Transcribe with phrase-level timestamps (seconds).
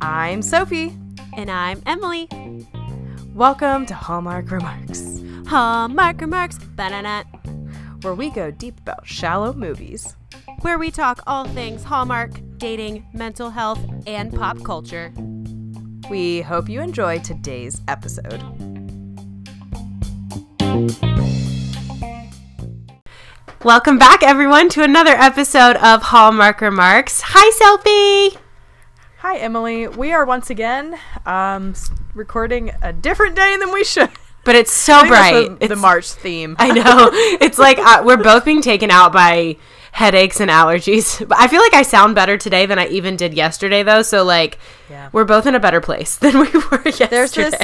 [0.00, 0.96] I'm Sophie.
[1.36, 2.28] And I'm Emily.
[3.34, 7.24] Welcome to Hallmark Remarks, Hallmark Remarks, banana,
[8.02, 10.14] where we go deep about shallow movies.
[10.62, 15.12] where we talk all things Hallmark, dating, mental health, and pop culture.
[16.10, 18.42] We hope you enjoy today's episode.
[23.62, 27.20] Welcome back, everyone, to another episode of Hallmark Remarks.
[27.26, 28.38] Hi, Sophie.
[29.18, 29.86] Hi, Emily.
[29.86, 31.74] We are once again um,
[32.14, 34.08] recording a different day than we should.
[34.44, 35.60] But it's so I think that's bright.
[35.60, 36.56] The, the March theme.
[36.58, 37.10] I know.
[37.12, 39.56] It's like uh, we're both being taken out by
[39.92, 41.18] headaches and allergies.
[41.28, 44.00] But I feel like I sound better today than I even did yesterday, though.
[44.00, 45.10] So, like, Yeah.
[45.12, 47.06] we're both in a better place than we were yesterday.
[47.10, 47.54] There's this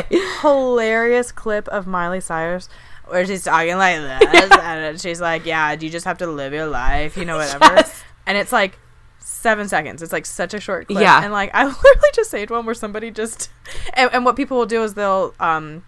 [0.43, 2.69] hilarious clip of Miley Cyrus
[3.07, 4.01] where she's talking like
[4.33, 7.65] this, and she's like, "Yeah, you just have to live your life, you know, whatever."
[7.77, 8.03] Yes.
[8.27, 8.79] And it's like
[9.19, 10.03] seven seconds.
[10.03, 11.01] It's like such a short clip.
[11.01, 11.23] Yeah.
[11.23, 13.51] And like I literally just saved one where somebody just,
[13.95, 15.85] and, and what people will do is they'll um.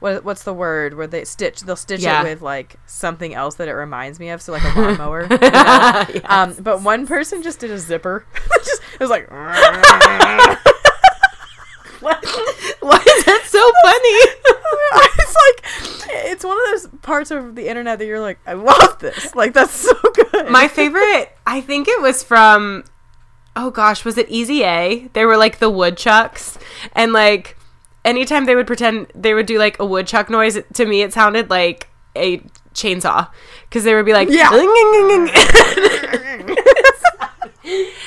[0.00, 2.22] What, what's the word where they stitch they'll stitch Yeah.
[2.22, 5.38] it with like something else that it reminds me of so like a lawnmower you
[5.38, 6.20] know?
[6.24, 8.26] um but one person just did a zipper
[8.64, 9.28] just, it was like
[12.80, 14.18] Why is that so funny?
[15.18, 18.98] it's like it's one of those parts of the internet that you're like, I love
[18.98, 19.34] this.
[19.34, 20.48] Like that's so good.
[20.48, 22.84] My favorite, I think it was from,
[23.56, 25.08] oh gosh, was it Easy A?
[25.12, 26.58] They were like the woodchucks,
[26.92, 27.56] and like
[28.04, 31.50] anytime they would pretend they would do like a woodchuck noise, to me it sounded
[31.50, 32.38] like a
[32.74, 33.28] chainsaw
[33.68, 34.50] because they would be like, Yeah.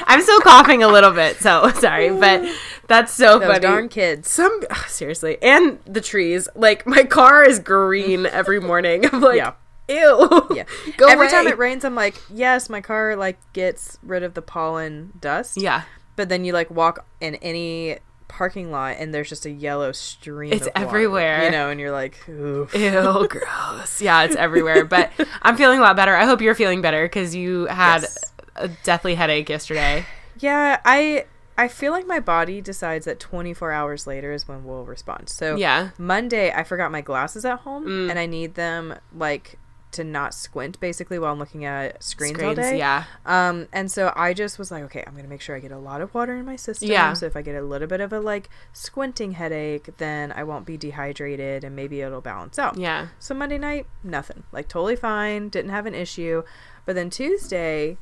[0.07, 2.43] I'm still coughing a little bit, so sorry, but
[2.87, 3.59] that's so those funny.
[3.59, 4.29] darn kids.
[4.29, 6.47] Some ugh, seriously, and the trees.
[6.55, 9.05] Like my car is green every morning.
[9.11, 9.53] I'm like, Yeah.
[9.89, 10.47] ew.
[10.53, 10.63] Yeah.
[10.97, 14.41] Go Every time it rains, I'm like, yes, my car like gets rid of the
[14.41, 15.57] pollen dust.
[15.59, 15.83] Yeah.
[16.15, 17.97] But then you like walk in any
[18.27, 20.51] parking lot and there's just a yellow stream.
[20.53, 21.43] It's water, everywhere.
[21.45, 22.73] You know, and you're like, oof.
[22.73, 24.01] Ew, gross.
[24.01, 24.85] Yeah, it's everywhere.
[24.85, 26.15] But I'm feeling a lot better.
[26.15, 28.33] I hope you're feeling better because you had Yes.
[28.55, 30.05] a deathly headache yesterday.
[30.37, 31.25] Yeah, I
[31.57, 35.29] I feel like my body decides that 24 hours later is when we'll respond.
[35.29, 35.89] So Yeah.
[35.97, 38.09] Monday, I forgot my glasses at home, Mm.
[38.09, 39.57] and I need them like
[39.91, 42.77] to not squint basically while I'm looking at screens, all day.
[42.77, 43.05] yeah.
[43.25, 45.77] Um, and so I just was like, okay, I'm gonna make sure I get a
[45.77, 46.89] lot of water in my system.
[46.89, 47.13] Yeah.
[47.13, 50.65] So if I get a little bit of a like squinting headache, then I won't
[50.65, 52.77] be dehydrated, and maybe it'll balance out.
[52.77, 53.07] Yeah.
[53.19, 54.43] So Monday night, nothing.
[54.51, 55.47] Like totally fine.
[55.47, 56.43] Didn't have an issue.
[56.85, 57.97] But then Tuesday,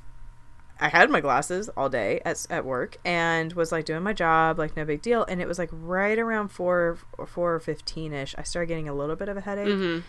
[0.83, 4.59] I had my glasses all day at, at work and was like doing my job,
[4.59, 5.23] like no big deal.
[5.29, 8.35] And it was like right around four or four or fifteen ish.
[8.37, 9.73] I started getting a little bit of a headache.
[9.73, 9.99] hmm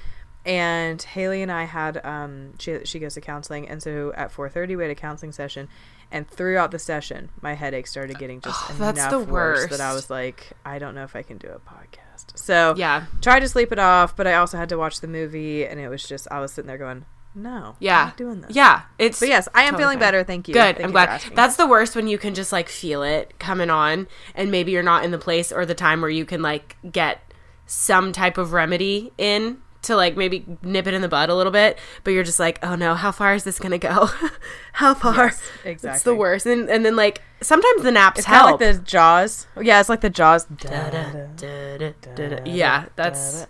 [0.45, 4.49] And Haley and I had um she she goes to counseling, and so at four
[4.49, 5.69] thirty we had a counseling session.
[6.11, 9.81] And throughout the session, my headache started getting just Oh, that's enough the worse that
[9.81, 12.37] I was like, I don't know if I can do a podcast.
[12.39, 13.07] So Yeah.
[13.23, 15.89] tried to sleep it off, but I also had to watch the movie, and it
[15.89, 18.13] was just I was sitting there going, "No, Yeah.
[18.17, 18.83] Doing this." Yeah.
[18.99, 20.01] It's But yes, I am totally feeling fine.
[20.01, 20.25] better.
[20.25, 20.55] Thank you.
[20.55, 20.77] Good.
[20.77, 21.09] Thank I'm you for glad.
[21.09, 21.35] asking.
[21.35, 24.83] That's the worst when you can just like feel it coming on, and maybe you're
[24.83, 27.21] not in the place or the time where you can like get
[27.67, 31.53] some type of remedy in to like maybe nip it in the bud a little
[31.53, 34.09] bit, but you're just like, oh no, how far is this gonna go?
[34.75, 35.33] how far?
[35.65, 36.47] Yes, It's the worst.
[36.47, 38.61] And and then like sometimes the naps It's kind help.
[38.61, 39.47] of like the Jaws.
[39.61, 40.47] Yeah, it's like the Jaws.
[42.45, 43.47] yeah, that's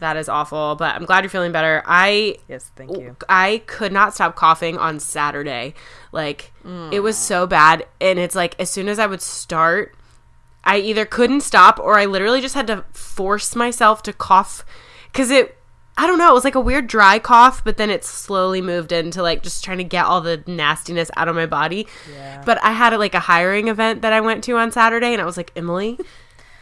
[0.00, 0.74] that is awful.
[0.76, 1.82] But I'm glad you're feeling better.
[1.86, 2.70] I yes.
[2.76, 3.16] Thank you.
[3.28, 5.74] I could not stop coughing on Saturday.
[6.12, 6.52] Like
[6.92, 7.20] it was Mm.
[7.20, 9.94] so bad and it's like as soon as I would start
[10.64, 14.64] I either couldn't stop or I literally just had to force myself to cough
[15.14, 15.56] cuz it
[15.96, 18.90] I don't know, it was like a weird dry cough, but then it slowly moved
[18.90, 21.86] into like just trying to get all the nastiness out of my body.
[22.12, 22.42] Yeah.
[22.44, 25.24] But I had like a hiring event that I went to on Saturday and I
[25.24, 25.96] was like, "Emily,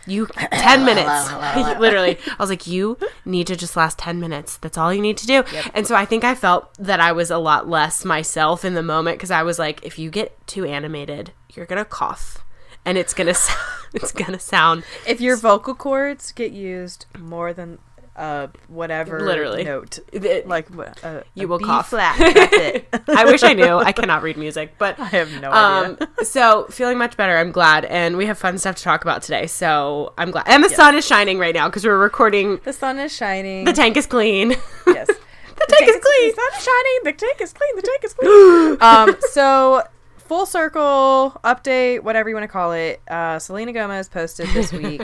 [0.06, 1.32] you 10 minutes.
[1.80, 2.18] Literally.
[2.28, 4.56] I was like you need to just last 10 minutes.
[4.58, 5.44] That's all you need to do.
[5.74, 8.82] And so i think i felt that i was a lot less myself in the
[8.82, 12.44] moment because i was like if you get too animated you're gonna cough
[12.84, 13.58] and it's gonna sound
[13.94, 17.78] it's gonna sound If your vocal cords get used more than
[18.14, 19.64] uh whatever Literally.
[19.64, 20.69] note, it- like
[21.03, 21.88] uh, You a will B cough.
[21.88, 22.19] flat.
[22.35, 22.88] That's it.
[23.09, 26.25] i wish i knew i cannot read music but I have no um idea.
[26.25, 29.47] so feeling much better i'm glad and we have fun stuff to talk about today
[29.47, 32.99] so i'm glad and the sun is shining right now because we're recording The sun
[32.99, 33.64] is shining.
[33.64, 34.50] the tank is clean
[34.87, 35.06] yes.
[35.06, 36.99] the tank is clean The sun is shining.
[37.05, 37.76] The tank is clean.
[37.76, 38.76] The tank is clean.
[38.81, 39.17] um.
[39.31, 39.82] So
[40.19, 43.00] full circle update, whatever you want to call it.
[43.09, 45.03] Uh, Selena Gomez posted this week.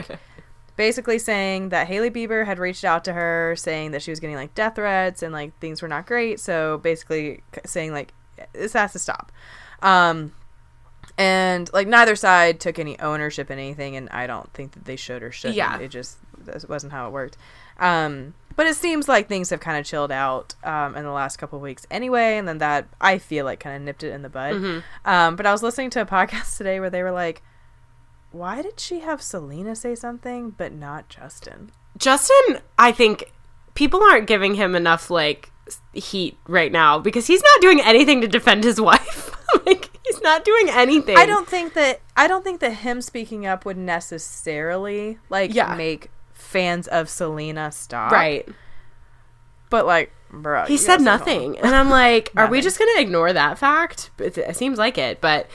[0.79, 4.37] Basically saying that Hailey Bieber had reached out to her saying that she was getting
[4.37, 6.39] like death threats and like things were not great.
[6.39, 8.13] So basically saying like
[8.53, 9.29] this has to stop.
[9.81, 10.31] Um,
[11.17, 14.95] and like neither side took any ownership in anything, and I don't think that they
[14.95, 15.57] should or shouldn't.
[15.57, 15.77] Yeah.
[15.79, 16.17] it just
[16.69, 17.35] wasn't how it worked.
[17.77, 21.35] Um, but it seems like things have kind of chilled out um, in the last
[21.35, 24.21] couple of weeks anyway, and then that I feel like kind of nipped it in
[24.21, 24.53] the bud.
[24.53, 25.09] Mm-hmm.
[25.09, 27.41] Um, but I was listening to a podcast today where they were like,
[28.31, 33.31] "Why did she have Selena say something but not Justin?" Justin, I think
[33.73, 35.51] people aren't giving him enough like
[35.93, 39.35] heat right now because he's not doing anything to defend his wife.
[39.65, 41.17] like he's not doing anything.
[41.17, 45.75] I don't think that I don't think that him speaking up would necessarily like Yeah.
[45.75, 48.11] make fans of Selena stop.
[48.11, 48.47] right.
[49.69, 51.41] But like, bro, He said gotta stay home.
[51.51, 54.09] nothing, and I'm like, are we just gonna ignore that fact?
[54.17, 55.47] It, it seems like it, but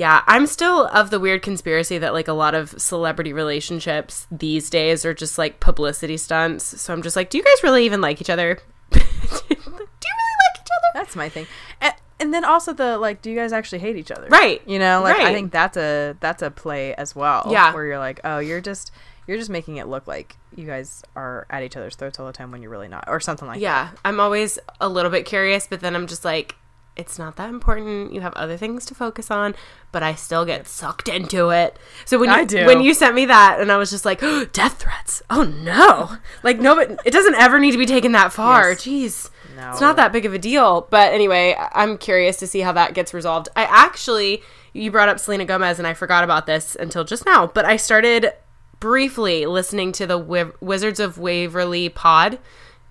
[0.00, 4.70] yeah, I'm still of the weird conspiracy that like a lot of celebrity relationships these
[4.70, 6.80] days are just like publicity stunts.
[6.80, 8.60] So I'm just like, do you guys really even like each other?
[8.92, 10.88] do you really like each other?
[10.94, 11.46] That's my thing.
[11.82, 14.28] And, and then also the like, do you guys actually hate each other?
[14.28, 14.62] Right.
[14.66, 17.48] You know, like I think that's a that's a play as well.
[17.50, 17.74] Yeah.
[17.74, 18.92] Where you're like, oh, you're just
[19.26, 22.32] you're just making it look like you guys are at each other's throats all the
[22.32, 23.62] time when you're really not, or something like that.
[23.62, 26.56] Yeah, I'm always a little bit curious, but then I'm just like,
[27.00, 28.12] it's not that important.
[28.12, 29.54] You have other things to focus on,
[29.90, 31.78] but I still get sucked into it.
[32.04, 34.20] So when you when you sent me that, and I was just like,
[34.52, 35.22] death threats.
[35.30, 36.18] Oh no!
[36.42, 38.70] Like no, but it doesn't ever need to be taken that far.
[38.70, 38.82] Yes.
[38.84, 39.70] Jeez, No.
[39.72, 40.86] it's not that big of a deal.
[40.90, 43.48] But anyway, I'm curious to see how that gets resolved.
[43.56, 44.42] I actually,
[44.72, 47.46] you brought up Selena Gomez, and I forgot about this until just now.
[47.46, 48.32] But I started
[48.78, 52.38] briefly listening to the Wi- Wizards of Waverly pod,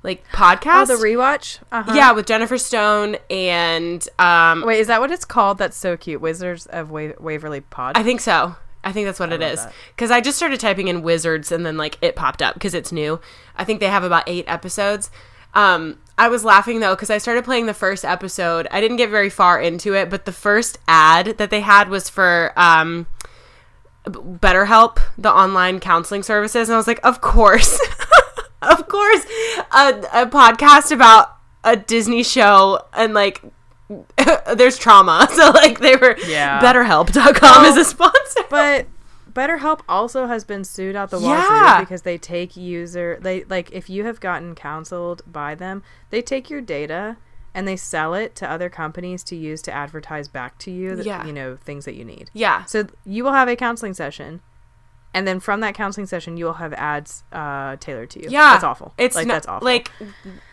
[0.03, 0.83] like podcast.
[0.89, 1.59] Oh, the rewatch.
[1.71, 1.91] Uh-huh.
[1.93, 5.57] Yeah, with Jennifer Stone and um Wait, is that what it's called?
[5.57, 6.21] That's so cute.
[6.21, 7.97] Wizards of Wa- Waverly Pod.
[7.97, 8.55] I think so.
[8.83, 9.65] I think that's what it love is.
[9.97, 12.91] Cuz I just started typing in wizards and then like it popped up because it's
[12.91, 13.19] new.
[13.57, 15.11] I think they have about 8 episodes.
[15.53, 18.67] Um I was laughing though cuz I started playing the first episode.
[18.71, 22.07] I didn't get very far into it, but the first ad that they had was
[22.09, 23.07] for um
[24.07, 27.79] BetterHelp, the online counseling services, and I was like, of course,
[28.61, 29.25] of course,
[29.71, 33.41] a, a podcast about a Disney show and like
[34.55, 36.59] there's trauma, so like they were Yeah.
[36.61, 38.41] BetterHelp.com is a sponsor.
[38.49, 38.87] but
[39.31, 41.79] BetterHelp also has been sued out the wazoo Yeah.
[41.79, 46.49] because they take user they like if you have gotten counseled by them, they take
[46.49, 47.17] your data
[47.53, 51.05] and they sell it to other companies to use to advertise back to you that,
[51.05, 51.25] Yeah.
[51.25, 52.29] you know things that you need.
[52.33, 54.41] Yeah, So you will have a counseling session
[55.13, 58.29] and then from that counseling session you will have ads uh tailored to you.
[58.29, 58.93] yeah, That's awful.
[58.97, 59.65] It's like not, that's awful.
[59.65, 59.91] Like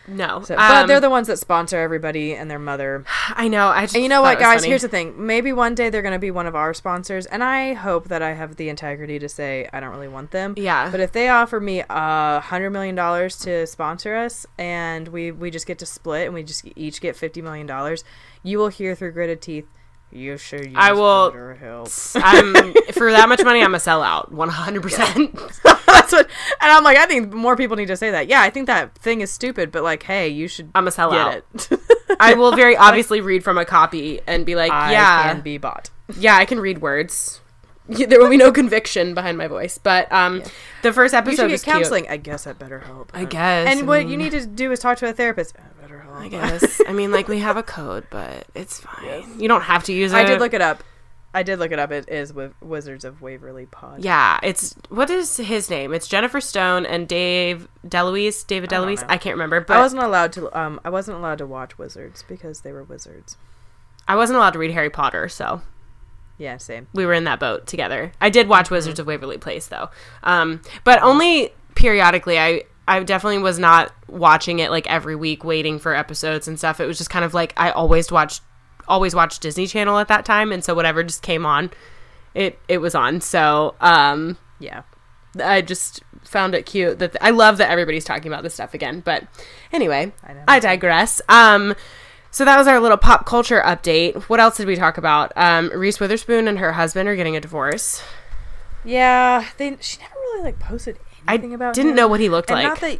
[0.07, 3.03] no, So- but Um, they're the ones that sponsor everybody and their mother.
[3.35, 3.67] I know.
[3.67, 4.59] I just And you know what, guys?
[4.61, 4.69] funny.
[4.69, 5.13] Here's the thing.
[5.25, 8.21] Maybe one day they're going to be one of our sponsors, and I hope that
[8.21, 10.53] I have the integrity to say I don't really want them.
[10.57, 10.89] Yeah.
[10.89, 15.51] But if they offer me a hundred million dollars to sponsor us, and we we
[15.51, 18.03] just get to split, and we just each get fifty million dollars,
[18.43, 19.67] you will hear through gritted teeth.
[20.11, 22.53] You should use I will- BetterHelp." I'm
[22.93, 23.61] for that much money.
[23.61, 24.81] I'm a sellout, 100.
[24.81, 25.35] percent
[25.87, 26.27] That's what,
[26.61, 28.27] and I'm like, I think more people need to say that.
[28.27, 31.41] Yeah, I think that thing is stupid, but like, hey, you should I'm a sellout.
[31.51, 31.79] get it.
[32.19, 35.57] I will very obviously read from a copy and be like, I yeah, can be
[35.57, 35.89] bought.
[36.17, 37.41] yeah, I can read words.
[37.89, 40.43] Yeah, There will be no conviction behind my voice, but um,
[40.81, 42.07] the first episode was counseling.
[42.09, 43.11] I guess that better help.
[43.13, 43.69] I guess.
[43.69, 45.55] And I what you need to do is talk to a therapist.
[45.81, 46.17] Better help.
[46.17, 46.81] I guess.
[46.87, 49.39] I mean, like we have a code, but it's fine.
[49.39, 50.17] You don't have to use it.
[50.17, 50.83] I did look it up.
[51.33, 51.91] I did look it up.
[51.91, 54.03] It is with Wizards of Waverly Pod.
[54.03, 55.93] Yeah, it's what is his name?
[55.93, 58.47] It's Jennifer Stone and Dave DeLuise.
[58.47, 59.01] David I DeLuise.
[59.01, 59.07] know.
[59.09, 60.57] I, can't remember, but I wasn't allowed to.
[60.59, 63.37] Um, I wasn't allowed to watch Wizards because they were wizards.
[64.07, 65.61] I wasn't allowed to read Harry Potter, so
[66.37, 66.87] Yeah, same.
[66.93, 68.11] we were in that boat together.
[68.21, 69.89] I did watch Wizards of Waverly Place though,
[70.23, 72.37] um, but only periodically.
[72.39, 76.79] I I definitely was not watching it like every week, waiting for episodes and stuff.
[76.79, 78.41] It was just kind of like I always watched
[78.87, 81.71] always watched Disney Channel at that time, and so whatever just came on,
[82.33, 83.19] it it was on.
[83.21, 84.83] So um, Yeah.
[85.43, 89.01] I just found it cute that I love that everybody's talking about this stuff again.
[89.01, 89.23] But
[89.71, 90.55] anyway, I.
[90.55, 91.21] I digress.
[91.29, 91.75] Um,
[92.37, 94.13] so that was our little pop culture update.
[94.29, 95.31] What else did we talk about?
[95.35, 98.03] Um, Reese Witherspoon and her husband are getting a divorce.
[98.85, 99.43] Yeah.
[99.57, 99.75] They.
[99.81, 101.73] She never really like posted I anything about.
[101.73, 101.95] didn't him.
[101.95, 102.67] know what he looked and like.
[102.67, 102.99] not that.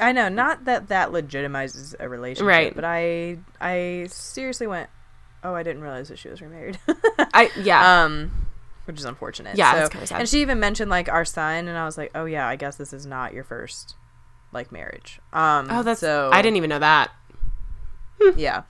[0.00, 2.74] I know, not that that legitimizes a relationship, Right.
[2.74, 4.90] But I, I seriously went,
[5.44, 6.80] oh, I didn't realize that she was remarried.
[7.32, 8.02] I yeah.
[8.04, 8.32] um
[8.86, 10.20] which is unfortunate Yeah, so, that's kinda sad.
[10.20, 12.74] and she even mentioned like our son and i was like oh yeah i guess
[12.74, 13.94] this is not your first
[14.50, 17.12] like marriage um oh, that's so I didn't even know that.
[18.36, 18.62] yeah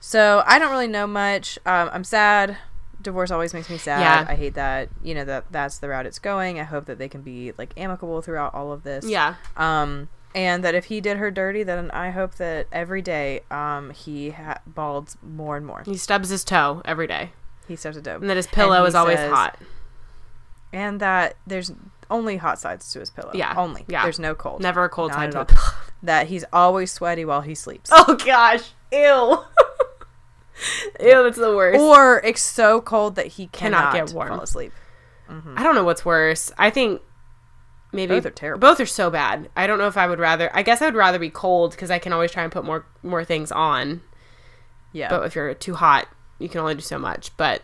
[0.00, 2.56] so i don't really know much um i'm sad
[3.00, 4.26] divorce always makes me sad Yeah.
[4.32, 7.08] i hate that you know that that's the route it's going i hope that they
[7.08, 9.34] can be like amicable throughout all of this Yeah.
[9.56, 13.90] um and that if he did her dirty, then I hope that every day um,
[13.90, 15.82] he ha- balds more and more.
[15.84, 17.32] He stubs his toe every day,
[17.68, 19.58] He stubs a toe, and that his pillow is always says- hot.
[20.72, 21.70] And that there's
[22.12, 23.32] only hot sides to his pillow.
[23.34, 23.84] Yeah, Only.
[23.88, 24.04] yeah.
[24.04, 24.62] There's no cold.
[24.62, 25.42] Never a cold Not side to all.
[25.42, 25.60] a pillow.
[26.04, 27.88] That he's always sweaty while he sleeps.
[27.92, 28.98] Oh gosh, ew,
[31.00, 31.80] ew, that's the worst.
[31.80, 34.28] Or it's so cold that he Cannot cannot, get warm.
[34.28, 34.72] fall asleep.
[35.30, 35.54] Mm-hmm.
[35.56, 36.50] I don't know what's worse.
[36.58, 37.00] I think
[37.92, 38.60] maybe Both are terrible.
[38.68, 39.48] Both are so bad.
[39.56, 40.50] I don't know if I would rather.
[40.54, 42.84] I guess I would rather be cold because I can always try and put more
[43.02, 44.02] more things on.
[44.92, 45.08] Yeah.
[45.08, 46.08] But if you're too hot,
[46.40, 47.34] you can only do so much.
[47.36, 47.62] But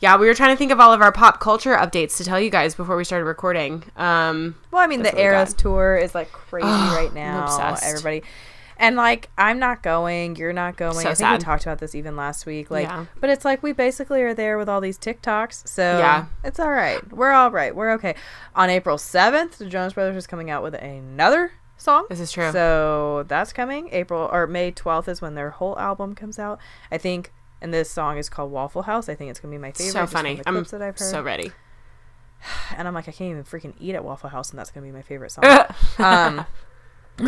[0.00, 2.40] yeah, we were trying to think of all of our pop culture updates to tell
[2.40, 3.82] you guys before we started recording.
[3.96, 7.44] Um, Well, I mean, the Eras tour is like crazy Oh, right I'm now.
[7.44, 7.84] obsessed.
[7.84, 8.22] Everybody,
[8.78, 10.36] and like, I'm not going.
[10.36, 10.92] You're not going.
[10.94, 11.38] So I think sad.
[11.40, 12.70] we talked about this even last week.
[12.70, 13.06] Like, Yeah.
[13.20, 16.26] but it's like we basically are there with all these TikToks, so Yeah.
[16.44, 17.00] it's all right.
[17.10, 17.74] We're all right.
[17.74, 18.14] We're okay.
[18.54, 22.04] On April 7th, the Jonas Brothers is coming out with another song.
[22.10, 22.50] This is true.
[22.52, 23.88] So that's coming.
[23.92, 26.58] April or May 12th is when their whole album comes out.
[26.90, 27.32] I think.
[27.60, 29.08] And this song is called Waffle House.
[29.08, 29.92] I think it's gonna be my favorite.
[29.92, 30.36] so funny.
[30.36, 31.10] The I'm that I've heard.
[31.10, 31.52] so ready.
[32.76, 34.92] and I'm like, I can't even freaking eat at Waffle House, and that's gonna be
[34.92, 35.44] my favorite song.
[35.98, 36.46] um,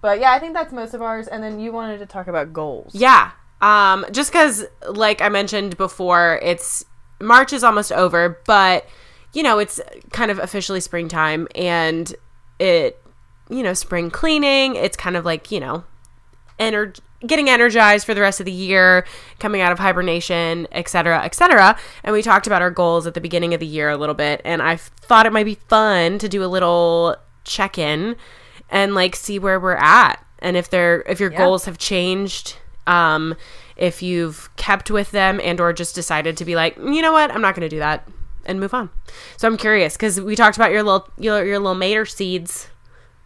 [0.00, 1.28] but yeah, I think that's most of ours.
[1.28, 2.94] And then you wanted to talk about goals.
[2.94, 3.32] Yeah.
[3.60, 6.84] Um, just because, like I mentioned before, it's
[7.20, 8.86] March is almost over, but
[9.32, 9.80] you know, it's
[10.10, 12.14] kind of officially springtime and
[12.58, 13.00] it,
[13.48, 14.76] you know, spring cleaning.
[14.76, 15.84] It's kind of like, you know,
[16.58, 19.04] ener- getting energized for the rest of the year,
[19.38, 21.76] coming out of hibernation, et cetera, et cetera.
[22.04, 24.40] And we talked about our goals at the beginning of the year a little bit.
[24.44, 28.16] And I thought it might be fun to do a little check in
[28.70, 31.38] and like see where we're at and if they're if your Yeah.
[31.38, 33.34] goals have changed um
[33.76, 37.30] if you've kept with them and or just decided to be like you know what
[37.32, 38.08] i'm not going to do that
[38.46, 38.88] and move on
[39.36, 42.68] so i'm curious because we talked about your little your, your little mater seeds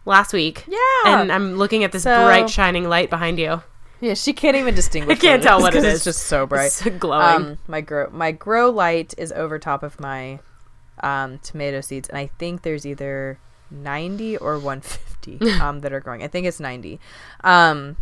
[0.05, 0.77] last week Yeah.
[1.05, 3.61] and i'm looking at this So- bright shining light behind you
[3.99, 5.17] Yeah, she can't even distinguish.
[5.17, 5.95] I can't tell what it is.
[5.95, 6.67] It's just so bright.
[6.67, 7.45] It's glowing.
[7.45, 10.39] Um, my grow my grow light is over top of my
[11.01, 13.39] um, tomato seeds, and I think there's either
[13.71, 16.23] 90 or 150 um, that are growing.
[16.23, 16.99] I think it's 90,
[17.43, 17.97] um,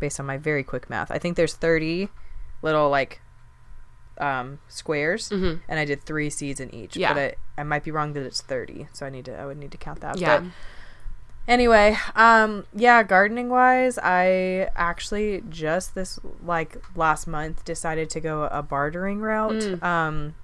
[0.00, 1.10] based on my very quick math.
[1.10, 2.08] I think there's 30
[2.62, 3.20] little like
[4.18, 5.60] um, squares, Mhm.
[5.68, 6.96] and I did three seeds in each.
[6.96, 7.14] Yeah.
[7.14, 7.20] but
[7.56, 9.72] I, I might be wrong that it's 30, so I need to I would need
[9.72, 10.18] to count that.
[10.18, 10.48] yeah But
[11.48, 18.44] Anyway, um, yeah, gardening wise, I actually just this like last month decided to go
[18.44, 19.52] a bartering route.
[19.52, 19.82] Mm.
[19.82, 20.34] Um,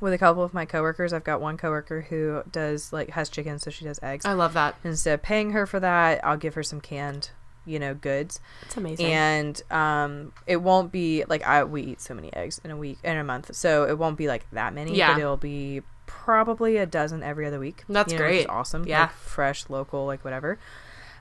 [0.00, 3.62] with a couple of my coworkers, I've got one coworker who does like has chickens,
[3.62, 4.24] so she does eggs.
[4.24, 7.30] i love that Instead of paying her for that, I'll give her some canned,
[7.66, 12.14] you know, goods, it's amazing and um, it won't be like I we eat so
[12.14, 14.96] many eggs in a week in a month, so it won't be like that many.
[14.96, 15.12] Yeah.
[15.12, 15.82] but it'll be
[16.24, 17.84] probably a dozen every other week.
[17.88, 18.48] That's you know, great.
[18.48, 18.86] awesome.
[18.86, 19.02] Yeah.
[19.02, 20.58] like, fresh, local, like whatever.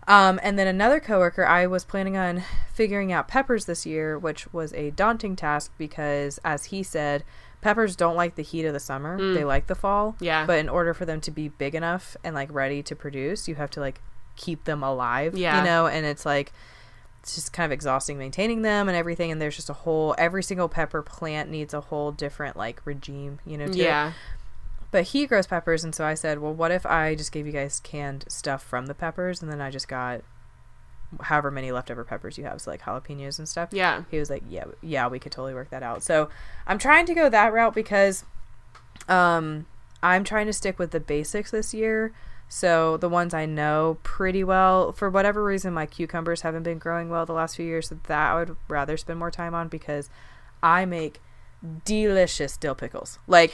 [0.07, 4.51] Um, and then another coworker, I was planning on figuring out peppers this year, which
[4.51, 7.23] was a daunting task because, as he said,
[7.61, 9.35] peppers don't like the heat of the summer; Mm.
[9.35, 10.15] they like the fall.
[10.19, 10.45] Yeah.
[10.45, 13.55] But in order for them to be big enough and like ready to produce, you
[13.55, 14.01] have to like
[14.35, 15.37] keep them alive.
[15.37, 15.59] Yeah.
[15.59, 16.51] You know, and it's like
[17.21, 19.29] it's just kind of exhausting maintaining them and everything.
[19.29, 23.39] And there's just a whole every single pepper plant needs a whole different like regime.
[23.45, 23.67] You know.
[23.67, 24.13] To it yeah
[24.91, 27.51] but he grows peppers and so i said well what if i just gave you
[27.51, 30.21] guys canned stuff from the peppers and then i just got
[31.21, 33.69] however many leftover peppers you have so like jalapenos and stuff?
[33.71, 34.03] Yeah.
[34.11, 36.03] He was like yeah yeah we could totally work that out.
[36.03, 36.29] So
[36.67, 38.25] i'm trying to go that route because
[39.07, 39.65] um
[40.03, 42.13] i'm trying to stick with the basics this year.
[42.47, 47.09] So the ones i know pretty well for whatever reason my cucumbers haven't been growing
[47.09, 50.09] well the last few years so that i would rather spend more time on because
[50.63, 51.21] i make
[51.85, 53.19] delicious dill pickles.
[53.27, 53.53] Like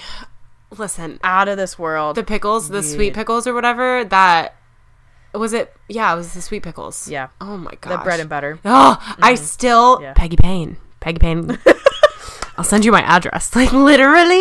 [0.77, 4.55] listen out of this world the pickles the sweet pickles or whatever that
[5.33, 7.27] was it yeah it was the sweet pickles Yeah.
[7.41, 8.59] oh my god the bread and butter.
[8.65, 10.13] Oh, I still Yeah.
[10.13, 10.77] Peggy Payne.
[11.01, 11.59] Peggy Payne.
[12.57, 13.53] I'll send you my address.
[13.53, 14.35] Like literally,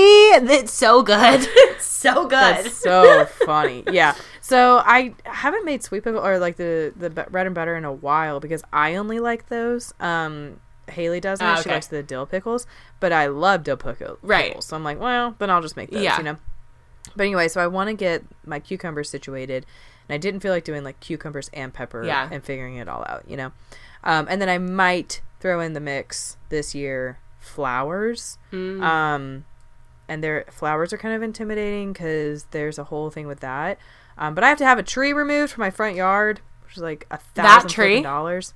[0.54, 1.48] it's so good.
[1.74, 2.30] It's so good.
[2.64, 3.82] That's so funny.
[3.92, 4.14] Yeah.
[4.40, 7.92] So I haven't made sweet pickle or like the the bread and butter in a
[7.92, 9.92] while because I only like those.
[9.98, 10.60] Um,
[10.90, 11.44] Haley doesn't.
[11.46, 11.72] Ah, She okay.
[11.74, 12.66] likes the dill pickles,
[13.00, 14.18] but I love dill pickle- pickles.
[14.22, 14.62] Right.
[14.62, 16.02] So I'm like, well, then I'll just make those.
[16.02, 16.16] Yeah.
[16.18, 16.36] You know.
[17.16, 19.66] But anyway, so I want to get my cucumbers situated,
[20.08, 22.28] and I didn't feel like doing like cucumbers and pepper Yeah.
[22.30, 23.24] and figuring it all out.
[23.28, 23.52] You know.
[24.02, 28.38] Um, and then I might throw in the mix this year flowers.
[28.52, 28.82] Mm.
[28.82, 29.44] Um,
[30.08, 33.78] and their flowers are kind of intimidating because there's a whole thing with that.
[34.18, 36.82] Um, but I have to have a tree removed from my front yard, which is
[36.82, 38.52] like a thousand dollars.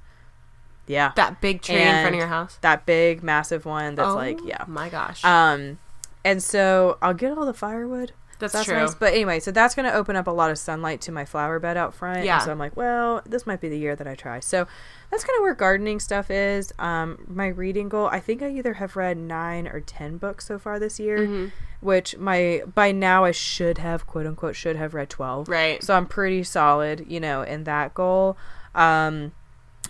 [0.88, 2.59] Yeah, that big tree in front of your house.
[2.62, 3.95] that big, massive one.
[3.95, 4.64] That's oh like yeah.
[4.66, 5.25] my gosh.
[5.25, 5.78] Um,
[6.25, 8.12] and so I'll get all the firewood.
[8.40, 8.76] That's, That's true.
[8.76, 8.95] nice.
[8.95, 11.59] But anyway, so that's going to open up a lot of sunlight to my flower
[11.59, 12.25] bed out front.
[12.25, 12.37] Yeah.
[12.37, 14.38] And so I'm like, well, this might be the year that I try.
[14.38, 14.64] So
[15.11, 16.73] that's kind of where gardening stuff is.
[16.78, 20.57] Um, my reading goal, I think I either have read nine or 10 books so
[20.57, 21.47] far this year, Mm-hmm.
[21.80, 25.49] which my, by now I should have, quote unquote, should have read 12.
[25.49, 25.83] Right.
[25.83, 28.37] So I'm pretty solid, you know, in that goal.
[28.73, 29.33] Um,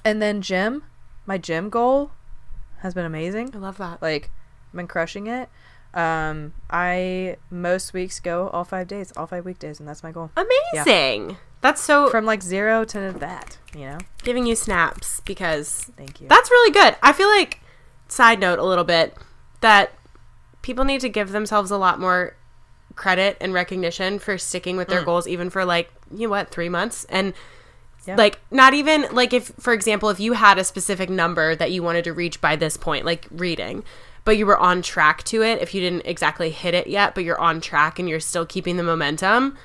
[0.06, 0.84] and then gym,
[1.28, 2.10] my gym goal
[2.78, 3.50] has been amazing.
[3.54, 4.00] I love that.
[4.00, 4.30] Like,
[4.70, 5.50] I've been crushing it.
[5.92, 10.30] Um, I most weeks go all five days, all five weekdays, and that's my goal.
[10.36, 11.36] Amazing.
[11.60, 13.98] That's so From like zero to that, you know.
[14.22, 16.28] giving you snaps because Thank you.
[16.28, 16.96] That's really good.
[17.02, 17.60] I feel like,
[18.08, 19.14] side note a little bit,
[19.60, 19.92] that
[20.62, 22.36] people need to give themselves a lot more
[22.94, 26.68] credit and recognition for sticking with their goals, even for like, you know what, three
[26.68, 27.04] months.
[27.10, 27.34] And
[28.06, 28.16] Yeah.
[28.16, 31.82] like, not even like if, for example, if you had a specific number that you
[31.82, 33.84] wanted to reach by this point, like reading,
[34.24, 37.24] but you were on track to it, if you didn't exactly hit it yet, but
[37.24, 39.56] you're on track and you're still keeping the momentum,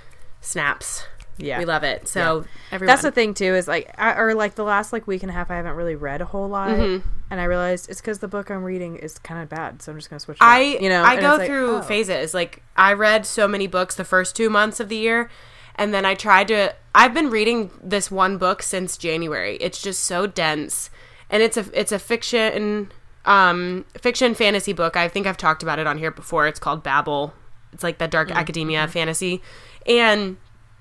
[0.42, 1.04] snaps.
[1.38, 2.08] yeah, We love it.
[2.08, 2.88] So, everyone.
[2.92, 5.34] That's the thing too is like, I, or like the last like week and a
[5.34, 7.08] half, I haven't really read a whole lot, Mm-hmm.
[7.32, 9.98] and I realized it's because the book I'm reading is kind of bad, so I'm
[9.98, 10.38] just gonna switch.
[10.38, 11.82] It I you know, I and go it's like, through oh.
[11.82, 12.34] phases.
[12.34, 15.30] Like I read so many books the first two months of the year,
[15.75, 16.75] and then I tried to.
[16.96, 19.58] I've been reading this one book since January.
[19.58, 20.89] It's just so dense,
[21.30, 22.92] and it's a it's a fiction
[23.25, 24.96] um fiction fantasy book.
[24.98, 26.48] I think I've talked about it on here before.
[26.48, 27.34] It's called Babel.
[27.72, 28.38] It's like the dark Mm-hmm.
[28.38, 29.42] academia fantasy,
[29.88, 30.38] and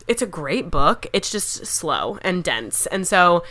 [0.06, 1.06] it's a great book.
[1.12, 3.42] It's just slow and dense, and so.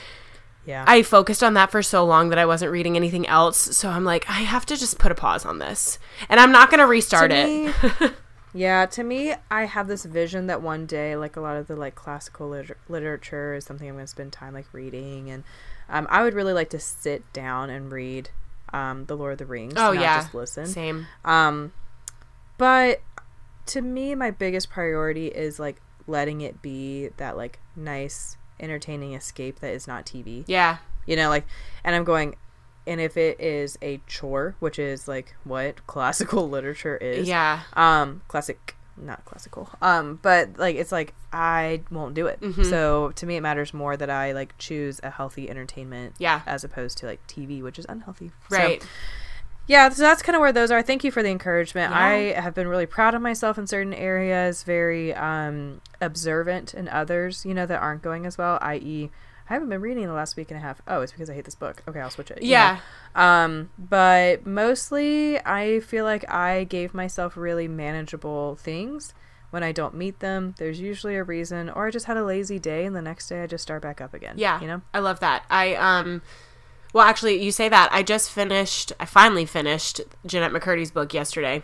[0.64, 3.58] Yeah, I focused on that for so long that I wasn't reading anything else.
[3.76, 5.98] So I'm like, I have to just put a pause on this.
[6.30, 8.14] And I'm not going to restart To it.
[8.54, 11.76] yeah, to me, I have this vision that one day, like a lot of the
[11.76, 15.44] like classical liter- literature is something I'm going to spend time like reading, and
[15.90, 18.30] um, I would really like to sit down and read
[18.74, 19.74] um, the Lord of the Rings.
[19.78, 20.22] Oh, not yeah.
[20.22, 20.66] just listen.
[20.66, 21.08] Same.
[21.24, 21.72] Um,
[22.58, 23.02] but
[23.68, 29.60] to me, my biggest priority is like letting it be that like nice, entertaining escape
[29.60, 30.44] that is not TV.
[30.48, 30.78] Yeah.
[31.06, 31.46] You know, like,
[31.84, 32.36] and I'm going,
[32.88, 37.62] and if it is a chore, which is like what classical literature is, Yeah.
[37.74, 42.42] um, classic, not classical, um, but like it's like I won't do it.
[42.42, 42.66] Mhm.
[42.70, 46.42] So to me, it matters more that I like choose a healthy entertainment, Yeah.
[46.46, 48.32] as opposed to like TV, which is unhealthy.
[48.50, 48.86] So, Right.
[49.68, 50.82] yeah, so that's kind of where those are.
[50.82, 51.92] Thank you for the encouragement.
[51.92, 51.98] Yeah.
[52.06, 57.46] I have been really proud of myself in certain areas, very um, observant in others,
[57.46, 59.10] you know, that aren't going as well, i.e.,
[59.52, 60.82] I haven't been reading the last week and a half.
[60.88, 61.84] Oh, it's because I hate this book.
[61.86, 62.42] Okay, I'll switch it.
[62.42, 62.80] yeah.
[63.14, 63.22] know.
[63.22, 69.14] Um, but mostly I feel like I gave myself really manageable things.
[69.50, 72.60] When I don't meet them, there's usually a reason, or I just had a lazy
[72.60, 74.36] day, and the next day I just start back up again.
[74.38, 74.62] Yeah.
[74.62, 74.84] you know.
[74.94, 75.44] I love that.
[75.50, 76.22] I, um,
[76.94, 77.90] well, actually, you say that.
[77.92, 81.62] I just finished, I finally finished Jennette McCurdy's book yesterday.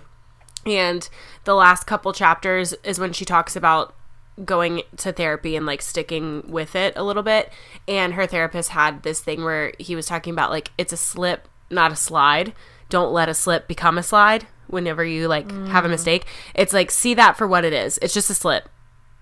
[0.65, 1.07] And
[1.45, 3.95] the last couple chapters is when she talks about
[4.43, 7.51] going to therapy and like sticking with it a little bit.
[7.87, 11.47] And her therapist had this thing where he was talking about like it's a slip,
[11.69, 12.53] not a slide.
[12.89, 15.91] Don't let a slip become a slide whenever you like have a mm.
[15.91, 16.25] mistake.
[16.53, 17.97] It's like see that for what it is.
[18.01, 18.69] It's just a slip.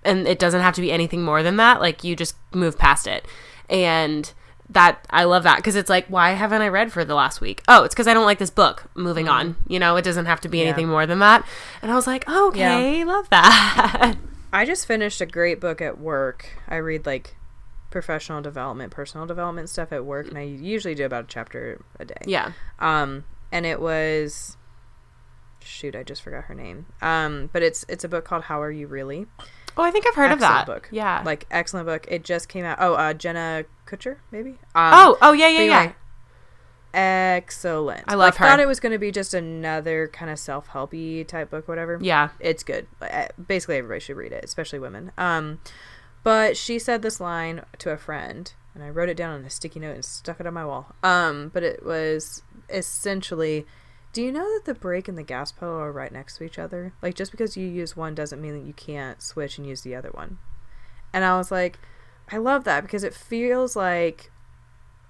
[0.04, 1.80] And it doesn't have to be anything more than that.
[1.80, 3.26] Like you just move past it.
[3.70, 4.32] And
[4.70, 7.62] that I love that because it's like, why haven't I read for the last week?
[7.68, 8.90] Oh, it's because I don't like this book.
[8.96, 9.32] Moving mm.
[9.32, 10.66] on, you know, it doesn't have to be Yeah.
[10.66, 11.46] anything more than that.
[11.82, 14.18] And I was like, oh, okay, love that.
[14.56, 16.48] I just finished a great book at work.
[16.68, 17.36] I read like
[17.92, 22.06] professional development, personal development stuff at work, and I usually do about a chapter a
[22.06, 22.16] day.
[22.26, 24.56] yeah, Um, and it was
[25.60, 26.86] shoot, I just forgot her name.
[27.02, 29.28] Um, but it's it's a book called How Are You Really?
[29.78, 30.66] oh, I think I've heard of that.
[30.66, 30.88] book.
[30.92, 31.22] Yeah.
[31.26, 32.06] Like excellent book.
[32.10, 32.78] It just came out.
[32.80, 34.52] Oh, uh, Jenna Kutcher, maybe.
[34.74, 35.92] Um, oh, oh yeah, yeah, but yeah.
[36.96, 38.04] Excellent.
[38.08, 41.28] I love like, Thought it was going to be just another kind of self helpy
[41.28, 42.30] type book, whatever Yeah.
[42.40, 42.88] it's good.
[43.02, 45.12] Uh, Basically, everybody should read it, especially women.
[45.18, 45.60] Um,
[46.24, 49.50] but she said this line to a friend, and I wrote it down on a
[49.50, 50.96] sticky note and stuck it on my wall.
[51.04, 53.66] Um, but it was essentially,
[54.14, 56.58] do you know that the brake and the gas pedal are right next to each
[56.58, 56.94] other?
[57.02, 59.94] Like, just because you use one doesn't mean that you can't switch and use the
[59.96, 60.38] other one.
[61.14, 61.78] And I was like,
[62.32, 64.32] I love that because it feels like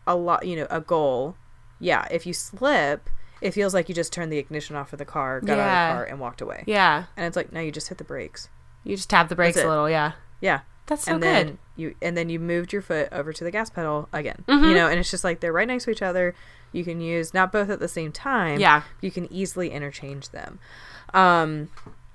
[0.06, 1.38] a lot, you know, a goal.
[1.80, 3.10] Yeah, if you slip,
[3.42, 5.94] it feels like you just turned the ignition off of the car, got out of
[5.94, 6.64] the car, and walked away.
[6.66, 7.06] Yeah.
[7.18, 8.50] And it's like, no, you just hit the brakes.
[8.84, 9.90] You just tap the brakes a little.
[9.90, 10.14] Yeah.
[10.42, 10.62] Yeah.
[10.88, 11.30] That's so and good.
[11.34, 14.46] then you and then you moved your foot over to the gas pedal again.
[14.48, 14.68] Mhm.
[14.70, 16.36] You know, and it's just like they're right next to each other.
[16.72, 18.60] You can use not both at the same time.
[18.60, 18.84] Yeah.
[19.02, 20.60] You can easily interchange them.
[21.14, 21.70] Um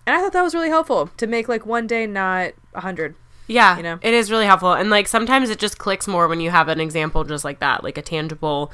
[0.07, 3.17] and I thought that was really helpful to make like one day not a hundred.
[3.47, 3.99] Yeah, you know?
[4.01, 6.81] it is really helpful, and like sometimes it just clicks more when you have an
[6.81, 8.71] example just like that, like a tangible,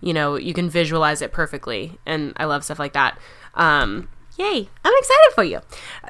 [0.00, 3.18] you know, you can visualize it perfectly, and I love stuff like that.
[3.54, 4.08] Um,
[4.38, 4.68] Yay.
[4.84, 5.60] I'm excited for you.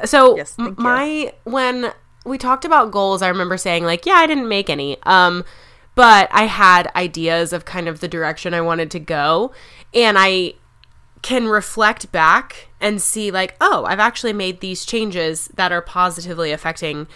[0.04, 0.74] So Yes, you.
[0.76, 1.92] my when
[2.26, 4.98] we talked about goals, I remember saying like, yeah, I didn't make any.
[5.04, 5.44] Um
[5.94, 9.50] but I had ideas of kind of the direction I wanted to go
[9.94, 10.54] and I
[11.22, 16.52] can reflect back and see like, oh, I've actually made these changes that are positively
[16.52, 17.08] affecting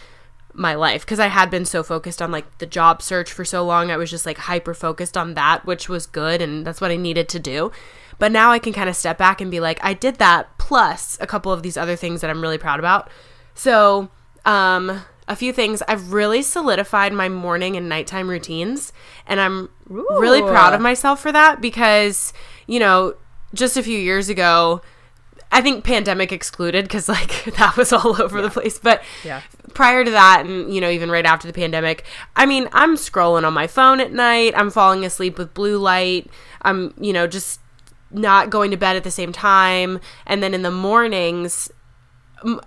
[0.54, 3.64] my life because I had been so focused on like the job search for so
[3.64, 3.90] long.
[3.90, 6.96] I was just like hyper focused on that, which was good and that's what I
[6.96, 7.72] needed to do.
[8.18, 11.18] But now I can kind of step back and be like, I did that plus
[11.20, 13.10] a couple of these other things that I'm really proud about.
[13.54, 14.10] So,
[14.44, 15.82] um, a few things.
[15.88, 18.92] I've really solidified my morning and nighttime routines,
[19.26, 22.32] and I'm really proud of myself for that because,
[22.66, 23.14] you know,
[23.54, 24.82] just a few years ago,
[25.54, 28.78] I think pandemic excluded because like that was all over the place.
[28.78, 29.42] But Yeah.
[29.74, 33.44] prior to that, and you know, even right after the pandemic, I mean, I'm scrolling
[33.46, 34.54] on my phone at night.
[34.56, 36.28] I'm falling asleep with blue light.
[36.62, 37.60] I'm, you know, just
[38.10, 40.00] not going to bed at the same time.
[40.26, 41.70] And then in the mornings,
[42.44, 42.60] m-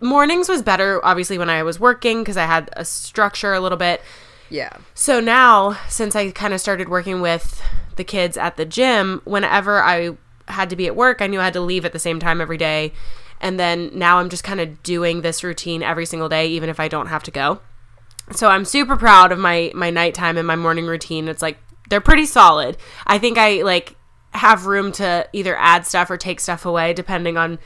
[0.00, 3.78] mornings was better, obviously, when I was working because I had a structure a little
[3.78, 4.00] bit.
[4.48, 4.76] Yeah.
[4.94, 7.62] So now, since I kind of started working with
[7.96, 10.16] the kids at the gym, whenever I
[10.50, 12.40] had to be at work, I knew I had to leave at the same time
[12.40, 12.92] every day.
[13.40, 16.78] And then now I'm just kind of doing this routine every single day, even if
[16.78, 17.60] I don't have to go.
[18.32, 21.26] So I'm super proud of my my nighttime and my morning routine.
[21.26, 21.58] It's like
[21.88, 22.76] they're pretty solid.
[23.06, 23.96] I think I like
[24.32, 27.58] have room to either add stuff or take stuff away depending on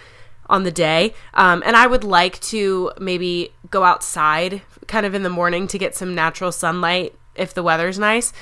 [0.47, 1.15] on the day.
[1.35, 5.79] Um, and I would like to maybe go outside kind of in the morning to
[5.79, 8.33] get some natural sunlight if the weather's nice.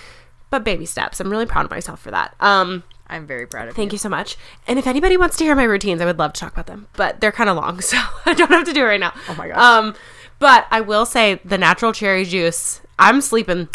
[0.51, 1.21] But baby steps.
[1.21, 2.35] I'm really proud of myself for that.
[2.41, 4.37] Um, I'm very proud of Thank you so much.
[4.67, 6.89] And if anybody wants to hear my routines, I would love to talk about them.
[6.95, 7.97] But they're kind of long, so
[8.27, 9.13] I don't have to do it right now.
[9.29, 9.59] Oh my gosh.
[9.59, 9.95] Um,
[10.39, 12.81] but I will say the natural cherry juice.
[12.99, 13.69] I'm sleeping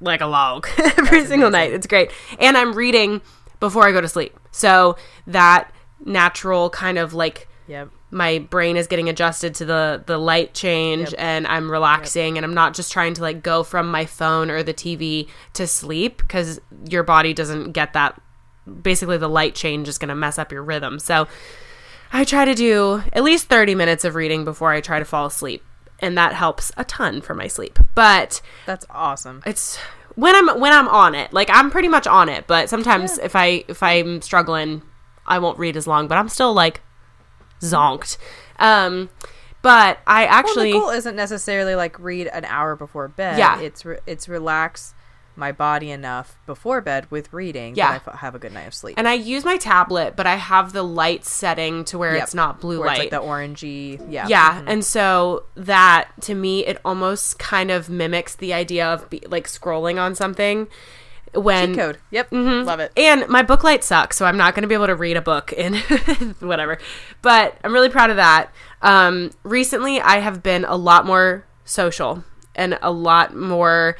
[0.00, 0.68] like a log
[0.98, 1.72] every single night.
[1.72, 3.20] It's great, and I'm reading
[3.60, 4.38] before I go to sleep.
[4.50, 5.72] So that
[6.04, 7.88] natural kind of like Yep.
[8.10, 11.14] my brain is getting adjusted to the the light change Yep.
[11.18, 14.62] and I'm relaxing and I'm not just trying to like go from my phone or
[14.62, 18.20] the TV to sleep cuz your body doesn't get that
[18.82, 20.98] basically the light change is going to mess up your rhythm.
[20.98, 21.28] So
[22.12, 25.26] I try to do at least 30 minutes of reading before I try to fall
[25.26, 25.62] asleep
[26.00, 27.78] and that helps a ton for my sleep.
[27.94, 29.42] But That's awesome.
[29.46, 29.78] it's
[30.14, 31.32] when I'm when I'm on it.
[31.32, 34.82] Like I'm pretty much on it, but sometimes if I if I'm struggling,
[35.26, 36.82] I won't read as long, but I'm still like
[37.60, 38.18] zonked.
[38.58, 39.10] Um
[39.62, 43.38] but I actually well, the goal isn't necessarily like read an hour before bed.
[43.38, 43.60] Yeah.
[43.60, 44.94] It's re- it's relax
[45.36, 47.92] my body enough before bed with reading Yeah.
[47.98, 48.94] that I f- have a good night of sleep.
[48.98, 52.22] and I use my tablet, but I have the light setting to where Yep.
[52.22, 53.12] it's not blue Where it's light.
[53.12, 54.00] like the orangey.
[54.10, 54.26] Yeah.
[54.28, 59.22] yeah, and so that to me it almost kind of mimics the idea of be,
[59.28, 60.68] like scrolling on something
[61.34, 61.98] when Cheat code.
[62.12, 62.30] Yep.
[62.30, 62.64] Mm-hmm.
[62.66, 62.92] Love it.
[62.96, 65.20] And my book light sucks, so I'm not going to be able to read a
[65.20, 65.74] book in
[66.40, 66.78] whatever.
[67.22, 68.52] But I'm really proud of that.
[68.82, 72.22] Um, recently, I have been a lot more social
[72.54, 73.96] and a lot more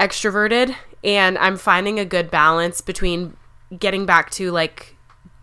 [0.00, 3.36] extroverted, and I'm finding a good balance between
[3.78, 4.96] getting back to like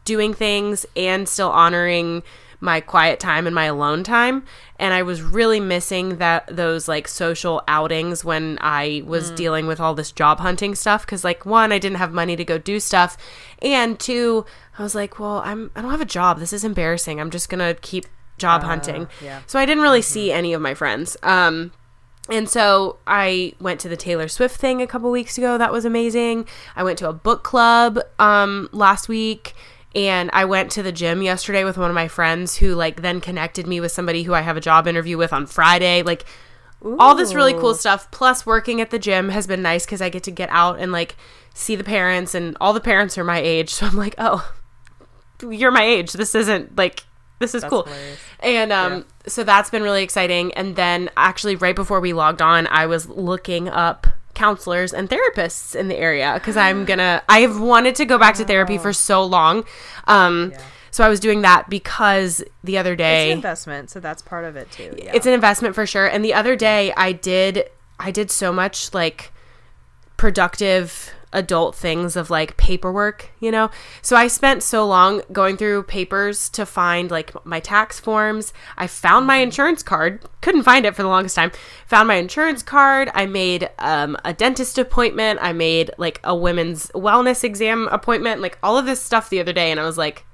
[0.03, 2.23] doing things and still honoring
[2.59, 4.43] my quiet time and my alone time.
[4.79, 9.35] And i was really missing that those like social outings when i was mm.
[9.35, 12.45] dealing with all this job hunting stuff because like one i didn't have money to
[12.45, 13.17] go do stuff
[13.61, 14.45] and two
[14.77, 16.39] i was like well i'm i don't have a job.
[16.39, 17.19] This is embarrassing.
[17.19, 18.05] I'm just gonna keep
[18.37, 19.07] job uh, hunting.
[19.23, 19.41] yeah.
[19.47, 20.13] so i didn't really mm-hmm.
[20.13, 21.17] see any of my friends.
[21.23, 21.71] Um
[22.29, 25.57] and so I went to the Taylor Swift thing a couple weeks ago.
[25.57, 26.47] That was amazing.
[26.75, 29.53] I went to a book club um, last week.
[29.95, 33.19] And I went to the gym yesterday with one of my friends who, like, then
[33.19, 36.03] connected me with somebody who I have a job interview with on Friday.
[36.03, 36.23] Like,
[36.99, 38.11] all this really cool stuff.
[38.11, 40.91] Plus, working at the gym has been nice because I get to get out and,
[40.91, 41.15] like,
[41.55, 42.35] see the parents.
[42.35, 43.73] And all the parents are my age.
[43.73, 44.53] So I'm like, oh,
[45.41, 46.13] you're my age.
[46.13, 47.05] This isn't, like,
[47.39, 47.83] this is That's cool.
[47.83, 48.19] hilarious.
[48.39, 50.53] And um, so that's been really exciting.
[50.53, 55.75] And then actually, right before we logged on, I was looking up counselors and therapists
[55.75, 57.21] in the area because I'm gonna.
[57.29, 59.65] I have wanted to go back to therapy for so long.
[60.05, 60.61] Um, Yeah.
[60.89, 64.45] So I was doing that because the other It's day an investment, so that's part
[64.45, 64.95] of it too.
[64.97, 65.11] Yeah.
[65.13, 66.07] it's an investment for sure.
[66.07, 67.69] And the other day I did
[67.99, 69.31] I did so much like
[70.15, 73.69] productive adult things of like paperwork, you know?
[74.01, 78.53] So I spent so long going through papers to find like my tax forms.
[78.77, 81.51] I found my insurance card, couldn't find it for the longest time.
[81.87, 83.09] Found my insurance card.
[83.13, 85.39] I made um, a dentist appointment.
[85.41, 89.53] I made like a women's wellness exam appointment, like all of this stuff the other
[89.53, 89.71] day.
[89.71, 90.25] And I was like,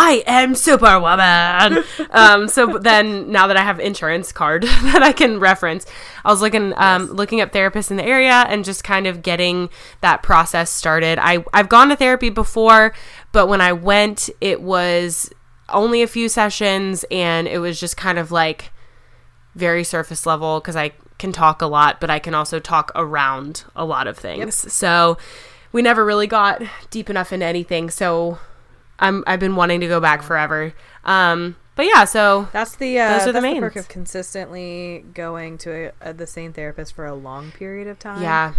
[0.00, 1.84] I am Superwoman.
[2.10, 5.86] um, so then now that I have insurance card that I can reference,
[6.24, 9.70] I was looking um, looking up therapists in the area and just kind of getting
[10.00, 11.18] that process started.
[11.20, 12.94] I I've gone to therapy before,
[13.32, 15.32] but when I went, it was
[15.68, 18.70] only a few sessions and it was just kind of like
[19.56, 23.64] very surface level because I can talk a lot, but I can also talk around
[23.74, 24.72] a lot of things.
[24.72, 25.18] So
[25.72, 27.90] we never really got deep enough into anything.
[27.90, 28.38] So
[28.98, 30.72] I'm I've been wanting to go back forever.
[31.04, 33.60] Um, but yeah, so That's the uh, Those are the that's the mains.
[33.60, 35.70] perk of consistently going to
[36.02, 38.20] a, a, the same therapist for a long period of time.
[38.22, 38.54] yeah,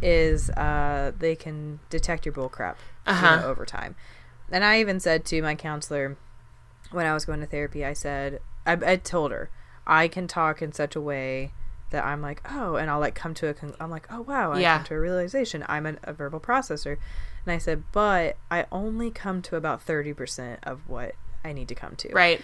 [0.00, 3.36] is uh, they can detect your bull crap Uh-huh.
[3.36, 3.94] know, over time.
[4.50, 6.16] And I even said to my counselor
[6.90, 9.50] when I was going to therapy, I said, I, I told her,
[9.86, 11.52] I can talk in such a way
[11.92, 14.52] that I'm like, oh, and I'll like come to a, con- I'm like, oh wow,
[14.52, 14.78] I Yeah.
[14.78, 15.64] come to a realization.
[15.68, 16.98] I'm an, a verbal processor,
[17.46, 21.68] and I said, but I only come to about thirty percent of what I need
[21.68, 22.40] to come to right.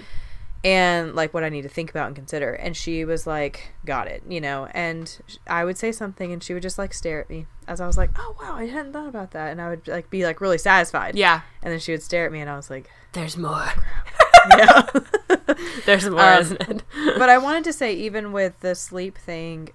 [0.65, 2.53] and like what I need to think about and consider.
[2.53, 4.67] And she was like, "Got it," you know.
[4.73, 7.87] And I would say something, and she would just like stare at me as I
[7.87, 10.41] was like, "Oh wow, I hadn't thought about that." And I would like be like
[10.41, 11.15] really satisfied.
[11.17, 13.67] Yeah, And then she would stare at me, and I was like, there's more.
[14.57, 14.87] "Yeah."
[15.87, 16.83] There's more, Um, isn't it?
[17.19, 19.71] but I wanted to say, even with the sleep thing,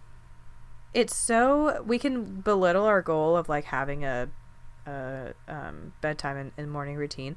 [0.93, 4.29] it's so we can belittle our goal of like having a,
[4.85, 7.35] a um, bedtime and, and morning routine,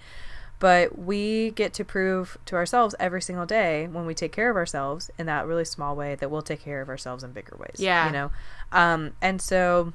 [0.59, 4.57] but we get to prove to ourselves every single day when we take care of
[4.57, 7.77] ourselves in that really small way that we'll take care of ourselves in bigger ways.
[7.79, 8.07] Yeah.
[8.07, 8.31] you know,
[8.73, 9.93] um, and so,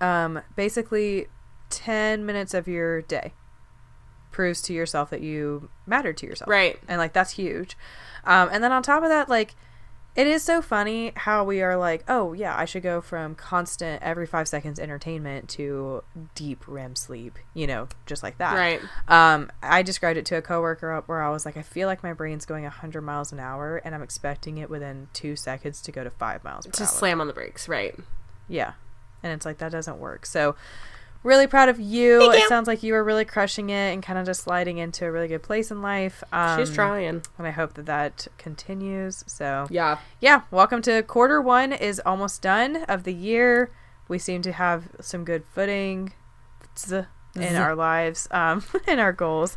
[0.00, 1.28] um, basically,
[1.70, 3.32] ten minutes of your day
[4.34, 6.78] proves to yourself that you matter to yourself right.
[6.88, 7.76] and like that's huge
[8.24, 9.54] um, and then on top of that like
[10.16, 14.00] it is so funny how we are like oh yeah i should go from constant
[14.02, 16.02] every five seconds entertainment to
[16.34, 18.80] deep rem sleep you know just like that Right.
[19.08, 22.12] um, i described it to a coworker where i was like i feel like my
[22.12, 26.02] brain's going 100 miles an hour and i'm expecting it within two seconds to go
[26.04, 27.68] to five miles To hour slam on the brakes.
[27.68, 27.94] Right.
[28.48, 28.72] yeah.
[29.22, 30.26] And it's like that doesn't work.
[30.26, 30.54] So
[31.24, 32.20] really proud of you.
[32.20, 32.48] Thank It you.
[32.48, 35.26] sounds like you were really crushing it and kind of just sliding into a really
[35.26, 36.22] good place in life.
[36.32, 37.22] Um, She's trying.
[37.38, 39.24] And I hope that that continues.
[39.26, 39.98] So Yeah.
[40.20, 43.72] yeah, welcome to quarter one is almost done of the year.
[44.06, 46.12] We seem to have some good footing
[47.34, 49.56] in our lives, um, in our goals,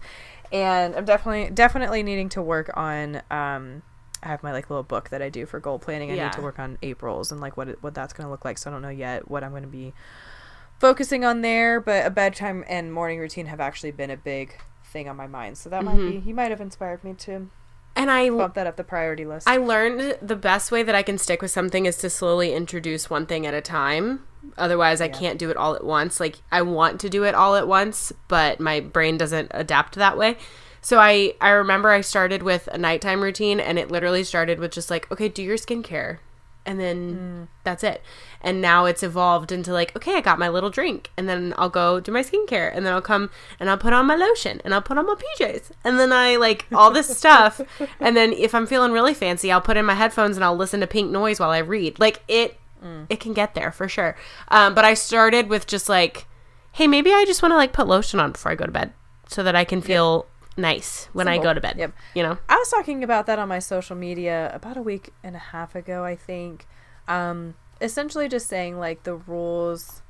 [0.51, 3.17] and I'm definitely definitely needing to work on.
[3.29, 3.81] Um,
[4.23, 6.11] I have my like little book that I do for goal planning.
[6.11, 6.23] I Yeah.
[6.25, 8.57] need to work on April's and like what it, what that's going to look like.
[8.57, 9.93] So I don't know yet what I'm going to be
[10.79, 11.79] focusing on there.
[11.79, 15.57] But a bedtime and morning routine have actually been a big thing on my mind.
[15.57, 16.23] So that might Mhm.
[16.23, 17.49] be you might have inspired me to
[17.95, 19.47] And I bump that up the priority list.
[19.49, 23.09] I learned the best way that I can stick with something is to slowly introduce
[23.09, 24.23] one thing at a time.
[24.55, 26.19] Otherwise, I can't do it all at once.
[26.19, 30.15] Like I want to do it all at once, but my brain doesn't adapt that
[30.15, 30.37] way.
[30.79, 34.71] So I I remember I started with a nighttime routine and it literally started with
[34.71, 36.19] just like, okay, do your skincare.
[36.67, 38.01] And then that's it.
[38.41, 41.11] And now it's evolved into like, okay, I got my little drink.
[41.17, 42.71] And then I'll go do my skincare.
[42.73, 45.15] And then I'll come and I'll put on my lotion and I'll put on my
[45.15, 45.71] PJs.
[45.83, 47.61] And then I like all this stuff.
[47.99, 50.79] And then if I'm feeling really fancy, I'll put in my headphones and I'll listen
[50.81, 51.99] to pink noise while I read.
[51.99, 52.59] Like it,
[53.09, 54.15] it can get there for sure.
[54.49, 56.27] Um, but I started with just like,
[56.73, 58.93] hey, maybe I just want to like put lotion on before I go to bed
[59.27, 61.75] so that I can feel nice when I go to bed.
[61.77, 61.93] Yep.
[62.15, 62.37] You know?
[62.49, 65.75] I was talking about that on my social media about a week and a half
[65.75, 66.67] ago, I think.
[67.07, 70.01] Um, essentially, just saying like the rules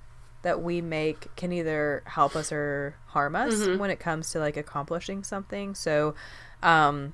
[0.43, 3.80] that we make can either help us or harm us Mhm.
[3.80, 5.73] when it comes to like accomplishing something.
[5.75, 6.15] So,
[6.63, 7.13] um,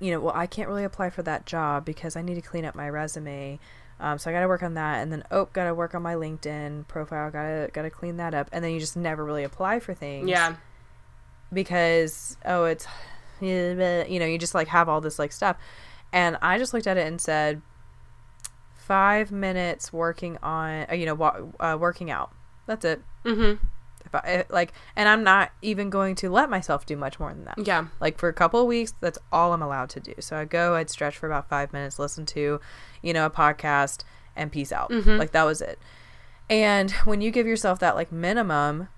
[0.00, 2.64] you know, well, I can't really apply for that job because I need to clean
[2.64, 3.58] up my resume.
[4.00, 6.02] Um, so I got to work on that, and then oh, got to work on
[6.02, 7.30] my LinkedIn profile.
[7.30, 9.92] Got to got to clean that up, and then you just never really apply for
[9.94, 10.54] things Yeah.
[11.52, 12.86] because oh it's
[13.40, 15.56] you know you just like have all this like stuff
[16.12, 17.62] and i just looked at it and said
[18.88, 22.32] five minutes working on uh, you know uh, working out
[22.66, 23.62] that's it Mm-hmm.
[24.06, 27.44] if I, like and i'm not even going to let myself do much more than
[27.44, 27.86] that Yeah.
[28.00, 30.74] like for a couple of weeks that's all i'm allowed to do so i go
[30.76, 32.60] i'd stretch for about five minutes listen to
[33.02, 35.18] you know a podcast and peace out Mhm.
[35.18, 35.78] like that was it
[36.48, 38.88] and when you give yourself that like minimum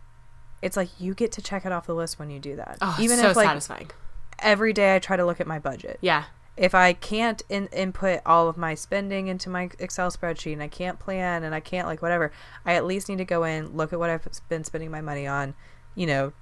[0.62, 2.96] it's like you get to check it off the list when you do that Oh,
[3.00, 3.90] even so if like satisfying.
[4.38, 6.24] every day i try to look at my budget Yeah.
[6.60, 10.68] If i can't in- input all of my spending into my excel spreadsheet and i
[10.68, 12.30] can't plan and i can't like whatever
[12.66, 15.26] i at least need to go in look at what i've been spending my money
[15.26, 15.54] on
[15.94, 16.32] you know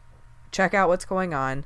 [0.50, 1.64] check out what's going on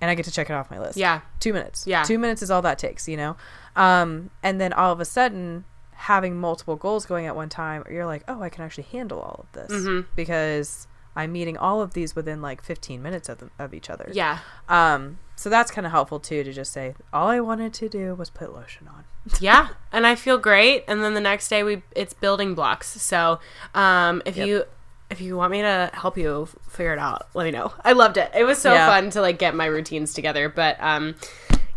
[0.00, 1.20] and i get to check it off my list Yeah.
[1.40, 2.02] two minutes Yeah.
[2.02, 3.36] two minutes is all that takes you know
[3.76, 8.06] um and then all of a sudden having multiple goals going at one time you're
[8.06, 10.06] like oh i can actually handle all of this Mhm.
[10.16, 14.08] because i'm meeting all of these within like 15 minutes of, them, of each other
[14.12, 14.38] Yeah.
[14.68, 18.14] um so that's kind of helpful too to just say all i wanted to do
[18.14, 19.04] was put lotion on
[19.40, 23.38] yeah and i feel great and then the next day we it's building blocks so
[23.74, 24.46] um if Yep.
[24.48, 24.64] you
[25.10, 27.72] if you want me to help you figure it out, let me know.
[27.82, 28.30] I loved it.
[28.36, 28.86] It was so Yeah.
[28.88, 30.50] fun to like get my routines together.
[30.50, 31.14] But um,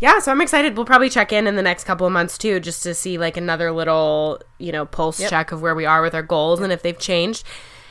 [0.02, 0.76] yeah, so I'm excited.
[0.76, 3.38] We'll probably check in in the next couple of months too, just to see like
[3.38, 5.30] another little you know pulse Yep.
[5.30, 7.46] check of where we are with our goals and if they've changed.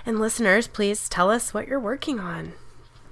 [0.04, 2.52] And listeners, please tell us what you're working on.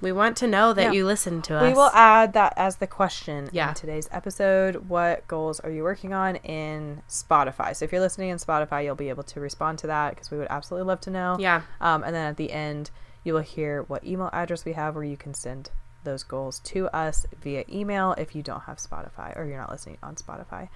[0.01, 0.91] We want to know that Yeah.
[0.91, 1.63] you listen to us.
[1.63, 3.69] We will add that as the question Yeah.
[3.69, 4.87] in today's episode.
[4.87, 7.75] What goals are you working on in Spotify?
[7.75, 10.37] So if you're listening in Spotify, you'll be able to respond to that because we
[10.37, 11.35] would absolutely love to know.
[11.39, 11.61] Yeah.
[11.81, 12.91] Um, and then at the end,
[13.23, 15.71] you will hear what email address we have where you can send
[16.05, 19.97] those goals to us via email if you don't have Spotify or you're not listening
[20.01, 20.69] on Spotify.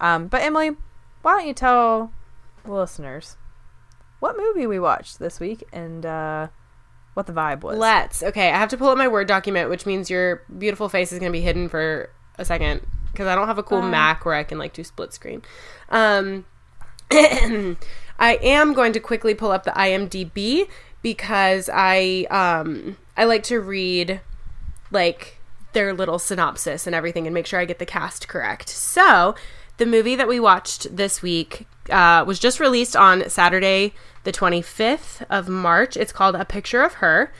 [0.00, 0.70] Um, but Emily,
[1.20, 2.12] why don't you tell
[2.64, 3.36] the listeners
[4.20, 6.48] what movie we watched this week and uh,
[7.14, 7.78] what the vibe was?
[7.78, 8.22] Let's.
[8.22, 11.18] Okay, I have to pull up my Word document, which means your beautiful face is
[11.18, 13.90] going to be hidden for a second because I don't have a cool Bye.
[13.90, 15.42] Mac where I can like do split screen.
[15.88, 16.46] Um,
[17.10, 17.76] I
[18.42, 20.68] am going to quickly pull up the IMDb
[21.02, 24.20] because I um I like to read
[24.90, 25.40] like
[25.72, 28.68] their little synopsis and everything and make sure I get the cast correct.
[28.68, 29.34] So,
[29.80, 35.24] the movie that we watched this week uh, was just released on Saturday, the 25th
[35.30, 35.96] of March.
[35.96, 37.32] It's called A Picture of Her.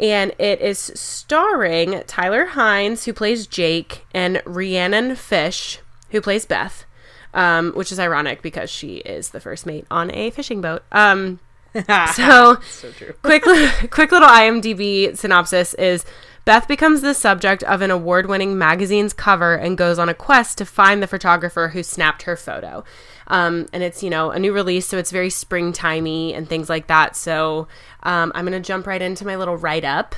[0.00, 5.78] And it is starring Tyler Hynes, who plays Jake, and Rhiannon Fish,
[6.10, 6.84] who plays Beth,
[7.32, 10.82] um, which is ironic because she is the first mate on a fishing boat.
[10.90, 11.38] Um,
[12.14, 13.14] so, so true.
[13.22, 13.44] quick,
[13.90, 16.04] quick little IMDb synopsis is
[16.48, 20.56] Beth becomes the subject of an award winning magazine's cover and goes on a quest
[20.56, 22.84] to find the photographer who snapped her photo.
[23.26, 26.86] Um, and it's, you know, a new release, so it's very springtimey and things like
[26.86, 27.16] that.
[27.16, 27.68] So
[28.02, 30.14] um, I'm going to jump right into my little write up.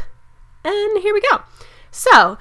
[0.65, 1.43] And here we go.
[1.91, 2.39] So,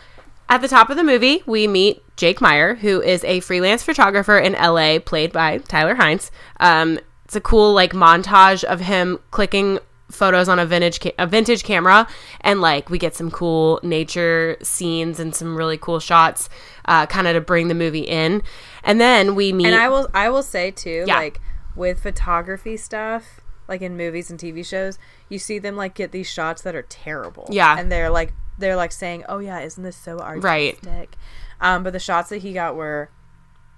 [0.49, 4.37] at the top of the movie, we meet Jake Meyer, who is a freelance photographer
[4.37, 6.29] in LA, played by Tyler Hynes.
[6.59, 9.79] Um, it's a cool like montage of him clicking
[10.11, 12.07] photos on a vintage ca- a vintage camera,
[12.41, 16.49] and like we get some cool nature scenes and some really cool shots,
[16.85, 18.41] uh, kind of to bring the movie in.
[18.83, 19.67] And then we meet.
[19.67, 21.17] And I will I will say too, Yeah.
[21.17, 21.39] like
[21.75, 24.97] with photography stuff, like in movies and TV shows,
[25.29, 27.47] you see them like get these shots that are terrible.
[27.51, 27.77] Yeah.
[27.77, 31.15] And they're like they're like saying, "Oh yeah, isn't this so artistic?" Right.
[31.61, 33.09] Um, but the shots that he got were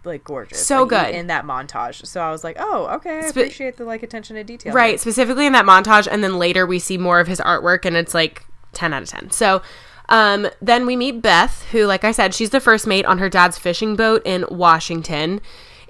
[0.04, 1.16] like gorgeous, So like, good.
[1.16, 2.06] in that montage.
[2.06, 5.00] So I was like, "Oh, okay, I Spe- appreciate the like attention to detail." Right,
[5.00, 8.14] specifically in that montage, and then later we see more of his artwork, and it's
[8.14, 9.32] like 10 out of 10.
[9.32, 9.62] So
[10.10, 13.30] um, then we meet Beth, who, like I said, she's the first mate on her
[13.30, 15.40] dad's fishing boat in Washington.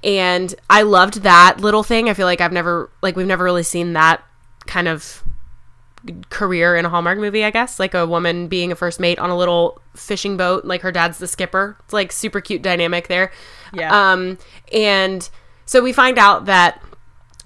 [0.03, 2.09] And I loved that little thing.
[2.09, 4.23] I feel like I've never, like, we've never really seen that
[4.67, 5.23] kind of
[6.29, 7.79] career in a Hallmark movie, I guess.
[7.79, 11.19] Like a woman being a first mate on a little fishing boat, like her dad's
[11.19, 11.77] the skipper.
[11.83, 13.31] It's like super cute dynamic there.
[13.73, 14.11] Yeah.
[14.11, 14.37] Um,
[14.73, 15.29] and
[15.65, 16.81] so we find out that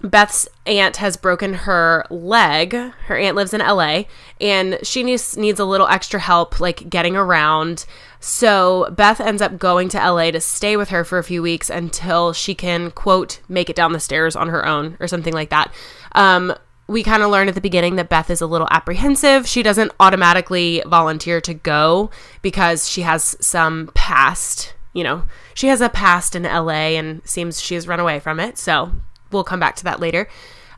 [0.01, 2.73] Beth's aunt has broken her leg.
[2.73, 4.03] Her aunt lives in LA
[4.39, 7.85] and she needs needs a little extra help like getting around.
[8.19, 11.69] So Beth ends up going to LA to stay with her for a few weeks
[11.69, 15.49] until she can quote make it down the stairs on her own or something like
[15.49, 15.73] that.
[16.13, 16.53] Um
[16.87, 19.47] we kind of learn at the beginning that Beth is a little apprehensive.
[19.47, 22.11] She doesn't automatically volunteer to go
[22.43, 25.23] because she has some past, you know,
[25.55, 28.59] she has a past in LA and seems she has run away from it.
[28.59, 28.91] So
[29.31, 30.27] we'll come back to that later.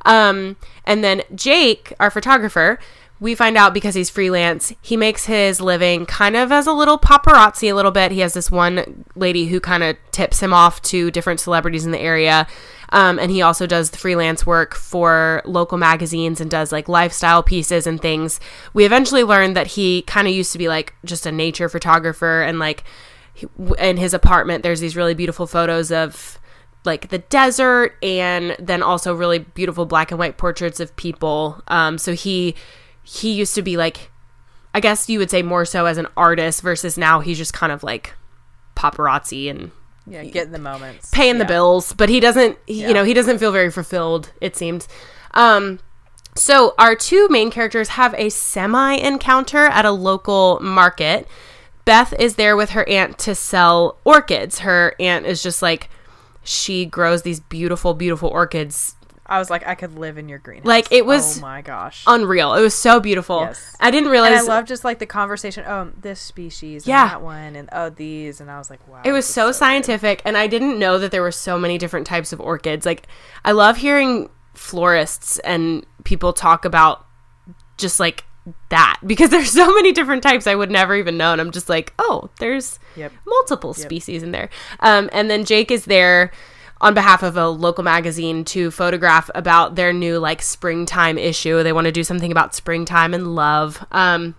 [0.05, 2.79] Um, and then Jake, our photographer,
[3.19, 6.99] we find out because he's freelance, he makes his living kind of as a little
[6.99, 8.11] paparazzi a little bit.
[8.11, 11.91] He has this one lady who kind of tips him off to different celebrities in
[11.91, 12.47] the area.
[12.89, 17.41] Um, and he also does the freelance work for local magazines and does like lifestyle
[17.41, 18.39] pieces and things.
[18.73, 22.43] We eventually learned that he kind of used to be like just a nature photographer
[22.43, 22.83] and like
[23.37, 23.47] he-
[23.79, 26.39] in his apartment there's these really beautiful photos of
[26.85, 31.97] like the desert and then also really beautiful black and white portraits of people um
[31.97, 32.55] so he
[33.03, 34.09] he used to be like
[34.73, 37.71] i guess you would say more so as an artist versus now he's just kind
[37.71, 38.13] of like
[38.75, 39.71] paparazzi and
[40.09, 42.87] yeah, getting the moments, paying the bills, but he doesn't, he, Yeah.
[42.87, 44.87] you know, he doesn't feel very fulfilled, it seems.
[45.33, 45.79] Um,
[46.33, 51.27] so our two main characters have a semi encounter at a local market.
[51.87, 54.59] Beth is there with her aunt to sell orchids.
[54.59, 55.89] Her aunt is just like,
[56.43, 58.95] she grows these beautiful, beautiful orchids.
[59.25, 60.67] I was like, I could live in your greenhouse.
[60.67, 62.03] Like, it was Oh my gosh.
[62.05, 62.55] Unreal.
[62.55, 63.39] It was so beautiful.
[63.39, 63.75] Yes.
[63.79, 65.63] I didn't and realize I love just like the conversation.
[65.65, 67.07] Oh, this species, and Yeah.
[67.07, 69.01] that one, and oh these, and I was like, wow.
[69.05, 69.55] It was so, good.
[69.55, 72.85] scientific, and I didn't know that there were so many different types of orchids.
[72.85, 73.07] Like,
[73.45, 77.05] I love hearing florists and people talk about
[77.77, 78.25] just like
[78.69, 81.31] that because there's so many different types I would never even know.
[81.31, 83.11] And I'm just like, oh, there's Yep.
[83.25, 84.49] multiple species in there.
[84.79, 86.31] Um, and then Jake is there
[86.79, 91.63] on behalf of a local magazine to photograph about their new like springtime issue.
[91.63, 93.83] They want to do something about springtime and love.
[93.91, 94.35] Um,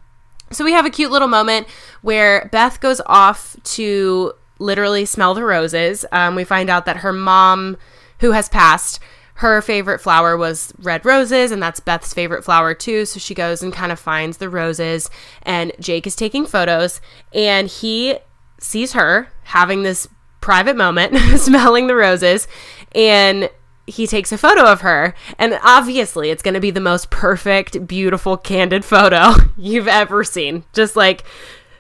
[0.51, 1.67] so we have a cute little moment
[2.03, 6.05] where Beth goes off to literally smell the roses.
[6.11, 7.77] Um, we find out that her mom,
[8.21, 8.99] who has passed,
[9.39, 13.05] her favorite flower was red roses, and that's Beth's favorite flower too.
[13.05, 15.11] So she goes and kind of finds the roses,
[15.45, 17.01] and Jake is taking photos,
[17.33, 18.19] and he
[18.59, 20.09] sees her having this
[20.41, 22.49] private moment, smelling the roses,
[22.97, 23.49] and
[23.87, 25.15] he takes a photo of her.
[25.39, 30.65] And obviously, it's going to be the most perfect, beautiful, candid photo you've ever seen.
[30.73, 31.23] Just like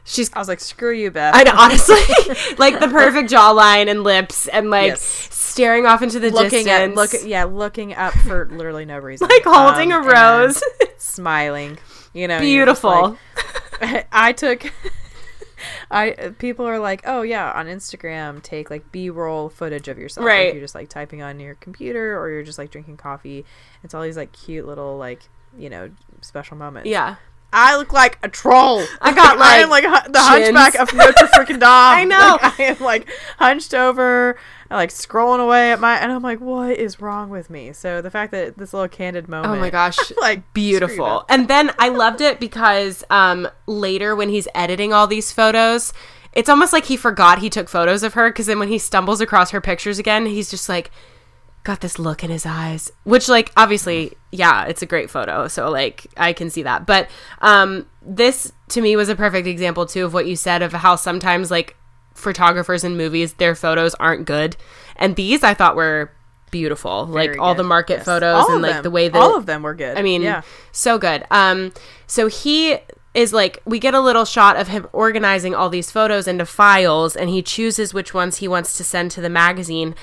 [0.04, 1.34] she's I was like, screw you, Beth.
[1.34, 1.96] I know, honestly,
[2.56, 5.02] like the perfect jawline and lips, and like Yes.
[5.58, 9.28] Staring off into the looking distance, at look yeah, looking up for literally no reason.
[9.28, 10.62] like holding Um, a rose.
[10.96, 11.78] smiling.
[12.14, 13.18] You know, Beautiful.
[13.80, 14.72] like- I took
[15.90, 20.30] I people are like, "Oh yeah, on Instagram take like B-roll footage of yourself." Like,
[20.32, 20.52] Right.
[20.54, 23.44] you're just like typing on your computer or you're just like drinking coffee.
[23.82, 25.22] It's all these like cute little like,
[25.56, 25.90] you know,
[26.20, 26.88] special moments.
[26.88, 27.16] yeah,
[27.52, 28.84] I look like a troll.
[29.00, 30.56] I got, I am like, like the chins.
[30.56, 31.62] hunchback of Notre Freaking Dame.
[31.64, 32.38] I know.
[32.42, 34.36] Like, I am like hunched over,
[34.76, 37.72] like scrolling away at my, and I'm like, what is wrong with me?
[37.72, 39.54] So the fact that this little candid moment.
[39.54, 41.24] Oh my gosh, like beautiful.
[41.28, 45.92] And then I loved it because um later when he's editing all these photos,
[46.32, 49.20] it's almost like he forgot he took photos of her because then when he stumbles
[49.20, 50.90] across her pictures again, he's just like
[51.64, 55.48] got this look in his eyes, which like obviously, yeah, it's a great photo.
[55.48, 56.86] So like I can see that.
[56.86, 57.08] But
[57.40, 60.96] um this to me was a perfect example too of what you said of how
[60.96, 61.74] sometimes like
[62.18, 64.56] photographers in movies their photos aren't good.
[64.96, 66.10] And these I thought were
[66.50, 67.06] beautiful.
[67.06, 68.04] like Very all the market Yes.
[68.04, 68.82] photos All and like them.
[68.82, 69.96] the way that all of them were good.
[69.98, 70.42] I mean, yeah.
[70.72, 71.24] so good.
[71.30, 71.72] Um,
[72.06, 72.78] so he
[73.14, 77.16] is like, we get a little shot of him organizing all these photos into files,
[77.16, 79.94] and he chooses which ones he wants to send to the magazine.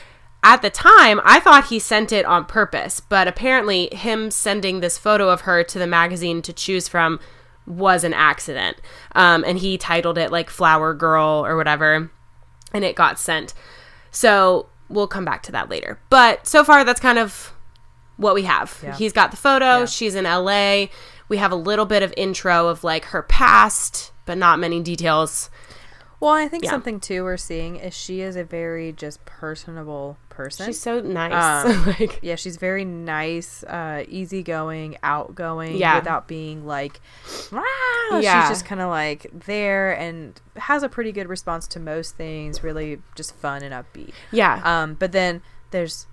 [0.43, 4.97] At the time, I thought he sent it on purpose, but apparently, him sending this
[4.97, 7.20] photo of her to the magazine to choose from
[7.68, 8.78] was an accident.
[9.13, 12.11] Um, and he titled it like Flower Girl or whatever,
[12.74, 13.53] and it got sent.
[14.11, 15.99] So we'll come back to that later.
[16.09, 17.53] But so far, that's kind of
[18.18, 18.80] what we have.
[18.84, 18.95] Yeah.
[18.95, 19.86] He's got the photo.
[19.86, 20.86] She's in LA.
[21.28, 25.49] We have a little bit of intro of like her past, but not many details.
[26.20, 26.70] Well, I think Yeah.
[26.72, 30.66] something too we're seeing is she is a very just personable person.
[30.66, 31.66] She's so nice.
[31.66, 35.95] Um, like, yeah, she's very nice, uh, easygoing, outgoing, Yeah.
[35.99, 37.01] without being like,
[37.51, 37.63] wow.
[38.20, 38.41] Yeah.
[38.43, 42.63] She's just kind of like there and has a pretty good response to most things.
[42.63, 44.13] Really, just fun and upbeat.
[44.32, 44.61] yeah.
[44.63, 45.41] Um, but then
[45.72, 46.07] there's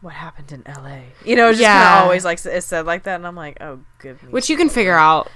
[0.00, 1.04] what happened in L.A.
[1.24, 3.58] You know, it's just kind of always like it's said like that, and I'm like,
[3.60, 4.20] oh, good.
[4.32, 5.30] Which you can figure out.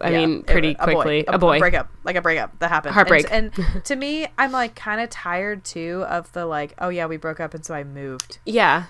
[0.00, 0.92] I Yeah, mean, it- pretty a boy.
[0.94, 1.24] quickly.
[1.28, 1.58] A, A boy.
[1.58, 2.94] breakup, like a breakup that happened.
[2.94, 3.26] Heartbreak.
[3.30, 7.06] And, and to me, I'm like kind of tired too of the like, oh yeah,
[7.06, 8.38] we broke up, and so I moved.
[8.46, 8.84] Yeah.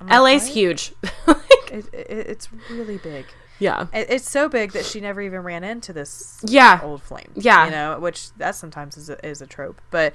[0.00, 0.52] Like, LA's what?
[0.52, 0.92] huge.
[1.72, 3.26] It, it, it's really big.
[3.58, 3.86] yeah.
[3.92, 6.78] It, it's so big that she never even ran into this Yeah.
[6.84, 7.32] old flame.
[7.34, 7.64] Yeah.
[7.64, 9.80] you know, which that sometimes is a, is a trope.
[9.90, 10.14] But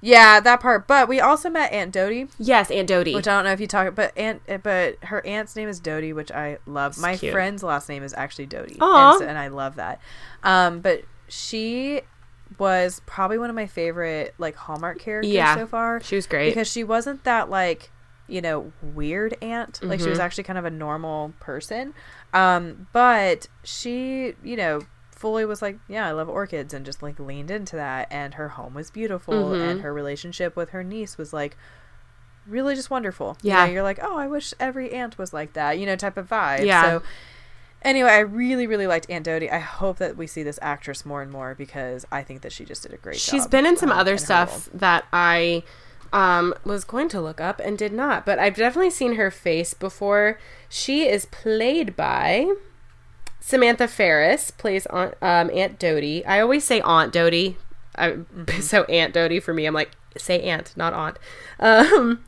[0.00, 0.86] yeah, that part.
[0.86, 3.14] But we also met Aunt Dodie, Yes, Aunt Dodie.
[3.14, 6.12] which I don't know if you talk, but aunt, but her aunt's name is Dodie,
[6.12, 6.98] which I love.
[6.98, 7.32] My cute.
[7.32, 10.00] friend's last name is actually Dodie, and, so- and I love that.
[10.42, 12.02] Um, but she
[12.58, 15.54] was probably one of my favorite like Hallmark characters Yeah.
[15.54, 16.50] so far she was great.
[16.50, 17.92] because she wasn't that like
[18.26, 20.22] you know weird aunt like she was Mhm.
[20.22, 21.94] actually kind of a normal person
[22.34, 24.80] um but she you know
[25.20, 28.48] fully was like yeah i love orchids and just like leaned into that and her
[28.48, 29.70] home was beautiful Mhm.
[29.70, 31.56] and her relationship with her niece was like
[32.46, 33.60] really just wonderful Yeah.
[33.62, 36.16] you know, you're like oh i wish every aunt was like that you know type
[36.16, 36.82] of vibe Yeah.
[36.82, 37.02] so
[37.82, 41.20] anyway i really really liked aunt dodie i hope that we see this actress more
[41.20, 43.76] and more because i think that she just did a great job She's been in
[43.76, 45.62] some um, other her stuff that I
[46.12, 49.74] um, was going to look up and did not, but I've definitely seen her face
[49.74, 50.40] before.
[50.68, 52.52] She is played by
[53.40, 56.24] Samantha Ferris, plays Aunt, um, Aunt Dodie.
[56.26, 57.56] I always say Aunt Dodie.
[57.96, 58.60] I, Mm-hmm.
[58.60, 61.18] So Aunt Dodie for me, I'm like, say Aunt, not Aunt.
[61.58, 62.24] Um,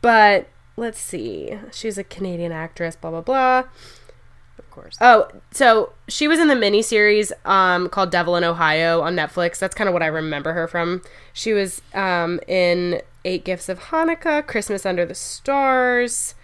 [0.00, 1.58] but let's see.
[1.72, 3.58] She's a Canadian actress, blah, blah, blah.
[4.58, 9.16] of course Oh, so she was in the miniseries um, called Devil in Ohio on
[9.16, 9.58] Netflix.
[9.58, 11.02] That's kind of what I remember her from.
[11.32, 16.34] She was um, in Eight Gifts of Hanukkah, Christmas Under the Stars.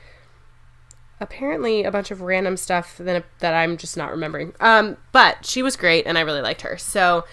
[1.22, 4.52] Apparently, a bunch of random stuff that, that I'm just not remembering.
[4.60, 6.76] Um, but she was great, and I really liked her.
[6.76, 7.24] So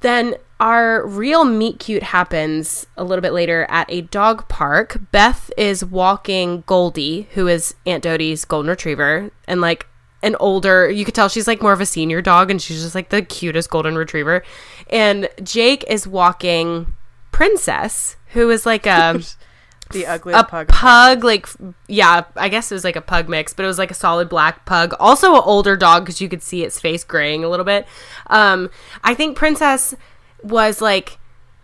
[0.00, 4.98] then our real meet cute happens a little bit later at a dog park.
[5.12, 9.86] Beth is walking Goldie, who is Aunt Dodie's golden retriever, and like
[10.22, 12.94] an older, you could tell she's like more of a senior dog, and she's just
[12.94, 14.42] like the cutest golden retriever.
[14.90, 16.94] And Jake is walking
[17.30, 19.22] Princess, who is like a
[19.90, 20.68] the ugliest a pug.
[20.68, 21.46] pug, like
[21.88, 24.28] yeah, I guess it was like a pug mix, but it was like a solid
[24.28, 24.94] black pug.
[24.98, 27.86] Also, an older dog because you could see its face graying a little bit.
[28.28, 28.70] Um,
[29.02, 29.94] I think Princess
[30.42, 31.18] was like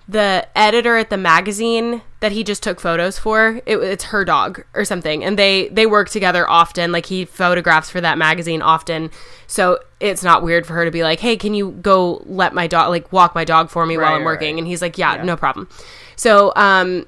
[0.09, 3.61] the editor at the magazine that he just took photos for.
[3.65, 6.93] It, it's her dog or something, and they they work together often.
[6.93, 9.11] Like he photographs for that magazine often,
[9.47, 12.67] so it's not weird for her to be like, "Hey, can you go let my
[12.67, 14.59] dog like walk my dog for me while I'm working?" right.
[14.59, 15.23] And he's like, yeah, Yeah.
[15.23, 15.69] no problem."
[16.17, 17.07] So um,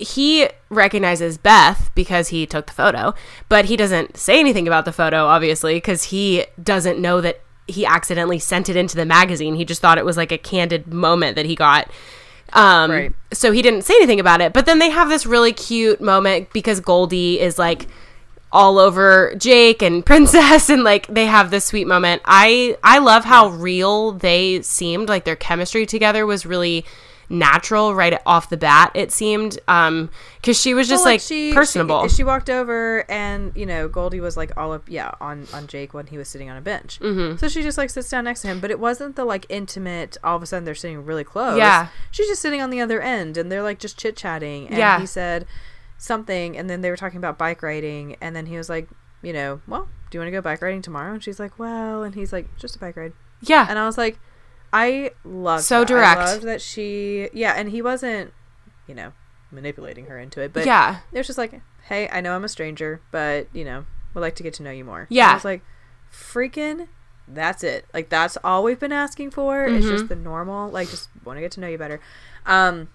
[0.00, 3.14] he recognizes Beth because he took the photo,
[3.48, 7.86] but he doesn't say anything about the photo, obviously, because he doesn't know that he
[7.86, 9.54] accidentally sent it into the magazine.
[9.54, 11.90] He just thought it was like a candid moment that he got.
[12.52, 13.12] Um, Right.
[13.32, 14.52] So he didn't say anything about it.
[14.52, 17.86] But then they have this really cute moment because Goldie is like
[18.52, 22.22] all over Jake and Princess and like they have this sweet moment.
[22.24, 25.08] I I love how real they seemed.
[25.08, 26.84] Like their chemistry together was really
[27.32, 31.52] natural right off the bat it seemed um because she was just Well, like, she,
[31.54, 35.46] personable She, she walked over and you know Goldie was like all up, yeah, on
[35.54, 36.98] on Jake when he was sitting on a bench.
[37.00, 37.36] Mm-hmm.
[37.38, 40.16] So she just like sits down next to him, but it wasn't the like intimate.
[40.24, 41.56] All of a sudden they're sitting really close.
[41.56, 41.88] Yeah.
[42.10, 44.66] she's just sitting on the other end, and they're like just chit chatting.
[44.66, 44.98] And Yeah.
[44.98, 45.46] he said
[45.98, 48.88] something, and then they were talking about bike riding, and then he was like,
[49.22, 51.12] you know, well, do you want to go bike riding tomorrow?
[51.12, 53.12] And she's like, well, and he's like, just a bike ride.
[53.42, 54.18] yeah And I was like,
[54.72, 56.20] I love So direct.
[56.20, 58.32] I loved that she, yeah, and he wasn't,
[58.86, 59.12] you know,
[59.50, 62.48] manipulating her into it, but yeah it was just like, hey, I know I'm a
[62.48, 65.00] stranger, but you know, would like to get to know you more.
[65.00, 65.30] And Yeah.
[65.32, 65.62] I was like,
[66.12, 66.88] freaking,
[67.26, 67.86] that's it.
[67.92, 69.64] Like that's all we've been asking for.
[69.66, 69.88] It's Mm-hmm.
[69.96, 72.00] just the normal, like just want to get to know you better.
[72.46, 72.88] Um,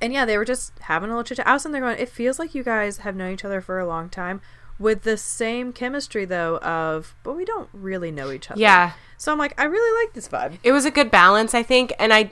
[0.00, 1.46] and yeah, they were just having a little chit chat.
[1.46, 3.78] I was sitting there going, it feels like you guys have known each other for
[3.78, 4.40] a long time.
[4.78, 8.60] With the same chemistry though of, but we don't really know each other.
[8.60, 8.92] yeah.
[9.18, 10.58] So I'm like, I really like this vibe.
[10.64, 12.28] it was a good balance i think and i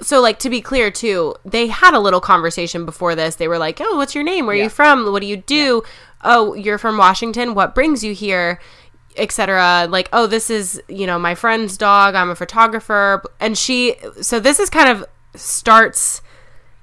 [0.00, 3.36] so like to be clear too they had a little conversation before this.
[3.36, 4.44] They were like oh what's your name?
[4.46, 4.64] Where are Yeah.
[4.64, 5.10] you from?
[5.12, 5.82] What do you do?
[6.22, 7.54] Oh you're from washington?
[7.54, 8.60] What brings you here?
[9.16, 12.14] Etc like oh this is you know my friend's dog.
[12.14, 13.22] I'm a photographer.
[13.40, 16.20] And she so this is kind of starts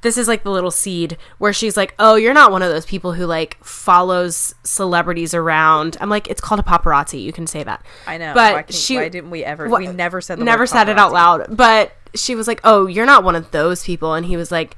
[0.03, 2.85] this is like the little seed where she's like, "Oh, you're not one of those
[2.85, 7.21] people who like follows celebrities around." I'm like, "It's called a paparazzi.
[7.23, 8.33] You can say that." I know.
[8.35, 9.67] But why, she- why didn't we ever?
[9.67, 12.85] Wha- we never said the never said it out loud but she was like oh
[12.85, 14.77] you're not one of those people and he was like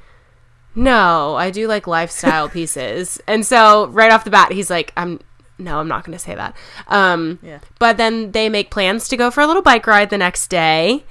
[0.74, 5.20] no i do like lifestyle pieces and so right off the bat he's like i'm
[5.58, 6.56] no i'm not going to say that
[6.88, 7.60] um Yeah.
[7.80, 11.04] but then they make plans to go for a little bike ride the next day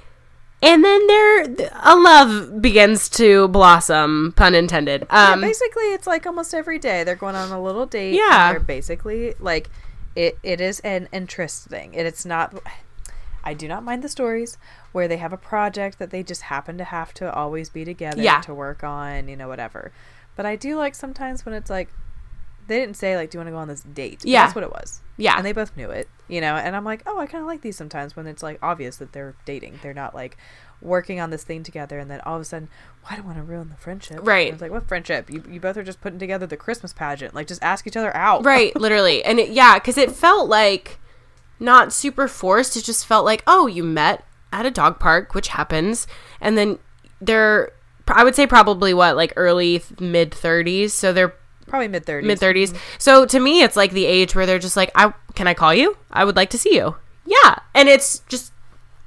[0.65, 1.43] and then there
[1.83, 7.03] a love begins to blossom pun intended um yeah, basically, it's like almost every day
[7.03, 8.15] they're going on a little date.
[8.15, 8.51] Yeah.
[8.51, 9.69] they're basically like
[10.15, 10.37] it.
[10.43, 12.53] It is an interest thing, and it's not.
[13.43, 14.57] I do not mind the stories
[14.91, 18.21] where they have a project that they just happen to have to always be together
[18.21, 18.41] Yeah.
[18.41, 19.91] to work on, you know, whatever.
[20.35, 21.89] But I do like sometimes when it's like
[22.67, 24.43] they didn't say like, "Do you want to go on this date?" But Yeah.
[24.45, 25.01] that's what it was.
[25.17, 25.37] Yeah.
[25.37, 26.55] and they both knew it, you know.
[26.55, 29.13] And I'm like, oh, I kind of like these sometimes when it's like obvious that
[29.13, 29.79] they're dating.
[29.81, 30.37] They're not like
[30.81, 32.67] working on this thing together, and then all of a sudden,
[33.01, 34.19] well, I don't want to ruin the friendship.
[34.23, 34.51] Right.
[34.51, 35.29] It's like what friendship?
[35.29, 37.33] You you both are just putting together the Christmas pageant.
[37.33, 38.43] Like just ask each other out.
[38.45, 40.99] right literally and it, yeah because it felt like
[41.59, 45.47] not super forced it just felt like oh you met at a dog park which
[45.49, 46.05] happens
[46.41, 46.77] and then
[47.21, 47.71] they're
[48.09, 51.33] i would say probably what like early mid 30s so they're
[51.67, 52.27] Probably mid thirties.
[52.27, 55.47] mid 30s so to me it's like the age where they're just like i can
[55.47, 55.97] i call you?
[56.11, 56.95] I would like to see you.
[57.25, 57.57] Yeah.
[57.73, 58.53] And it's just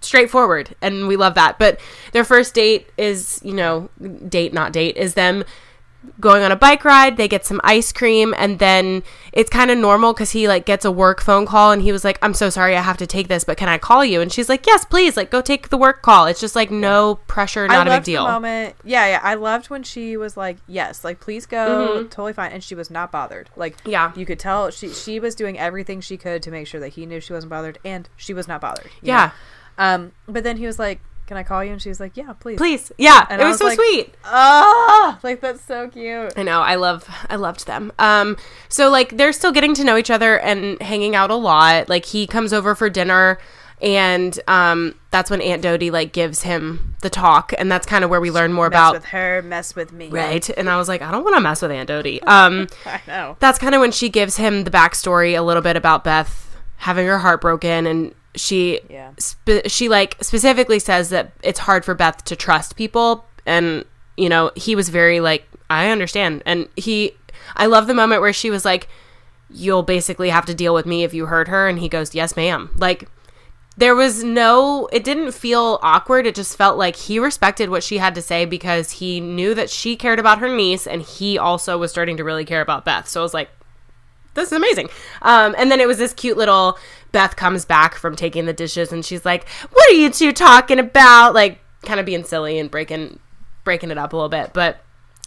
[0.00, 1.58] straightforward and we love that.
[1.58, 1.80] But
[2.12, 3.88] their first date is you know
[4.28, 5.44] date not date is them
[6.20, 9.76] going on a bike ride they get some ice cream and then it's kind of
[9.76, 12.48] normal because he like gets a work phone call and he was like i'm so
[12.48, 14.84] sorry i have to take this but can i call you and she's like yes
[14.84, 17.98] please like go take the work call it's just like no pressure not I a
[17.98, 19.20] big deal moment, yeah, yeah.
[19.22, 22.90] I loved when she was like, "Yes, like please go, totally fine," and she was
[22.90, 23.50] not bothered.
[23.56, 23.90] Like, Mm-hmm.
[23.90, 24.12] Yeah.
[24.14, 27.06] you could tell she she was doing everything she could to make sure that he
[27.06, 28.90] knew she wasn't bothered, and she was not bothered.
[29.02, 29.30] Yeah.
[29.78, 29.84] know?
[29.84, 32.32] Um, but then he was like, "Can I call you?" And she was like, "Yeah,
[32.32, 36.32] please." please yeah And it was, was so like- sweet Ah, like that's so cute.
[36.36, 36.60] I know.
[36.60, 37.08] I love.
[37.30, 37.92] I loved them.
[38.00, 38.36] Um.
[38.68, 41.88] So like they're still getting to know each other and hanging out a lot.
[41.88, 43.38] Like he comes over for dinner,
[43.80, 48.10] and um, that's when Aunt Dodie like gives him the talk, and that's kind of
[48.10, 50.08] where we learn more Mess about with her, mess with me.
[50.08, 50.48] right.
[50.56, 52.20] And I was like, I don't want to mess with Aunt Dodie.
[52.22, 52.66] Um.
[52.86, 53.36] I know.
[53.40, 57.06] that's kind of when she gives him the backstory a little bit about Beth having
[57.06, 59.10] her heart broken and she Yeah.
[59.18, 63.24] spe- she like specifically says that it's hard for Beth to trust people.
[63.46, 63.84] And
[64.16, 66.42] you know he was very like I understand.
[66.46, 67.12] And he
[67.56, 68.88] I love the moment where she was like
[69.50, 71.68] you'll basically have to deal with me if you hurt her.
[71.68, 72.70] And he goes yes ma'am.
[72.76, 73.08] Like
[73.76, 76.26] there was no it didn't feel awkward.
[76.26, 79.70] It just felt like he respected what she had to say because he knew that
[79.70, 83.08] she cared about her niece and he also was starting to really care about beth.
[83.08, 83.50] So i was like
[84.34, 84.88] this is amazing
[85.22, 86.78] um, and then it was this cute little
[87.12, 90.78] beth comes back from taking the dishes and she's like what are you two talking
[90.78, 93.18] about like kind of being silly and breaking
[93.64, 94.82] breaking it up a little bit but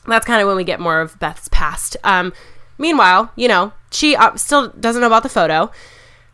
[0.08, 2.34] that's kind of when we get more of beth's past um,
[2.78, 5.72] meanwhile you know she uh, still doesn't know about the photo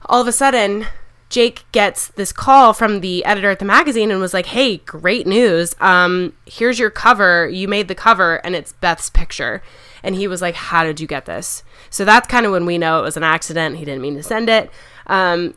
[0.05, 0.85] all of a sudden
[1.29, 5.27] Jake gets this call from the editor at the magazine and was like, "Hey, great
[5.27, 5.75] news!
[5.81, 7.49] Um, here's your cover.
[7.49, 9.61] You made the cover, and it's Beth's picture."
[10.03, 12.77] And he was like, "How did you get this?" So that's kind of when we
[12.77, 13.77] know it was an accident.
[13.77, 14.69] He didn't mean to send it.
[15.07, 15.55] Um,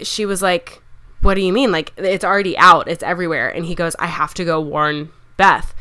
[0.00, 0.82] she was like,
[1.20, 1.72] "What do you mean?
[1.72, 2.88] Like it's already out.
[2.88, 5.74] It's everywhere." And he goes, "I have to go warn Beth."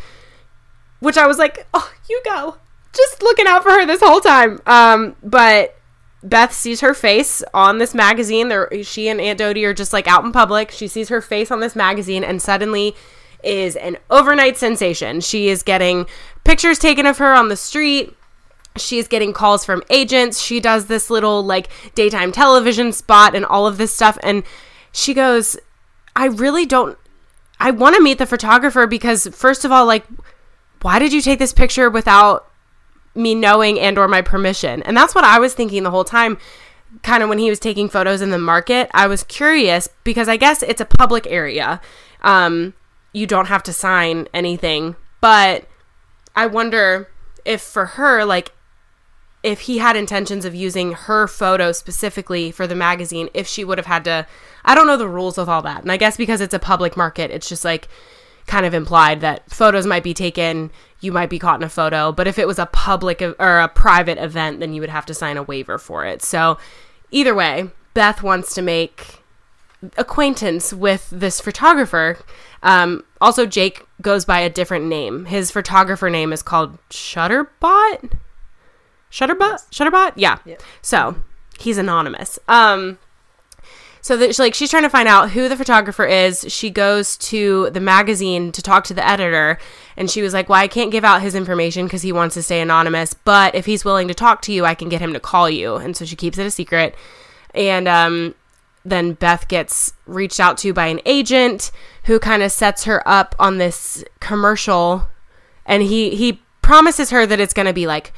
[1.00, 2.58] Which I was like, "Oh, you go."
[2.94, 4.60] Just looking out for her this whole time.
[4.66, 5.76] Um, but
[6.24, 8.50] Beth sees her face on this magazine.
[8.50, 10.72] There, she and Aunt Dodie are just like out in public.
[10.72, 12.96] She sees her face on this magazine, and suddenly
[13.42, 15.22] is an overnight sensation.
[15.22, 16.08] She is getting
[16.50, 18.16] pictures taken of her on the street.
[18.76, 20.42] She's getting calls from agents.
[20.42, 24.18] She does this little like daytime television spot and all of this stuff.
[24.24, 24.44] And
[24.92, 25.58] she goes,
[26.16, 26.98] I really don't,
[27.60, 30.06] I want to meet the photographer because, first of all, like,
[30.82, 32.50] why did you take this picture without
[33.14, 36.38] me knowing and or my permission and that's what i was thinking the whole time
[37.02, 40.38] kind of when he was taking photos in the market i was curious because i
[40.38, 41.82] guess it's a public area
[42.22, 42.74] um,
[43.12, 45.68] you don't have to sign anything but
[46.36, 47.10] i wonder
[47.46, 48.52] if for her like
[49.42, 53.78] if he had intentions of using her photo specifically for the magazine if she would
[53.78, 54.26] have had to
[54.66, 56.98] i don't know the rules of all that and i guess because it's a public
[56.98, 57.88] market it's just like
[58.48, 60.72] kind of implied that photos might be taken
[61.02, 62.12] you might be caught in a photo.
[62.12, 65.14] But if it was a public or a private event, then you would have to
[65.14, 66.22] sign a waiver for it.
[66.22, 66.58] So
[67.12, 69.24] either way, Beth wants to make
[69.98, 72.18] acquaintance with this photographer.
[72.64, 75.26] Um, also, Jake goes by a different name.
[75.26, 78.18] His photographer name is called Shutterbot.
[79.12, 79.70] Shutterbot.
[79.72, 80.14] Shutterbot.
[80.16, 80.38] Yeah.
[80.82, 81.16] So
[81.60, 82.40] he's anonymous.
[82.48, 82.98] Um,
[84.02, 86.46] so that like she's trying to find out who the photographer is.
[86.48, 89.60] She goes to the magazine to talk to the editor,
[89.98, 92.44] and she was like, "Well, I can't give out his information because he wants to
[92.44, 93.14] stay anonymous.
[93.14, 95.76] But if he's willing to talk to you, I can get him to call you."
[95.76, 96.96] And so she keeps it a secret.
[97.54, 98.36] And um,
[98.90, 101.72] then Beth gets reached out to by an agent
[102.06, 105.08] who kind of sets her up on this commercial,
[105.66, 108.14] and he he promises her that it's going to be like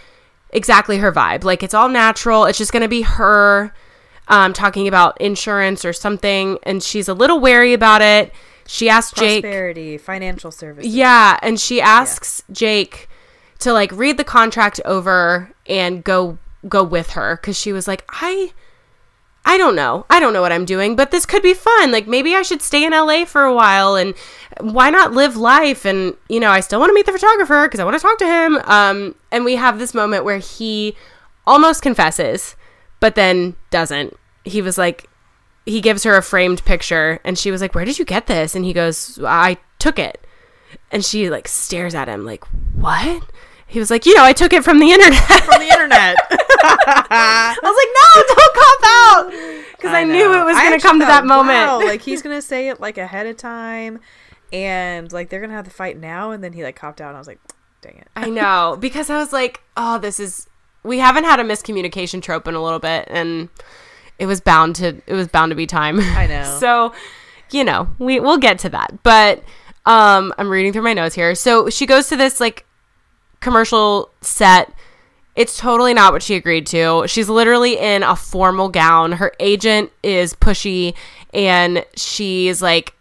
[0.52, 1.44] exactly her vibe.
[1.44, 2.46] Like it's all natural.
[2.46, 3.74] It's just going to be her
[4.28, 8.34] um, talking about insurance or something, and she's a little wary about it.
[8.68, 10.94] She asks Jake prosperity, financial services.
[10.94, 12.54] Yeah, and she asks yeah.
[12.54, 13.10] Jake
[13.60, 18.06] to like read the contract over and go go with her because she was like,
[18.10, 18.54] I.
[19.44, 20.06] I don't know.
[20.10, 21.92] I don't know what I'm doing, but this could be fun.
[21.92, 24.14] Like maybe I should stay in LA for a while and
[24.60, 27.80] why not live life and you know, I still want to meet the photographer because
[27.80, 28.58] I want to talk to him.
[28.66, 30.96] Um and we have this moment where he
[31.48, 32.56] almost confesses
[33.00, 34.16] but then doesn't.
[34.46, 35.10] He was like,
[35.66, 38.56] he gives her a framed picture and she was like, Where did you get this?
[38.56, 40.26] And he goes, I took it.
[40.92, 43.24] And she like stares at him like, What?
[43.68, 45.44] He was like, You know, I took it from the internet.
[45.44, 46.16] From the internet.
[46.64, 49.68] I was like, No, don't cop out.
[49.82, 51.66] Because I, I, knew it was going to come to that moment.
[51.66, 54.00] Wow, like he's going to say it like ahead of time
[54.54, 56.30] and like they're going to have the fight now.
[56.30, 57.40] And then he like copped out and I was like,
[57.82, 58.08] Dang it.
[58.16, 58.78] I know.
[58.80, 60.48] Because I was like, Oh, this is
[60.84, 63.50] we haven't had a miscommunication trope in a little bit and
[64.20, 66.00] it was bound to it was bound to be time.
[66.00, 66.58] I know.
[66.60, 66.94] so,
[67.50, 69.02] you know, we we'll get to that.
[69.02, 69.40] But
[69.88, 71.34] um I'm reading through my notes here.
[71.34, 72.66] So she goes to this like
[73.40, 74.72] commercial set.
[75.36, 77.06] It's totally not what she agreed to.
[77.08, 79.14] She's literally in a formal gown.
[79.14, 80.94] Her agent is pushy
[81.34, 82.94] and she's like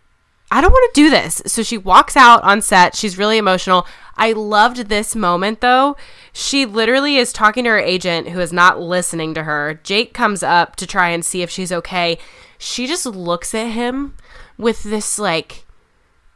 [0.53, 1.43] I don't want to do this.
[1.47, 2.97] So she walks out on set.
[2.97, 3.87] She's really emotional.
[4.17, 5.97] I loved this moment though.
[6.33, 9.81] She literally is talking to her agent who is not listening to her.
[9.85, 12.19] Jake comes up to try and see if she's okay.
[12.59, 14.17] She just looks at him
[14.59, 15.65] with this like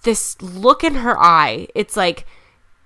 [0.04, 1.66] this look in her eye.
[1.74, 2.24] It's like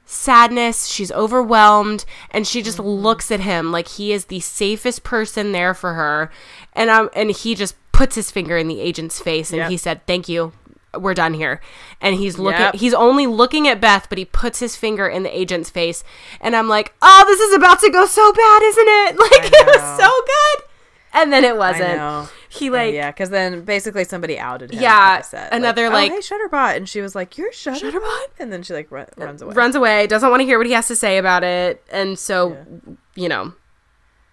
[0.08, 2.88] sadness, she's overwhelmed, and she just mm-hmm.
[2.88, 6.30] looks at him like he is the safest person there for her.
[6.72, 9.70] And um and he just puts his finger in the agent's face and yep.
[9.70, 10.52] he said, "Thank you
[10.96, 11.60] we're done here.
[12.00, 12.74] And he's looking yep.
[12.74, 16.02] he's only looking at Beth, but he puts his finger in the agent's face.
[16.40, 19.18] And I'm like, oh, this is about to go so bad, isn't it?
[19.28, 20.64] Like it was so good.
[21.12, 22.30] And then it wasn't.
[22.50, 24.80] He oh, like yeah, because then basically somebody outed him.
[24.80, 25.22] Yeah,
[25.52, 28.26] another oh, like, like oh, hey Shutterbot, and she was like, "You're Shutterbot,", Shutterbot?
[28.38, 29.54] and then she like run, uh, runs away.
[29.54, 30.06] Runs away.
[30.06, 32.94] Doesn't want to hear what he has to say about it, and so yeah.
[33.16, 33.52] you know,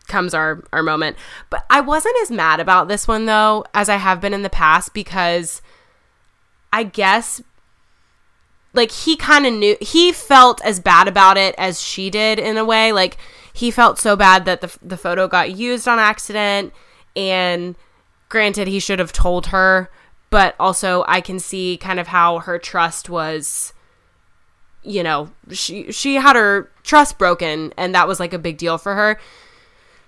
[0.08, 1.18] comes our our moment.
[1.50, 4.50] But I wasn't as mad about this one though as I have been in the
[4.50, 5.62] past because
[6.72, 7.42] I guess
[8.74, 12.58] like he kind of knew he felt as bad about it as she did in
[12.58, 13.18] a way like
[13.54, 16.74] he felt so bad that the the photo got used on accident
[17.16, 17.76] and
[18.30, 19.90] granted he should have told her
[20.30, 23.74] but also I can see kind of how her trust was
[24.84, 28.78] you know she she had her trust broken and that was like a big deal
[28.78, 29.20] for her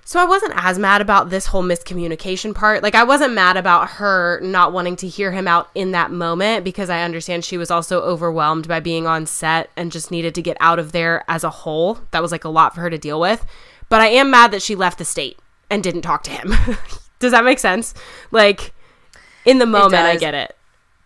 [0.08, 2.82] so I wasn't as mad about this whole miscommunication part.
[2.82, 6.64] Like I wasn't mad about her not wanting to hear him out in that moment
[6.64, 10.42] because I understand she was also overwhelmed by being on set and just needed to
[10.42, 12.00] get out of there as a whole.
[12.12, 13.46] That was like a lot for her to deal with.
[13.90, 15.40] But I am mad that she left the state
[15.70, 16.54] and didn't talk to him.
[17.20, 17.94] Does that make sense?
[18.32, 18.74] Like
[19.46, 20.56] in the moment I get it.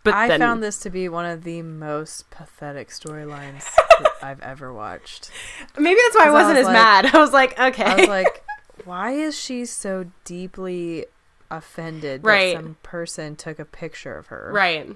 [0.03, 3.63] But I then, found this to be one of the most pathetic storylines
[3.99, 5.29] that I've ever watched.
[5.77, 7.05] maybe that's why I wasn't was as like- mad.
[7.15, 7.83] I was like, okay.
[7.83, 8.43] I was like,
[8.85, 11.05] why is she so deeply
[11.51, 12.55] offended Right.
[12.55, 14.49] that some person took a picture of her?
[14.53, 14.95] right.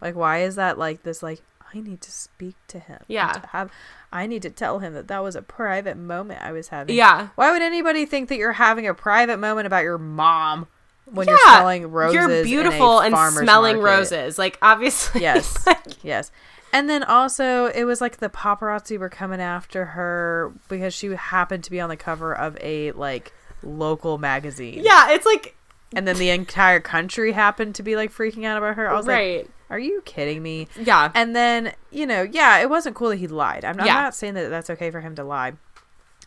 [0.00, 1.22] Like, why is that like this?
[1.24, 1.42] Like,
[1.74, 3.00] I need to speak to him.
[3.08, 3.32] Yeah.
[3.32, 3.70] To have,
[4.12, 6.96] I need to tell him that that was a private moment I was having.
[6.96, 7.28] Yeah.
[7.34, 10.66] Why would anybody think that you're having a private moment about your mom
[11.06, 12.14] when you're Yeah, smelling roses?
[12.14, 13.96] You're beautiful and smelling market?
[13.98, 14.38] roses.
[14.38, 15.20] Like obviously.
[15.22, 15.54] Yes.
[15.66, 16.30] like- Yes.
[16.72, 21.64] And then also, it was like the paparazzi were coming after her because she happened
[21.64, 24.82] to be on the cover of a like local magazine.
[24.84, 25.54] yeah, it's like
[25.96, 28.88] And then the entire country happened to be like freaking out about her.
[28.90, 29.38] I was right.
[29.38, 30.68] like, are you kidding me?
[30.80, 31.10] yeah.
[31.14, 33.64] And then, you know, yeah, it wasn't cool that he lied.
[33.64, 35.52] I'm, I'm not saying that that's okay for him to lie.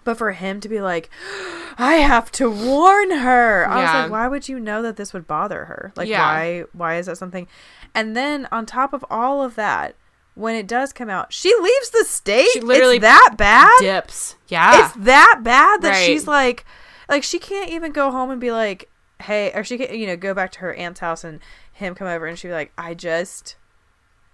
[0.04, 1.10] But for him to be like,
[1.78, 3.68] I have to warn her.
[3.68, 5.94] I was like, why would you know that this would bother her?
[5.96, 6.22] Like, Yeah.
[6.26, 6.64] why?
[6.74, 7.48] Why is that something?
[7.94, 9.96] And then on top of all of that,
[10.34, 12.48] when it does come out, she leaves the state.
[12.54, 13.72] She literally it's that bad.
[13.80, 14.38] dips.
[14.48, 14.86] Yeah.
[14.86, 16.06] It's that bad that Right.
[16.06, 16.66] she's like,
[17.10, 18.90] like she can't even go home and be like,
[19.22, 21.42] hey, or she can, you know, go back to her aunt's house and
[21.74, 23.56] him come over and she'd be like, I just,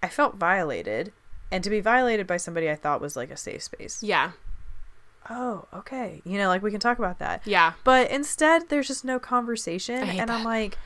[0.04, 1.14] I felt violated,
[1.52, 4.02] and to be violated by somebody I thought was like a safe space.
[4.04, 4.32] yeah.
[5.30, 7.42] Oh, okay, you know, like we can talk about that.
[7.46, 7.74] Yeah.
[7.84, 10.78] But instead, there's just no conversation, and I'm like,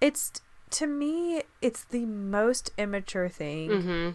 [0.00, 0.32] it's
[0.70, 4.10] to me, it's the most immature thing Mm-hmm.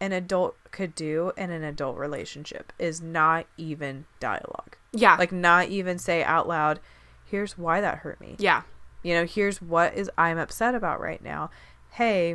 [0.00, 5.16] an adult could do in an adult relationship is not even dialogue Yeah.
[5.16, 6.80] like not even say out loud
[7.26, 8.62] here's why that hurt me yeah.
[9.04, 11.48] You know here's what is i'm upset about right now
[11.92, 12.34] hey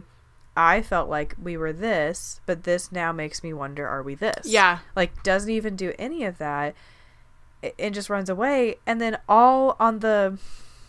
[0.55, 4.45] i felt like we were this but this now makes me wonder are we this
[4.45, 4.79] Yeah.
[4.95, 6.75] like doesn't even do any of that
[7.77, 10.37] and just runs away and then all on the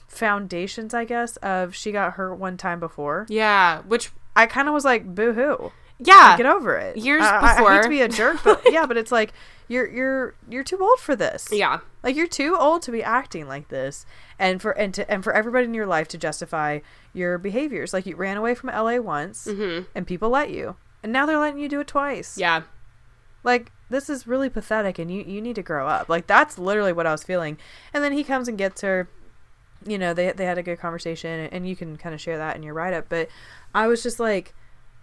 [0.06, 3.80] foundations i guess of she got hurt one time before Yeah.
[3.82, 6.36] Which i kind of was like boo-hoo yeah.
[6.36, 7.82] get over it Years I, I- I hate before.
[7.82, 9.32] to be a jerk but yeah but it's like
[9.68, 11.78] you're you're you're too old for this yeah.
[12.02, 14.06] Like you're too old to be acting like this,
[14.38, 16.80] and for and to and for everybody in your life to justify
[17.12, 17.92] your behaviors.
[17.92, 19.84] Like you ran away from LA once, Mm-hmm.
[19.94, 22.38] and people let you, and now they're letting you do it twice.
[22.38, 22.62] Yeah.
[23.42, 26.08] Like this is really pathetic, and you you need to grow up.
[26.08, 27.58] Like that's literally what I was feeling.
[27.94, 29.08] And then he comes and gets her.
[29.86, 32.54] You know they they had a good conversation, and you can kind of share that
[32.56, 33.06] in your write up.
[33.08, 33.28] But
[33.74, 34.54] I was just like,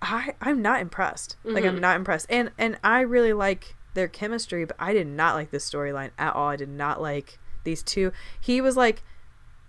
[0.04, 1.36] I I'm not impressed.
[1.44, 1.82] Like I'm Mhm.
[1.82, 5.70] not impressed, and and I really like their chemistry, but I did not like this
[5.70, 6.50] storyline at all.
[6.50, 8.12] I did not like these two.
[8.40, 9.04] He was like,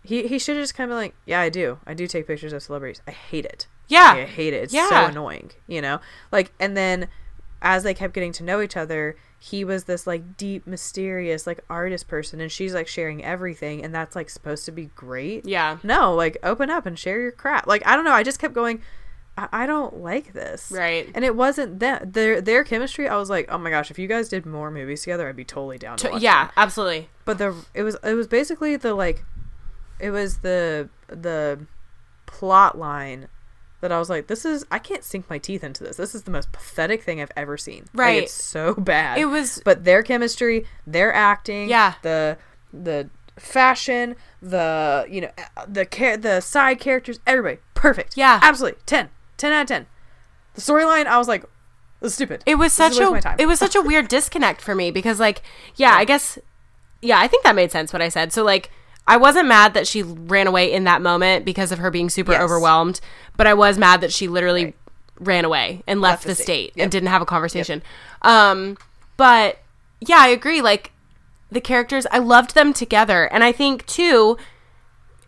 [0.05, 2.53] he he should have just kind of like, yeah, I do, I do take pictures
[2.53, 3.03] of celebrities.
[3.07, 3.67] I hate it.
[3.89, 4.13] Yeah.
[4.17, 4.65] I hate it.
[4.65, 6.01] It's so annoying, you know.
[6.31, 7.09] Like, and then
[7.61, 11.61] as they kept getting to know each other, he was this like deep, mysterious, like
[11.71, 15.47] artist person, and she's like sharing everything, and that's like supposed to be great.
[15.47, 15.79] Yeah.
[15.83, 17.67] No, like open up and share your crap.
[17.67, 18.13] Like I don't know.
[18.13, 18.83] I just kept going.
[19.39, 20.73] I, I don't like this.
[20.75, 21.09] Right.
[21.15, 23.09] And it wasn't that their their chemistry.
[23.09, 25.45] I was like, oh my gosh, if you guys did more movies together, I'd be
[25.45, 25.97] totally down.
[25.99, 26.45] To To- yeah.
[26.47, 26.53] them.
[26.57, 27.09] Absolutely.
[27.25, 29.25] But the it was it was basically the like,
[30.01, 31.61] it was the the
[32.27, 33.29] plot line
[33.81, 35.97] that I was like, this is I can't sink my teeth into this.
[35.97, 37.85] This is the most pathetic thing I've ever seen.
[37.95, 38.23] Like, Right.
[38.25, 39.19] it's so bad.
[39.19, 39.63] It was.
[39.65, 41.95] but their chemistry, their acting, Yeah.
[42.03, 42.39] the
[42.73, 45.31] the fashion, the you know
[45.69, 48.17] the care the side characters, everybody perfect.
[48.17, 48.41] Yeah.
[48.43, 49.09] absolutely 10,
[49.39, 49.87] 10 out of ten.
[50.55, 51.45] The storyline, I was like,
[52.03, 52.43] is stupid.
[52.47, 54.75] It was This such waste of my a it was such a weird disconnect for
[54.75, 55.43] me because like
[55.77, 56.39] yeah, I guess
[57.01, 58.33] yeah, I think that made sense what I said.
[58.33, 58.71] So like
[59.07, 62.33] I wasn't mad that she ran away in that moment because of her being super
[62.33, 62.43] Yes.
[62.43, 63.01] overwhelmed,
[63.37, 64.75] but I was mad that she literally Right.
[65.19, 66.45] ran away and left, Left the the state.
[66.45, 66.83] state, Yep.
[66.85, 67.83] and didn't have a conversation.
[68.23, 68.77] Um
[69.17, 69.59] but
[70.01, 70.93] yeah, I agree like
[71.51, 74.37] the characters I loved them together and I think too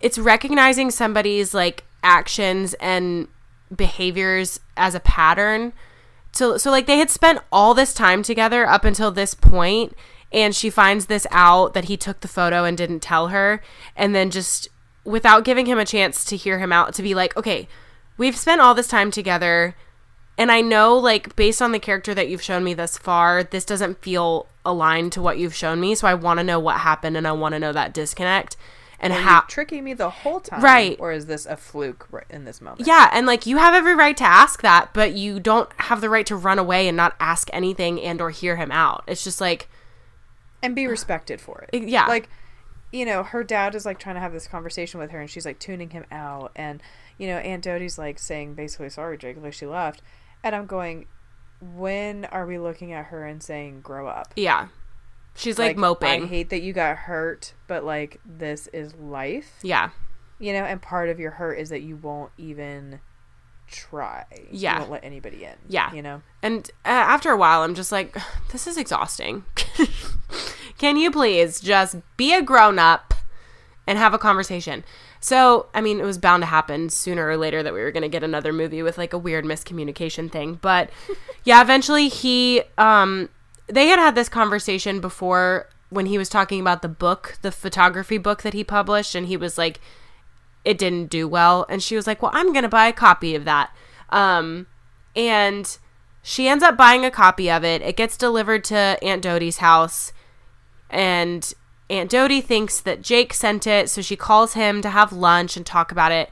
[0.00, 3.26] it's recognizing somebody's like actions and
[3.74, 5.72] behaviors as a pattern.
[6.32, 9.94] So so like they had spent all this time together up until this point
[10.32, 13.62] and she finds this out that he took the photo and didn't tell her
[13.96, 14.68] and then just
[15.04, 17.66] without giving him a chance to hear him out to be like okay
[18.16, 19.74] we've spent all this time together
[20.38, 23.64] and i know like based on the character that you've shown me thus far this
[23.64, 27.16] doesn't feel aligned to what you've shown me so i want to know what happened
[27.16, 28.56] and i want to know that disconnect
[29.00, 30.96] and Are you how tricking me the whole time, Right.
[31.00, 32.86] Or is this a fluke in this moment?
[32.86, 36.08] yeah and like you have every right to ask that but you don't have the
[36.10, 39.40] right to run away and not ask anything and or hear him out it's just
[39.40, 39.68] like
[40.62, 41.88] and be respected for it.
[41.88, 42.28] yeah Like,
[42.92, 45.46] you know, her dad is like trying to have this conversation with her, and she's
[45.46, 46.82] like tuning him out, and
[47.18, 50.02] you know, Aunt Dodie's like saying basically, "Sorry, Jake," like she left,
[50.42, 51.06] and I'm going,
[51.60, 54.32] when are we looking at her and saying, "Grow up"?
[54.36, 54.68] yeah
[55.40, 59.90] she's like, moping I hate that you got hurt, but like this is life, yeah
[60.40, 62.98] you know, and part of your hurt is that you won't even
[63.68, 64.24] try.
[64.50, 64.72] Yeah.
[64.72, 65.54] you won't let anybody in.
[65.68, 65.92] Yeah.
[65.92, 66.22] you know.
[66.42, 68.16] And uh, after a while, I'm just like,
[68.52, 69.44] this is exhausting.
[70.78, 73.14] Can you please just be a grown up
[73.86, 74.82] and have a conversation?
[75.20, 78.02] So, I mean, it was bound to happen sooner or later that we were going
[78.02, 80.58] to get another movie with like a weird miscommunication thing.
[80.62, 80.88] But
[81.44, 83.28] yeah, eventually he, um,
[83.70, 88.18] they had had this conversation before when he was talking about the book, the photography
[88.18, 89.80] book that he published, and he was like,
[90.64, 91.66] it didn't do well.
[91.68, 93.74] And she was like, well, I'm going to buy a copy of that.
[94.10, 94.66] Um,
[95.16, 95.76] and
[96.22, 97.82] she ends up buying a copy of it.
[97.82, 100.12] It gets delivered to Aunt Dodie's house,
[100.88, 101.52] and
[101.88, 105.66] Aunt Doty thinks that Jake sent it, so she calls him to have lunch and
[105.66, 106.30] talk about it.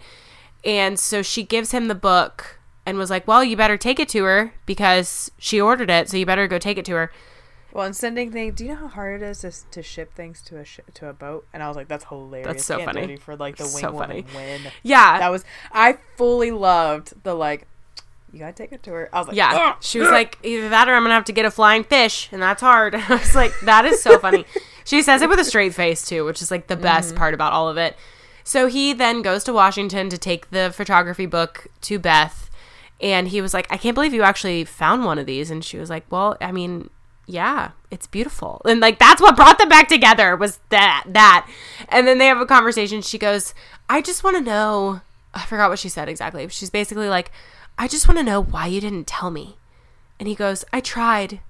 [0.64, 2.57] And so she gives him the book
[2.88, 6.16] and was like, "Well, you better take it to her because she ordered it, so
[6.16, 7.12] you better go take it to her."
[7.72, 8.54] Well, and sending things.
[8.54, 11.08] Do you know how hard it is to, to ship things to a sh- to
[11.08, 11.46] a boat?
[11.52, 12.46] And I was like, that's hilarious.
[12.46, 13.16] That's so Aunt funny.
[13.16, 14.26] For like the wing So woman funny.
[14.34, 14.60] win.
[14.82, 17.66] Yeah, That was I fully loved the like.
[18.32, 19.08] You gotta take it to her.
[19.12, 19.70] I was like, Yeah.
[19.70, 22.28] "Ugh." She was like, either that or I'm to have to get a flying fish,
[22.32, 22.94] and that's hard.
[23.08, 24.44] I was like, that is so funny.
[24.84, 27.18] She says it with a straight face, too, which is like the best mm-hmm.
[27.18, 27.96] part about all of it.
[28.44, 32.47] So he then goes to Washington to take the photography book to Beth,
[33.00, 35.50] and he was like, I can't believe you actually found one of these.
[35.50, 36.90] And she was like, Well, I mean,
[37.26, 38.62] yeah, it's beautiful.
[38.64, 41.48] And like, that's what brought them back together was that, that.
[41.88, 43.02] And then they have a conversation.
[43.02, 43.54] She goes,
[43.88, 45.00] I just want to know.
[45.34, 46.48] I forgot what she said exactly.
[46.48, 47.30] She's basically like,
[47.76, 49.56] I just want to know why you didn't tell me.
[50.18, 51.40] And he goes, I tried,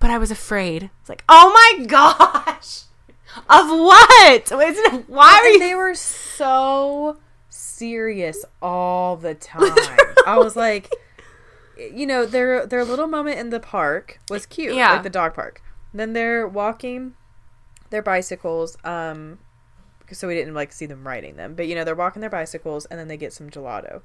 [0.00, 0.90] but I was afraid.
[1.00, 2.82] It's like, oh my gosh.
[3.48, 4.50] Of what?
[4.50, 5.58] Isn't it- Why are you?
[5.60, 7.18] they were so
[7.78, 9.72] serious all the time.
[10.26, 10.90] I was like,
[11.78, 14.92] you know, their their little moment in the park was cute, Yeah.
[14.92, 15.62] like the dog park.
[15.94, 17.14] Then they're walking
[17.90, 19.38] their bicycles, um,
[20.12, 22.84] so we didn't like see them riding them, but you know, they're walking their bicycles,
[22.86, 24.02] and then they get some gelato,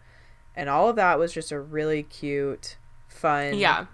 [0.55, 2.78] and all of that was just a really cute,
[3.09, 3.88] fun, Yeah.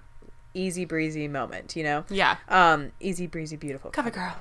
[0.53, 1.75] easy breezy moment.
[1.75, 2.35] You know, Yeah.
[2.49, 4.35] um, easy breezy, beautiful Cover girl.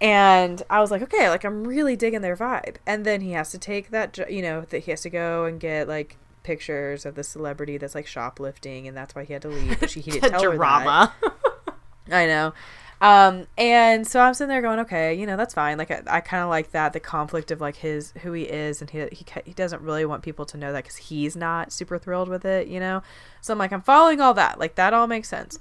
[0.00, 2.76] And I was like, okay, like I'm really digging their vibe.
[2.86, 5.58] And then he has to take that, you know, that he has to go and
[5.58, 9.48] get like pictures of the celebrity that's like shoplifting, and that's why he had to
[9.48, 9.80] leave.
[9.80, 10.56] But she he didn't tell her that.
[10.56, 11.14] drama.
[12.10, 12.54] I know.
[12.98, 15.76] Um, and so I'm sitting there going, okay, you know, that's fine.
[15.76, 18.80] Like I, I kind of like that the conflict of like his who he is,
[18.80, 21.98] and he he he doesn't really want people to know that because he's not super
[21.98, 23.02] thrilled with it, you know.
[23.40, 24.58] So I'm like, I'm following all that.
[24.58, 25.58] Like that all makes sense.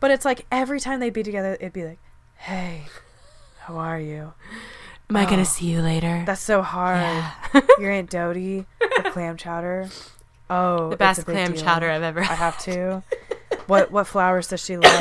[0.00, 2.00] But it's like every time they'd be together, it'd be like,
[2.36, 2.86] hey,
[3.64, 4.32] how are you?
[5.10, 5.44] Am I going Oh.
[5.44, 6.22] to see you later?
[6.26, 6.98] That's so hard.
[7.00, 7.60] Yeah.
[7.78, 9.88] Your Aunt Dodie, the clam chowder.
[10.50, 11.62] Oh, the best clam deal.
[11.62, 12.32] chowder I've ever Had.
[12.32, 13.02] I have to.
[13.66, 15.00] What what flowers does she love?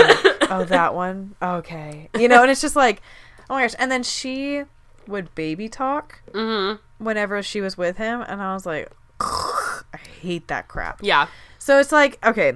[0.51, 1.35] oh, that one.
[1.41, 3.01] Okay, you know, and it's just like,
[3.49, 3.73] oh my gosh.
[3.79, 4.63] And then she
[5.07, 7.03] would baby talk Mm-hmm.
[7.03, 10.99] whenever she was with him, and I was like, I hate that crap.
[11.01, 11.27] Yeah.
[11.57, 12.53] So it's like, okay,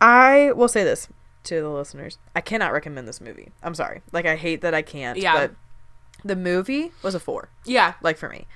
[0.00, 1.08] I will say this
[1.48, 3.50] to the listeners: I cannot recommend this movie.
[3.62, 4.02] I'm sorry.
[4.12, 5.18] Like, I hate that I can't.
[5.18, 5.34] Yeah.
[5.34, 5.54] But
[6.24, 7.94] the movie was a four Yeah.
[8.02, 8.46] like for me.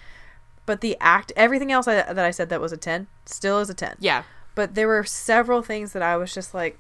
[0.64, 3.68] But the act, everything else I, that I said that was a 10, still is
[3.68, 3.97] a 10.
[4.01, 4.22] Yeah.
[4.55, 6.78] But there were several things that I was just like,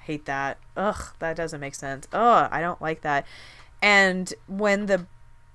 [0.00, 0.58] hate that.
[0.76, 2.06] Ugh, that doesn't make sense.
[2.12, 3.26] Ugh, I don't like that.
[3.80, 5.06] And when the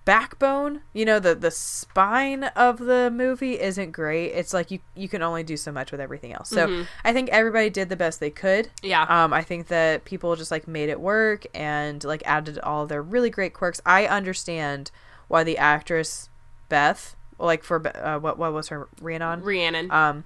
[0.05, 5.07] backbone, you know, the the spine of the movie isn't great, it's like you you
[5.07, 6.49] can only do so much with everything else.
[6.49, 6.87] So Mhm.
[7.03, 8.69] I think everybody did the best they could.
[8.81, 9.03] Yeah.
[9.03, 13.01] Um, I think that people just like made it work and like added all their
[13.01, 13.81] really great quirks.
[13.85, 14.91] I understand
[15.27, 16.29] why the actress
[16.69, 19.41] Beth, like for uh, what what was her Rhiannon?
[19.41, 19.91] Rhiannon.
[19.91, 20.23] Um,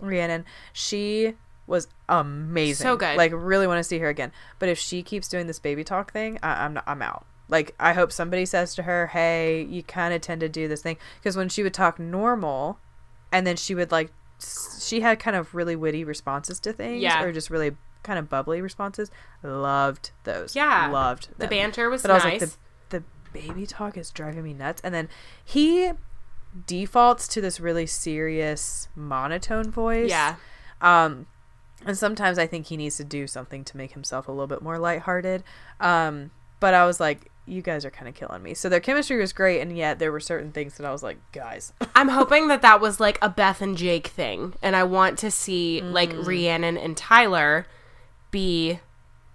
[0.00, 1.34] Rhiannon, she
[1.66, 2.84] was amazing.
[2.84, 3.16] So good.
[3.16, 4.32] Like really want to see her again.
[4.58, 7.24] But if she keeps doing this baby talk thing, I- I'm not, I'm out.
[7.48, 10.82] Like I hope somebody says to her, "Hey, you kind of tend to do this
[10.82, 12.78] thing," because when she would talk normal,
[13.32, 14.10] and then she would like
[14.80, 17.22] she had kind of really witty responses to things, Yeah.
[17.22, 19.10] or just really kind of bubbly responses.
[19.42, 20.54] Loved those.
[20.54, 20.88] Yeah.
[20.88, 22.40] loved The banter was But I was nice.
[22.42, 22.50] like,
[22.90, 24.82] the, the baby talk is driving me nuts.
[24.84, 25.08] And then
[25.42, 25.92] he
[26.66, 30.10] defaults to this really serious monotone voice.
[30.10, 30.36] yeah.
[30.80, 31.26] Um,
[31.86, 34.60] and sometimes I think he needs to do something to make himself a little bit
[34.62, 35.42] more lighthearted.
[35.80, 36.30] Um,
[36.60, 38.54] but I was like, you guys are kind of killing me.
[38.54, 41.18] So their chemistry was great, and yet there were certain things that I was like,
[41.32, 45.18] guys, I'm hoping that that was like a Beth and Jake thing, and I want
[45.20, 46.26] to see like Mm.
[46.26, 47.66] Rhiannon and Tyler
[48.30, 48.80] be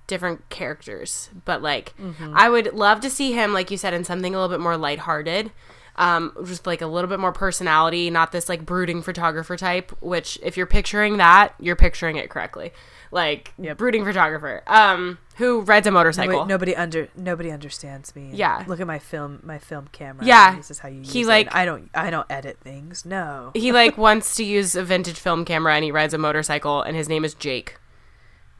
[0.07, 1.29] different characters.
[1.45, 2.33] But like, Mm-hmm.
[2.35, 4.77] I would love to see him, like you said, in something a little bit more
[4.77, 5.51] lighthearted.
[5.95, 9.91] Um, just like a little bit more personality, not this like brooding photographer type.
[10.01, 12.71] Which, if you're picturing that, you're picturing it correctly.
[13.11, 13.77] Like Yep.
[13.77, 16.45] brooding photographer, um, who rides a motorcycle.
[16.45, 18.29] nobody, nobody under nobody understands me.
[18.33, 18.63] Yeah.
[18.67, 20.23] look at my film, my film camera.
[20.25, 20.55] Yeah.
[20.55, 21.01] this is how you.
[21.01, 21.55] He, use like- it.
[21.55, 23.05] I don't, I don't edit things.
[23.05, 26.81] No, he like wants to use a vintage film camera and he rides a motorcycle
[26.83, 27.77] and his name is Jake.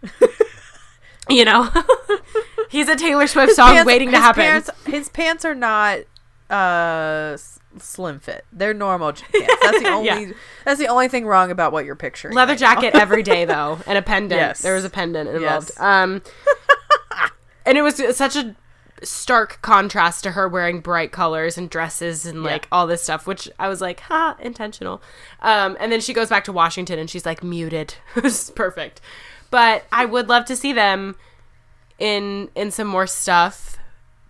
[1.30, 1.70] you know,
[2.70, 4.64] he's a Taylor Swift song Pants- waiting to happen.
[4.88, 6.00] His pants are not
[6.50, 7.38] uh
[7.78, 8.46] slim fit.
[8.52, 9.56] They're normal j- pants.
[9.62, 10.08] That's the only.
[10.08, 10.32] Yeah.
[10.66, 12.36] That's the only thing wrong about what you're picturing.
[12.36, 14.40] Leather right jacket every day though, and a pendant.
[14.40, 14.62] Yes.
[14.62, 15.70] There was a pendant involved.
[15.70, 15.80] Yes.
[15.80, 16.22] Um,
[17.66, 18.56] and it was such a
[19.04, 23.50] stark contrast to her wearing bright colors and dresses and like all this stuff, which
[23.58, 25.02] I was like, ha, intentional.
[25.42, 27.96] Um, and then she goes back to Washington and she's like muted.
[28.16, 29.02] it was perfect.
[29.52, 31.16] But I would love to see them
[31.98, 33.79] in in some more stuff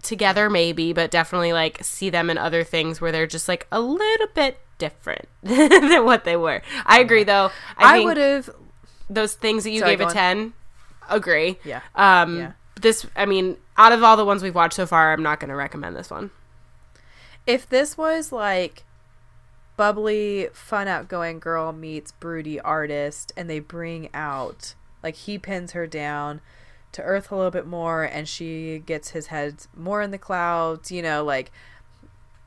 [0.01, 3.81] together maybe but definitely like see them in other things where they're just like a
[3.81, 8.49] little bit different than what they were i agree though i, I, would have.
[9.09, 10.13] those things that you Sorry, gave a on.
[10.13, 10.53] 10
[11.09, 11.81] agree Yeah.
[11.95, 12.51] um Yeah.
[12.79, 15.49] this i mean out of all the ones we've watched so far i'm not going
[15.49, 16.31] to recommend this one
[17.45, 18.83] If this was like
[19.77, 25.87] bubbly, fun, outgoing girl meets broody artist, and they bring out like he pins her
[25.87, 26.41] down
[26.93, 30.91] to earth a little bit more, and she gets his head more in the clouds.
[30.91, 31.51] You know, like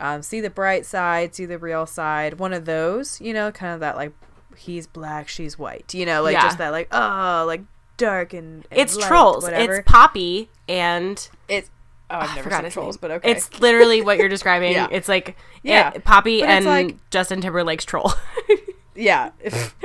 [0.00, 2.38] um, see the bright side, see the real side.
[2.38, 4.12] One of those, you know, kind of that like
[4.56, 5.94] he's black, she's white.
[5.94, 6.42] You know, like Yeah.
[6.42, 7.62] just that like oh, like
[7.96, 9.76] dark and, and it's light, trolls Whatever.
[9.76, 11.70] it's poppy and it's
[12.10, 12.98] oh, I've I never forgot seen his trolls, name.
[13.00, 13.30] but okay.
[13.30, 14.72] It's literally what you're describing.
[14.72, 14.88] Yeah.
[14.90, 15.92] It's like Yeah.
[15.94, 18.12] yeah, Poppy But and like- Justin Timberlake's troll.
[18.96, 19.30] yeah,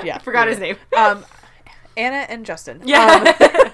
[0.04, 0.18] yeah.
[0.24, 0.78] Forgot his name.
[0.98, 1.24] um
[1.96, 2.82] Anna and Justin.
[2.86, 3.36] Yeah.
[3.40, 3.72] Um,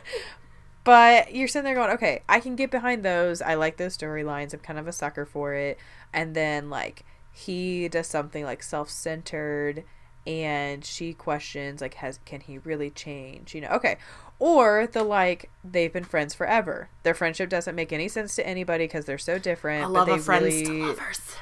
[0.84, 3.42] but you're sitting there going, okay, I can get behind those.
[3.42, 4.54] I like those storylines.
[4.54, 5.78] I'm kind of a sucker for it.
[6.12, 9.84] And then like he does something like self-centered
[10.26, 13.98] and she questions like has can he really change you know okay
[14.40, 18.86] or the like they've been friends forever their friendship doesn't make any sense to anybody
[18.86, 21.36] because they're so different I but love they a friends really to lovers.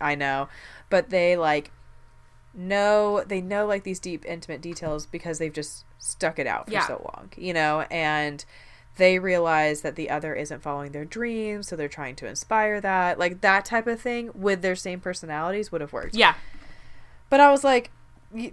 [0.00, 0.48] I know,
[0.88, 1.72] but they like
[2.54, 6.72] know they know like these deep intimate details because they've just stuck it out for
[6.72, 6.86] Yeah.
[6.86, 8.44] so long, you know, and
[8.96, 13.18] they realize that the other isn't following their dreams, so they're trying to inspire that.
[13.18, 16.14] Like that type of thing with their same personalities would have worked.
[16.14, 16.34] Yeah.
[17.30, 17.90] But I was like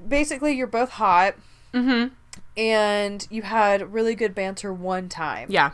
[0.08, 1.36] basically you're both hot
[1.74, 2.14] Mm-hmm.
[2.58, 5.72] and you had really good banter one time Yeah.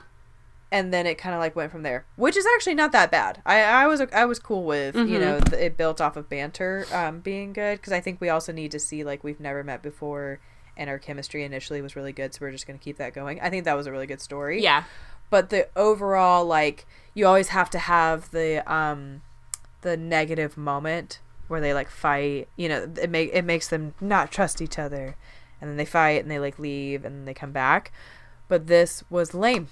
[0.72, 3.42] and then it kind of like went from there, which is actually not that bad.
[3.46, 5.20] I I was I was cool with you Mhm.
[5.22, 8.52] know th- it built off of banter um, being good because I think we also
[8.52, 10.40] need to see like we've never met before
[10.78, 13.40] and our chemistry initially was really good, so we're just gonna keep that going.
[13.42, 14.62] I think that was a really good story.
[14.62, 14.84] Yeah.
[15.30, 19.22] but the overall like you always have to have the um
[19.82, 22.48] the negative moment where they like fight.
[22.56, 25.16] You know, it make it makes them not trust each other,
[25.62, 27.92] and then they fight and they like leave and they come back.
[28.48, 29.68] But this was lame.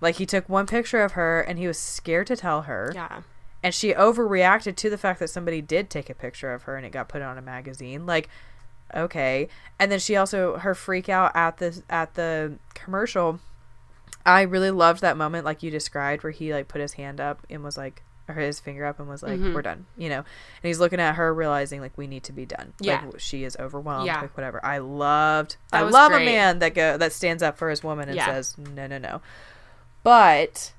[0.00, 2.90] Like he took one picture of her and he was scared to tell her.
[2.94, 3.22] Yeah.
[3.62, 6.84] And she overreacted to the fact that somebody did take a picture of her and
[6.84, 8.04] it got put on a magazine.
[8.06, 8.28] Like,
[8.94, 9.48] okay.
[9.78, 13.40] And then she also her freak out at the at the commercial.
[14.24, 17.44] I really loved that moment like you described where he like put his hand up
[17.50, 19.52] and was like or his finger up and was like, Mhm.
[19.52, 20.18] We're done, you know.
[20.18, 20.24] And
[20.62, 22.72] he's looking at her realizing like we need to be done.
[22.80, 23.02] Yeah.
[23.04, 24.20] Like she is overwhelmed, Yeah.
[24.20, 24.64] like whatever.
[24.64, 28.08] I loved That I love a man that go that stands up for his woman
[28.08, 28.26] and Yeah.
[28.26, 29.20] says, No, no, no.
[30.04, 30.72] But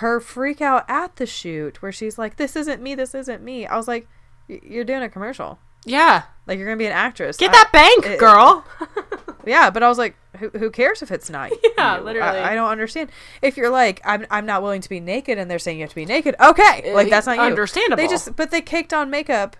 [0.00, 2.94] her freak out at the shoot where she's like, "This isn't me.
[2.94, 4.06] This isn't me." I was like,
[4.48, 5.58] "Y- "You're doing a commercial.
[5.86, 6.24] Yeah.
[6.46, 7.38] Like you're gonna be an actress.
[7.38, 8.64] Get I- that bank, it- girl.
[9.46, 12.04] yeah." But I was like, "Who, who cares if it's not?" Yeah, you?
[12.04, 12.38] literally.
[12.38, 13.10] I, I don't understand.
[13.42, 15.90] If you're like, "I'm I'm not willing to be naked," and they're saying you have
[15.90, 17.42] to be naked, okay, uh, like that's not you.
[17.42, 17.96] Understandable.
[17.96, 19.56] They just but they caked on makeup.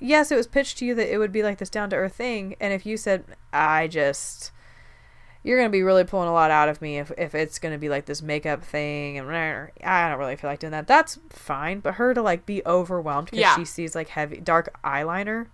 [0.00, 2.14] Yes, it was pitched to you that it would be like this down to earth
[2.16, 4.52] thing, and if you said, "I just,"
[5.42, 7.88] you're gonna be really pulling a lot out of me if if it's gonna be
[7.88, 10.86] like this makeup thing, and I don't really feel like doing that.
[10.86, 13.56] That's fine, but her to like be overwhelmed because Yeah.
[13.56, 15.46] she sees like heavy dark eyeliner.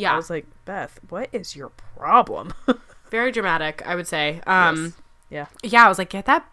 [0.00, 0.12] Yeah.
[0.12, 2.52] I was like, Beth, what is your problem?
[3.10, 4.40] Very dramatic, I would say.
[4.46, 4.94] Um,
[5.30, 5.46] yeah.
[5.62, 6.46] yeah, I was like, get that,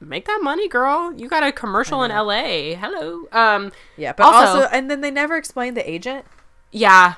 [0.00, 1.12] make that money, girl.
[1.16, 2.74] You got a commercial in LA.
[2.76, 3.26] Hello.
[3.32, 6.24] Um, Yeah, but Also- also, and then they never explained the agent.
[6.72, 7.14] yeah,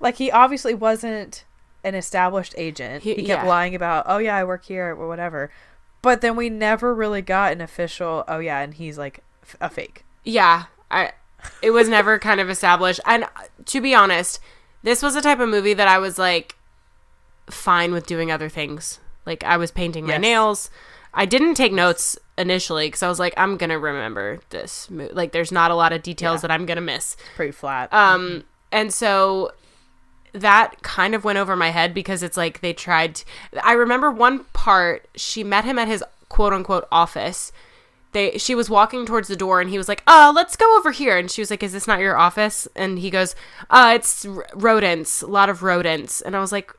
[0.00, 1.44] Like he obviously wasn't
[1.84, 3.02] an established agent.
[3.02, 3.48] He- He, kept yeah.
[3.48, 5.50] lying about, oh yeah, I work here or whatever.
[6.02, 9.68] But then we never really got an official, oh yeah, and he's like f- a
[9.70, 10.04] fake.
[10.24, 10.64] yeah.
[10.88, 11.10] I,
[11.62, 13.00] it was never kind of established.
[13.04, 13.28] And uh,
[13.64, 14.38] to be honest,
[14.86, 16.54] this was a type of movie that I was like
[17.50, 19.00] fine with doing other things.
[19.26, 20.20] Like I was painting my Yes.
[20.22, 20.70] nails.
[21.12, 24.88] I didn't take notes initially because I was like, I'm gonna remember this.
[24.90, 26.48] mo- Like, there's not a lot of details Yeah.
[26.48, 27.16] that I'm gonna miss.
[27.34, 27.92] Pretty flat.
[27.92, 29.52] Um, and so
[30.32, 33.14] that kind of went over my head because it's like they tried.
[33.16, 33.24] To,
[33.62, 35.06] I remember one part.
[35.16, 37.52] She met him at his quote unquote office.
[38.16, 40.90] They she was walking towards the door and he was like, "Uh, let's go over
[40.90, 43.34] here." And she was like, "Is this not your office?" And he goes,
[43.68, 46.72] "Uh, it's r- rodents, a lot of rodents." And I was like.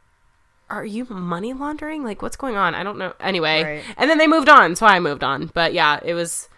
[0.70, 2.04] Are you money laundering?
[2.04, 2.76] Like, what's going on?
[2.76, 3.14] I don't know.
[3.22, 3.84] Anyway, Right.
[3.96, 5.46] and then they moved on, so I moved on.
[5.54, 6.50] But yeah, it was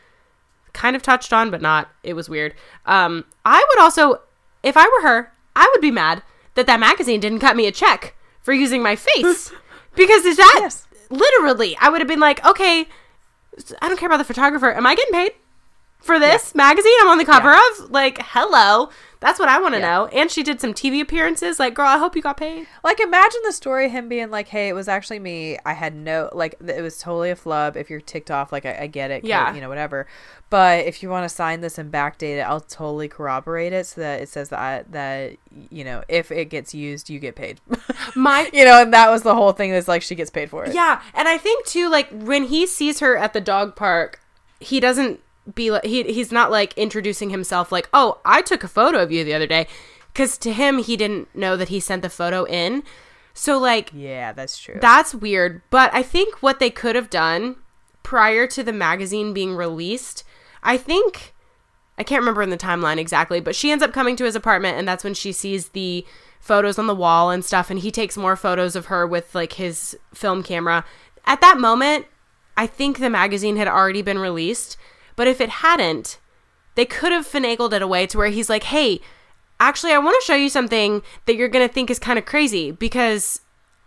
[0.73, 1.89] kind of touched on, but not.
[2.01, 2.55] It was weird.
[2.87, 4.21] Um, I would also,
[4.63, 6.23] if I were her, I would be mad
[6.55, 9.51] that that magazine didn't cut me a check for using my face
[9.95, 10.87] because is that Yes.
[11.11, 11.77] literally?
[11.79, 12.87] I would have been like, okay,
[13.81, 14.71] I don't care about the photographer.
[14.71, 15.31] Am I getting paid
[15.99, 16.93] for this magazine?
[17.01, 17.91] I'm on the cover of.
[17.91, 18.89] Like, hello.
[19.21, 19.89] That's what I want to Yeah.
[19.89, 20.05] know.
[20.07, 21.59] And she did some TV appearances.
[21.59, 22.67] Like, girl, I hope you got paid.
[22.85, 25.57] Like imagine the story him being like, "Hey, it was actually me.
[25.65, 27.75] I had no like it was totally a flub.
[27.75, 29.25] If you're ticked off, like I, I get it.
[29.25, 29.53] Yeah.
[29.53, 30.07] you know, whatever.
[30.49, 33.99] But if you want to sign this and backdate it, I'll totally corroborate it so
[33.99, 35.35] that it says that I, that
[35.69, 37.59] you know if it gets used, you get paid.
[38.15, 39.71] My you know, and that was the whole thing.
[39.71, 40.73] Is like she gets paid for it.
[40.73, 44.21] Yeah, and I think too, like when he sees her at the dog park,
[44.61, 45.19] he doesn't
[45.55, 49.11] be like he he's not like introducing himself like, oh, I took a photo of
[49.11, 49.67] you the other day,
[50.13, 52.83] because to him he didn't know that he sent the photo in,
[53.33, 54.77] so like Yeah, that's true.
[54.81, 55.61] that's weird.
[55.69, 57.55] But I think what they could have done
[58.03, 60.23] prior to the magazine being released,
[60.63, 61.33] I think
[61.97, 64.77] I can't remember in the timeline exactly, but she ends up coming to his apartment
[64.77, 66.05] and that's when she sees the
[66.39, 69.53] photos on the wall and stuff and he takes more photos of her with like
[69.53, 70.85] his film camera.
[71.25, 72.05] At that moment,
[72.55, 74.77] I think the magazine had already been released,
[75.19, 76.17] but if it hadn't,
[76.75, 79.01] they could have finagled it away to where he's like, "Hey,
[79.59, 82.23] actually I want to show you something that you're going to think is kind of
[82.23, 83.41] crazy because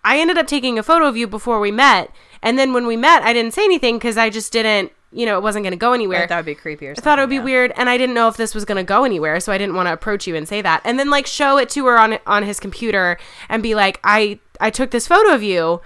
[0.05, 2.11] I ended up taking a photo of you before we met,
[2.43, 5.39] and then when we met, I didn't say anything because I just didn't, you know,
[5.39, 6.25] it wasn't going to go anywhere.
[6.25, 7.45] I thought it'd be creepy or I thought it would be yeah.
[7.45, 9.75] weird, and I didn't know if this was going to go anywhere, so I didn't
[9.75, 12.19] want to approach you and say that, and then like show it to her on
[12.27, 13.17] on his computer
[13.49, 15.81] and be like, I I took this photo of you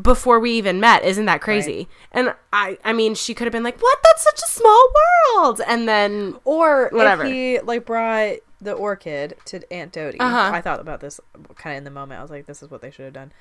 [0.00, 1.04] before we even met.
[1.04, 1.88] Isn't that crazy?
[2.12, 3.98] And I I mean, she could have been like, what?
[4.02, 4.88] That's such a small
[5.36, 7.24] world, and then Or Whatever.
[7.24, 10.18] if he like brought the orchid to Aunt Dodie.
[10.18, 10.50] Uh-huh.
[10.52, 11.20] I thought about this
[11.56, 12.18] kind of in the moment.
[12.18, 13.32] I was like, this is what they should have done.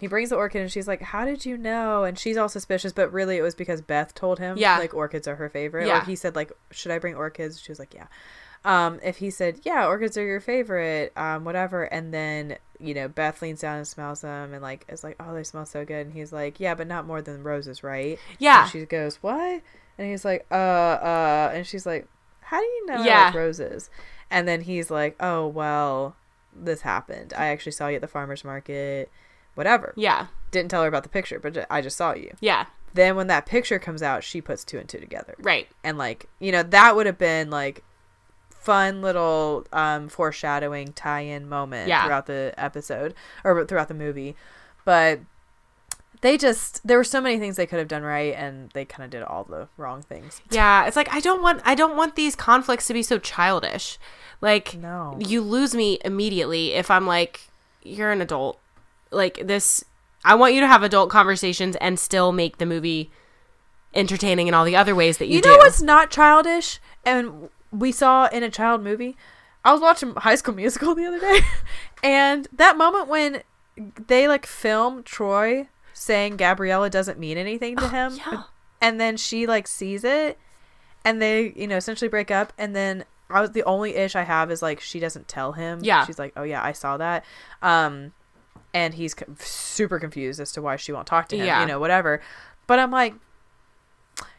[0.00, 2.92] He brings the orchid and she's like, "How did you know?" And she's all suspicious,
[2.92, 4.56] but really it was because Beth told him.
[4.56, 4.78] Yeah.
[4.78, 5.86] like orchids are her favorite.
[5.86, 6.00] Yeah.
[6.02, 8.06] Or he said like, "Should I bring orchids?" She was like, "Yeah."
[8.64, 13.08] Um, if he said, "Yeah, orchids are your favorite," um, whatever, and then you know
[13.08, 16.06] Beth leans down and smells them and like is like, "Oh, they smell so good,"
[16.06, 18.62] and he's like, "Yeah, but not more than roses, right?" Yeah.
[18.62, 19.62] And she goes, "What?"
[19.98, 22.06] And he's like, "Uh, uh," and she's like,
[22.40, 23.24] "How do you know I Yeah.
[23.26, 23.90] like roses?"
[24.30, 26.16] And then he's like, "Oh, well,
[26.54, 27.32] this happened.
[27.36, 29.10] I actually saw you at the farmers market.
[29.60, 29.92] Whatever.
[29.96, 33.26] yeah, Didn't tell her about the picture, but I just saw you." yeah, Then when
[33.28, 36.62] that picture comes out, she puts two and two together, right, and like you know
[36.62, 37.82] that would have been like
[38.48, 42.04] fun little um foreshadowing tie-in moment Yeah.
[42.04, 44.36] throughout the episode or throughout the movie
[44.84, 45.20] but
[46.20, 49.02] they just there were so many things they could have done right and they kind
[49.04, 50.84] of did all the wrong things yeah.
[50.86, 53.98] It's like I don't want I don't want these conflicts to be so childish.
[54.42, 55.16] Like No.
[55.18, 57.48] you lose me immediately if I'm like
[57.82, 58.59] you're an adult.
[59.10, 59.84] Like this
[60.24, 63.10] I want you to have adult conversations and still make the movie
[63.94, 65.36] entertaining in all the other ways that you, do.
[65.36, 65.48] you do.
[65.50, 69.16] know what's not childish and we saw in a child movie
[69.64, 71.40] i was watching high school musical the other day
[72.02, 73.42] and that moment when
[74.06, 78.44] they like film troy saying gabriella doesn't mean anything to him yeah.
[78.80, 80.38] and then she like sees it
[81.04, 84.22] and they you know essentially break up and then i was the only ish i
[84.22, 86.06] have is like she doesn't tell him Yeah.
[86.06, 87.24] she's like oh yeah i saw that
[87.60, 88.12] um
[88.72, 91.60] and he's co- super confused as to why she won't talk to him Yeah.
[91.60, 92.20] you know whatever
[92.66, 93.14] but i'm like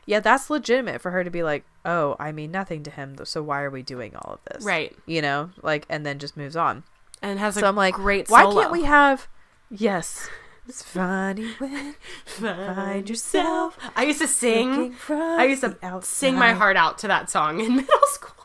[0.06, 3.42] yeah that's legitimate for her to be like oh i mean nothing to him so
[3.42, 4.96] why are we doing all of this Right.
[5.06, 6.84] you know like and then just moves on
[7.22, 8.62] And has a so i'm like great why solo.
[8.62, 9.28] can't we have
[9.70, 10.30] yes
[10.68, 11.96] it's funny when
[12.26, 17.30] find yourself I used to sing I used to sing my heart out to that
[17.30, 18.41] song in middle school.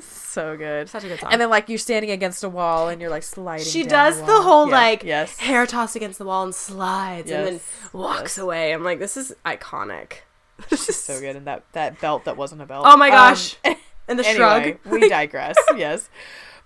[0.00, 0.88] So good.
[0.88, 1.32] Such a good song.
[1.32, 3.66] And then like you're standing against a wall and you're like sliding.
[3.66, 4.42] she does the, wall.
[4.42, 4.72] whole Yeah.
[4.76, 5.36] like yes.
[5.38, 7.60] hair toss against the wall and slides and then
[7.92, 8.38] walks Yes.
[8.38, 8.72] away.
[8.72, 10.18] I'm like, this is iconic.
[10.68, 11.36] She's so good.
[11.36, 12.84] And that that belt that wasn't a belt.
[12.86, 13.56] Oh my Um, gosh.
[14.08, 14.92] And the anyway, shrug.
[14.92, 15.54] we digress.
[15.76, 16.10] yes,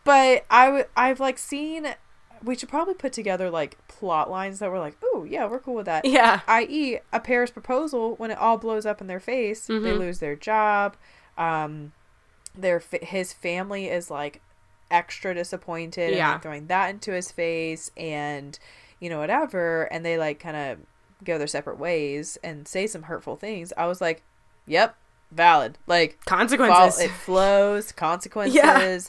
[0.02, 1.94] but I w- I've like seen.
[2.42, 5.74] We should probably put together like plot lines that were like, oh yeah, we're cool
[5.74, 6.06] with that.
[6.06, 6.40] yeah.
[6.48, 9.98] I.e., a Paris proposal when it all blows up in their face, they Mhm.
[9.98, 10.96] lose their job.
[11.36, 11.92] Um,
[12.56, 14.40] their his family is like
[14.90, 16.32] extra disappointed Yeah.
[16.32, 18.58] like, throwing that into his face, and
[19.00, 20.78] you know whatever, and they like kind of
[21.24, 23.72] go their separate ways and say some hurtful things.
[23.76, 24.22] I was like,
[24.66, 24.96] yep,
[25.32, 25.78] valid.
[25.86, 26.96] Like Consequences.
[26.96, 28.54] Fall, it flows, consequences.
[28.54, 29.00] yeah.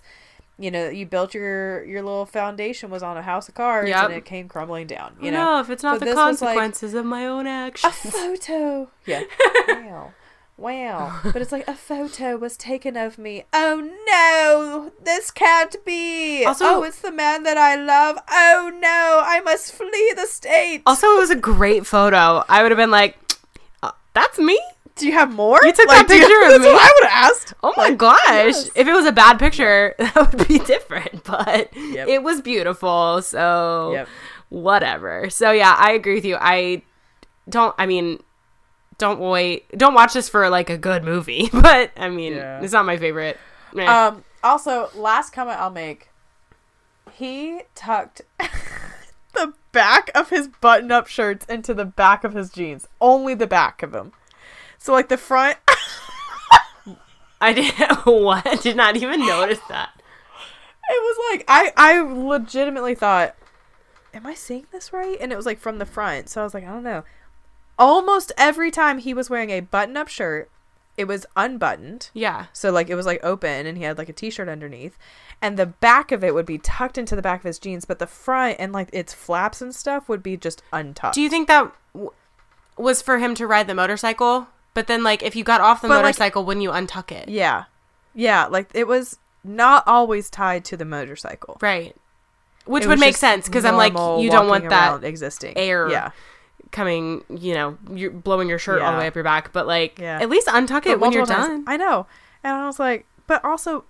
[0.58, 4.06] You know, you built your your little foundation was on a house of cards Yep.
[4.06, 5.18] and it came crumbling down.
[5.22, 7.90] You know, know, if it's not So the was like- consequences of my own action
[7.90, 8.90] a photo.
[9.06, 9.24] Yeah.
[9.68, 10.14] wow.
[10.58, 11.20] Wow.
[11.34, 13.44] But it's like a photo was taken of me.
[13.52, 13.76] Oh
[14.08, 16.46] no, this can't be.
[16.46, 18.18] Also- oh, it's the man that I love.
[18.32, 20.82] Oh no, I must flee the state.
[20.86, 22.44] Also, it was a great photo.
[22.48, 23.18] I would have been like,
[23.84, 24.60] uh, "That's me."
[24.98, 25.60] do you have more?
[25.66, 26.72] You took that do you- picture of that's me?
[26.72, 27.54] what I would have asked.
[27.62, 28.18] Oh my Like, gosh!
[28.30, 28.70] yes.
[28.78, 31.26] If it was a bad picture, that would be different.
[31.26, 32.08] But Yep.
[32.08, 34.08] it was beautiful, so Yep.
[34.48, 35.30] whatever.
[35.30, 36.38] So yeah, I agree with you.
[36.40, 36.82] I
[37.50, 37.76] don't.
[37.78, 38.24] I mean,
[38.98, 39.66] don't wait.
[39.78, 41.50] Don't watch this for like a good movie.
[41.54, 42.62] But I mean, Yeah.
[42.62, 43.38] it's not my favorite.
[43.74, 43.86] Meh.
[43.86, 44.24] Um.
[44.44, 46.10] Also, last comment I'll make.
[47.14, 48.22] He tucked
[49.34, 52.88] the back of his button-up shirts into the back of his jeans.
[53.02, 54.12] Only the back of them.
[54.78, 55.58] So like the front.
[57.42, 57.74] I did
[58.06, 58.62] what?
[58.62, 59.90] Did not even notice that.
[60.88, 63.36] It was like I I legitimately thought,
[64.14, 65.18] am I seeing this right?
[65.20, 66.30] And it was like from the front.
[66.30, 67.04] So I was like, I don't know.
[67.78, 70.50] Almost every time he was wearing a button-up shirt,
[70.98, 72.10] it was unbuttoned.
[72.14, 72.46] Yeah.
[72.54, 74.98] So like it was like open and he had like a t-shirt underneath.
[75.42, 78.00] And the back of it would be tucked into the back of his jeans, but
[78.00, 81.16] the front and like its flaps and stuff would be just untucked.
[81.16, 82.12] Do you think that w-
[82.78, 84.48] was for him to ride the motorcycle?
[84.74, 87.30] But then, like, if you got off the But, like- motorcycle, wouldn't you untuck it?
[87.30, 87.66] yeah.
[88.14, 91.58] Yeah, like it was not always tied to the motorcycle.
[91.62, 91.94] Right.
[92.66, 96.12] Which It would make sense because I'm like, you don't want that existing air Yeah.
[96.76, 99.52] Coming, you know, you're blowing your shirt all the way up your back.
[99.54, 100.20] But like, Yeah.
[100.22, 101.64] at least untuck But it when you're multiple done.
[101.68, 102.06] I know.
[102.44, 103.86] And I was like, but also,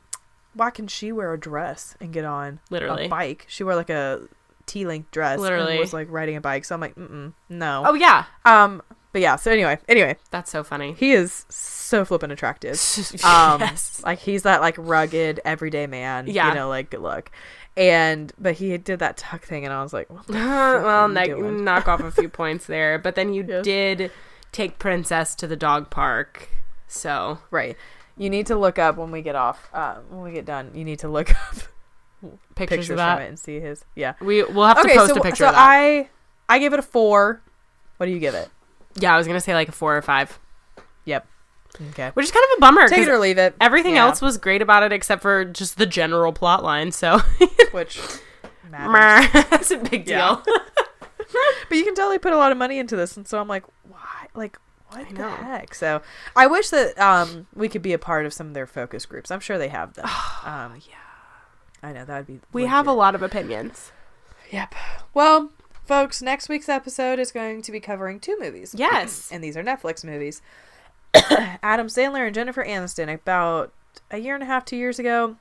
[0.54, 3.06] why can she wear a dress and get on Literally.
[3.06, 3.46] a bike?
[3.50, 4.22] She wore like a
[4.68, 5.72] T-length dress Literally.
[5.74, 6.64] and was like riding a bike.
[6.64, 7.84] So I'm like, mm no.
[7.86, 8.82] Oh yeah, Um,
[9.12, 9.36] but yeah.
[9.36, 10.94] So anyway, anyway, that's so funny.
[10.94, 12.80] he is so flippin' attractive.
[13.26, 14.02] Um, yes.
[14.06, 16.28] like he's that like rugged everyday man.
[16.28, 16.50] Yeah.
[16.50, 17.32] You know, like good look.
[17.78, 20.88] And but he did that tuck thing, and I was like, what the frick well,
[20.88, 21.64] are you like, doing?
[21.66, 22.98] knock off a few points there.
[23.00, 23.64] But then you Yes.
[23.66, 24.12] did
[24.52, 26.48] take Princess to the dog park.
[26.88, 27.76] So right.
[28.18, 29.68] You need to look up when we get off.
[29.74, 31.56] Uh, when we get done, you need to look up
[32.24, 33.22] pictures, pictures of from that.
[33.24, 33.84] it and see his.
[33.96, 34.14] Yeah.
[34.22, 35.60] We we'll have to post so a picture so of that.
[35.70, 36.10] I
[36.48, 37.42] I give it a four.
[37.98, 38.48] What do you give it?
[38.98, 40.40] yeah, I was gonna say like a four or five,
[41.04, 41.28] Yep.
[41.92, 42.12] Okay.
[42.14, 43.56] which is kind of a bummer Take it or leave it.
[43.60, 44.06] everything Yeah.
[44.06, 46.92] else was great about it except for just the general plot line.
[46.92, 47.20] So
[47.72, 48.00] which
[48.70, 49.46] matters.
[49.50, 50.42] that's a big Yeah.
[50.46, 50.56] deal.
[51.68, 53.48] But you can tell they put a lot of money into this, and so I'm
[53.48, 54.28] like, why?
[54.36, 54.58] Like,
[54.90, 55.30] what I the know.
[55.30, 55.74] heck?
[55.76, 56.02] So
[56.36, 59.32] I wish that um we could be a part of some of their focus groups.
[59.32, 60.06] I'm sure they have them.
[60.46, 60.96] um, yeah.
[61.84, 62.40] I know that would be.
[62.54, 63.92] we have a lot of opinions.
[64.52, 64.76] Yep.
[65.14, 65.52] Well,
[65.84, 68.74] folks, next week's episode is going to be covering two movies.
[68.78, 69.30] Yes.
[69.32, 70.42] and these are Netflix movies.
[71.64, 73.74] Adam Sandler and Jennifer Aniston, about
[74.12, 75.38] a year and a half, two years ago,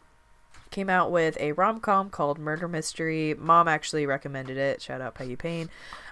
[0.70, 3.34] came out with a rom com called Murder Mystery.
[3.34, 4.82] Mom actually recommended it.
[4.82, 5.70] Shout out Peggy Payne.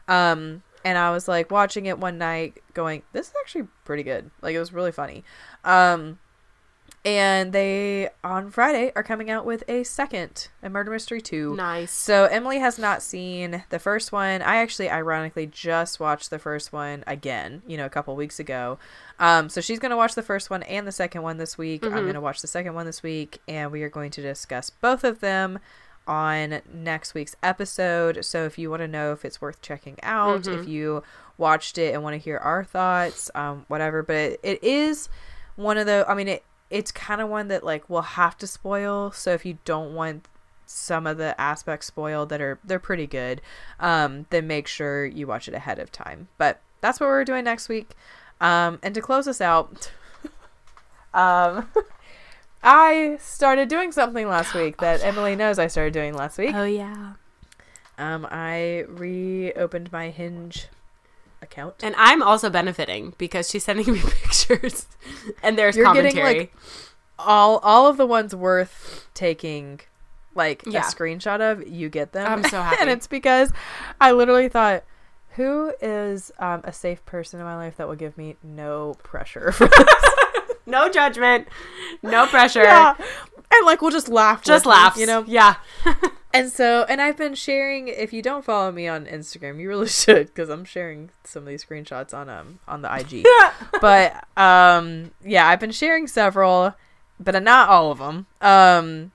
[0.08, 4.30] Um, and I was like watching it one night, going, "This is actually pretty good.
[4.40, 5.24] Like it was really funny."
[5.64, 6.18] Um,
[7.04, 11.56] and they on Friday are coming out with a second, a Murder Mystery two.
[11.56, 11.90] Nice.
[11.92, 14.40] So Emily has not seen the first one.
[14.42, 18.78] I actually ironically just watched the first one again, you know, a couple weeks ago.
[19.18, 21.84] Um, so she's gonna watch the first one and the second one this week.
[21.84, 22.06] I'm Mhm.
[22.06, 25.18] gonna watch the second one this week, and we are going to discuss both of
[25.20, 25.58] them
[26.06, 28.24] on next week's episode.
[28.24, 30.60] So if you want to know if it's worth checking out, Mhm.
[30.62, 31.02] if you
[31.38, 34.02] watched it and want to hear our thoughts, um, whatever.
[34.02, 35.08] But it, it is
[35.56, 36.04] one of the.
[36.08, 39.12] I mean, it it's kind of one that like we'll have to spoil.
[39.12, 40.26] So if you don't want
[40.64, 43.42] some of the aspects spoiled that are they're pretty good,
[43.78, 46.28] um, then make sure you watch it ahead of time.
[46.38, 47.90] But that's what we're doing next week.
[48.40, 49.92] Um, and to close us out,
[51.14, 51.68] um,
[52.62, 56.54] I started doing something last week that Emily knows I started doing last week.
[56.54, 57.12] Oh yeah.
[57.98, 60.68] Um, I reopened my Hinge
[61.52, 61.74] account.
[61.82, 64.86] And I'm also benefiting because she's sending me pictures
[65.42, 66.38] and there's You're getting, commentary.
[66.40, 66.54] like,
[67.18, 69.80] all all of the ones worth taking
[70.34, 70.80] like Yeah.
[70.80, 72.26] a screenshot of, you get them.
[72.30, 72.78] I'm so happy.
[72.80, 73.52] and it's because
[74.00, 74.82] I literally thought,
[75.36, 79.54] who is um, a safe person in my life that will give me no pressure?
[80.64, 81.48] No judgment,
[82.04, 82.62] no pressure.
[82.62, 82.94] yeah.
[83.52, 84.44] And like we'll just laugh.
[84.44, 85.24] Just laugh, you know.
[85.26, 85.56] Yeah.
[86.34, 87.88] And so, and I've been sharing.
[87.88, 91.48] If you don't follow me on Instagram, you really should, because I'm sharing some of
[91.48, 93.24] these screenshots on um on the IG.
[93.80, 96.74] but um, yeah, I've been sharing several,
[97.20, 98.26] but not all of them.
[98.40, 99.12] Um,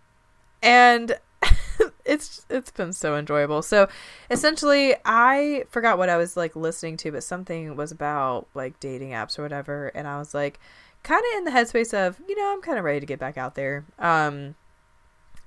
[0.61, 1.17] and
[2.05, 3.61] it's it's been so enjoyable.
[3.61, 3.87] So
[4.29, 9.09] essentially, I forgot what I was like listening to, but something was about like dating
[9.11, 10.59] apps or whatever, and I was like,
[11.03, 13.37] kind of in the headspace of, you know, I'm kind of ready to get back
[13.37, 13.85] out there.
[13.97, 14.55] Um,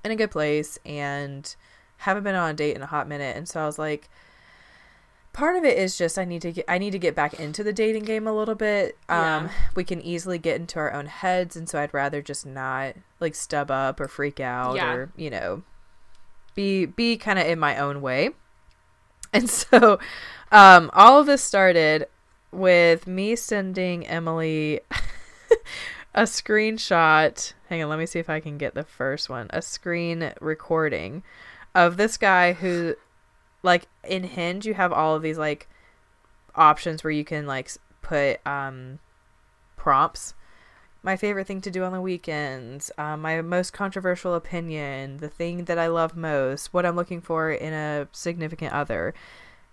[0.03, 1.55] in a good place and
[1.97, 4.09] haven't been on a date in a hot minute and so I was like
[5.33, 7.63] part of it is just I need to get I need to get back into
[7.63, 8.97] the dating game a little bit.
[9.07, 9.49] Um Yeah.
[9.75, 13.35] we can easily get into our own heads and so I'd rather just not like
[13.35, 14.91] stub up or freak out Yeah.
[14.93, 15.63] or, you know,
[16.55, 18.31] be be kind of in my own way.
[19.33, 19.97] And so
[20.51, 22.07] um all of this started
[22.51, 24.81] with me sending Emily
[26.13, 27.53] a screenshot.
[27.69, 29.47] Hang on, let me see if I can get the first one.
[29.51, 31.23] A screen recording
[31.73, 32.95] of this guy who
[33.63, 35.69] like in Hinge you have all of these like
[36.55, 37.71] options where you can like
[38.01, 38.99] put um
[39.77, 40.33] prompts.
[41.03, 45.65] My favorite thing to do on the weekends, um, my most controversial opinion, the thing
[45.65, 49.15] that I love most, what I'm looking for in a significant other.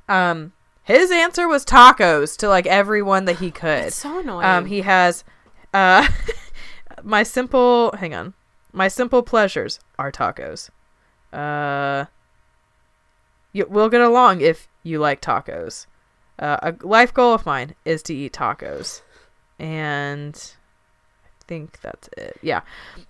[0.09, 0.53] Um,
[0.85, 3.89] his answer was tacos to like everyone that he could.
[3.89, 4.47] It's so annoying.
[4.47, 5.23] Um, he has
[5.75, 6.07] uh,
[7.03, 7.93] my simple.
[7.97, 8.35] Hang on,
[8.73, 10.71] my simple pleasures are tacos.
[11.33, 12.07] Uh,
[13.53, 15.87] you, we'll get along if you like tacos.
[16.39, 19.03] Uh, a life goal of mine is to eat tacos,
[19.59, 20.55] and
[21.25, 22.39] I think that's it.
[22.43, 22.61] Yeah,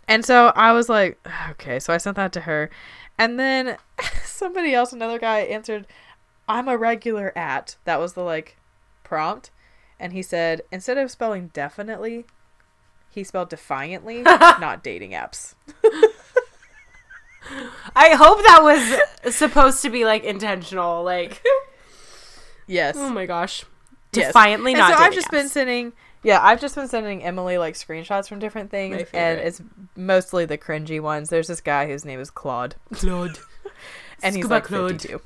[0.07, 1.19] and so I was like,
[1.51, 2.71] okay, so I sent that to her,
[3.19, 3.77] and then
[4.25, 5.87] somebody else, another guy, answered,
[6.49, 8.57] "I'm a regular at." That was the like
[9.05, 9.51] prompt
[9.99, 12.27] and he said instead of spelling definitely
[13.11, 15.55] he spelled defiantly not dating apps
[17.97, 21.03] I hope that was supposed to be like intentional.
[21.03, 21.43] Like,
[22.67, 23.65] yes oh my gosh,
[24.13, 24.27] Yes.
[24.29, 24.97] defiantly and not.
[24.99, 28.71] so i've just been sending yeah i've just been sending emily like screenshots from different
[28.71, 29.63] things and it's
[29.97, 33.39] mostly the cringy ones there's this guy whose name is claude Claude.
[34.23, 35.01] and he's Scuba like Claude.
[35.03, 35.21] 52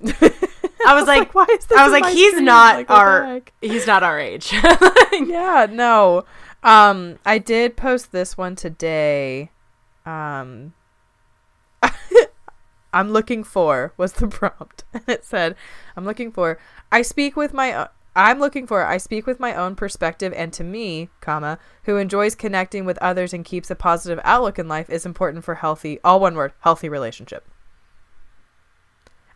[0.85, 2.45] I was like, why is this I was like, he's screen?
[2.45, 4.53] not Like, our, he's not our age.
[4.53, 6.25] yeah no
[6.63, 9.51] um i did post this one today.
[10.07, 10.75] Um
[12.93, 14.85] i'm looking for was the prompt.
[14.93, 15.57] And it said
[15.97, 16.59] i'm looking for
[16.91, 20.53] i speak with my o- i'm looking for i speak with my own perspective and
[20.53, 24.91] to me comma who enjoys connecting with others and keeps a positive outlook in life
[24.91, 27.49] is important for healthy all one word healthy relationship.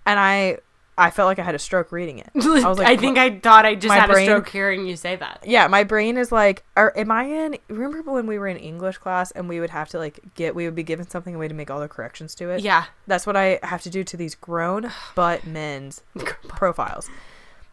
[0.04, 0.58] And i
[0.98, 3.64] i felt like i had a stroke reading it I, was like, think I thought
[3.64, 5.44] I just had brain- a stroke hearing you say that.
[5.46, 7.58] yeah, my brain is like, are am I in?
[7.68, 10.64] Remember when we were in English class and we would have to like get, we
[10.64, 12.60] would be given something away to make all the corrections to it.
[12.60, 12.84] Yeah.
[13.06, 16.02] that's what I have to do to these grown but men's
[16.48, 17.08] profiles,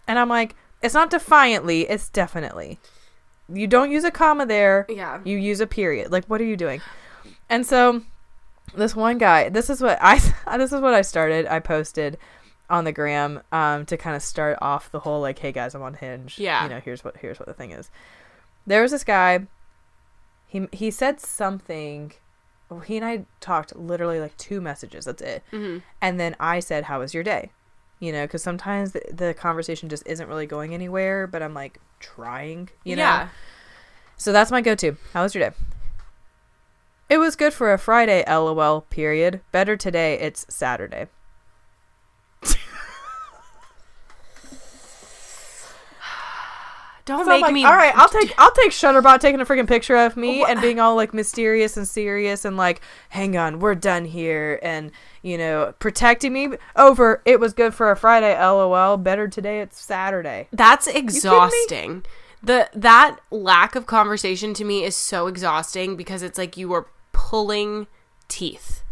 [0.08, 2.80] and I'm like, it's not defiantly, it's definitely.
[3.50, 4.86] You don't use a comma there.
[4.90, 5.20] Yeah.
[5.24, 6.12] You use a period.
[6.12, 6.82] Like, what are you doing?
[7.50, 8.02] And so,
[8.76, 10.20] this one guy, this is what I,
[10.58, 11.46] this is what I started.
[11.48, 12.18] I posted
[12.74, 15.84] on the gram um, to kind of start off the whole like, hey guys, I'm
[15.84, 16.40] on Hinge.
[16.40, 16.64] Yeah.
[16.64, 17.90] You know, here's what here's what the thing is.
[18.68, 19.46] There was this guy.
[20.48, 22.14] He he said something.
[22.86, 25.06] He and I talked literally like two messages.
[25.06, 25.44] That's it.
[25.52, 27.52] hmm And then I said, "How was your day?"
[28.00, 31.28] You know, because sometimes the, the conversation just isn't really going anywhere.
[31.28, 32.70] But I'm like trying.
[32.84, 33.04] You know.
[33.04, 33.28] yeah.
[34.18, 34.98] So that's my go-to.
[35.14, 35.56] How was your day?
[37.10, 39.42] It was good for a Friday, lol, period.
[39.52, 41.08] Better today, it's Saturday.
[47.06, 47.66] Don't So make like, me.
[47.66, 50.80] all right, I'll take I'll take Shutterbot taking a freaking picture of me and being
[50.80, 55.74] all like mysterious and serious and like, hang on, we're done here and you know,
[55.80, 58.98] protecting me over it was good for a Friday, lol.
[58.98, 60.48] Better today, it's Saturday.
[60.52, 62.06] That's exhausting.
[62.42, 66.88] The that lack of conversation to me is so exhausting because it's like you are
[67.12, 67.88] pulling
[68.28, 68.84] teeth.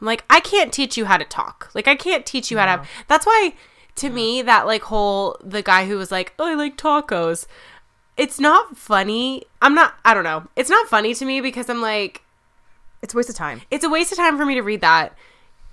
[0.00, 1.70] I'm like, I can't teach you how to talk.
[1.74, 3.54] Like I can't teach you how to have that's why
[3.96, 7.46] to me that like whole the guy who was like, Oh, I like tacos.
[8.16, 9.42] It's not funny.
[9.62, 10.46] I'm not I don't know.
[10.56, 12.22] It's not funny to me because I'm like,
[13.02, 13.62] It's a waste of time.
[13.70, 15.16] it's a waste of time for me to read that.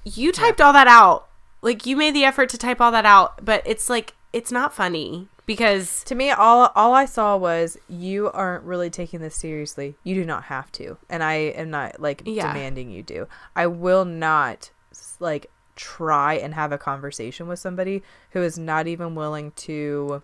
[0.04, 1.28] You typed all that out.
[1.62, 4.74] Like you made the effort to type all that out, but it's like it's not
[4.74, 9.96] funny because To me, all all I saw was you aren't really taking this seriously.
[10.04, 12.48] You do not have to, and I am not like Yeah.
[12.54, 13.28] demanding you do.
[13.56, 14.72] I will not
[15.20, 20.22] like try and have a conversation with somebody who is not even willing to,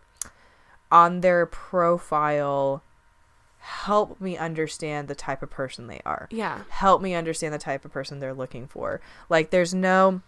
[0.91, 2.83] on their profile,
[3.59, 7.83] help me understand the type of person they are yeah, help me understand the type
[7.83, 9.01] of person they're looking for.
[9.29, 10.21] Like there's no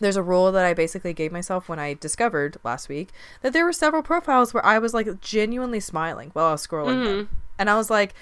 [0.00, 3.10] there's a rule that I basically gave myself when I discovered last week
[3.42, 7.04] that there were several profiles where I was like genuinely smiling while I was scrolling
[7.04, 7.28] them.
[7.58, 8.14] And I was like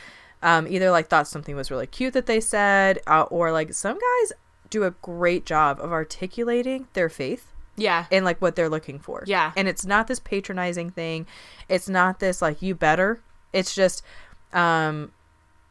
[0.42, 3.98] um, either like thought something was really cute that they said uh, or like some
[3.98, 4.32] guys
[4.70, 9.22] do a great job of articulating their faith yeah, and like what they're looking for.
[9.26, 9.52] Yeah.
[9.56, 11.26] And it's not this patronizing thing.
[11.68, 13.20] It's not this like you better.
[13.52, 14.02] It's just
[14.52, 15.12] um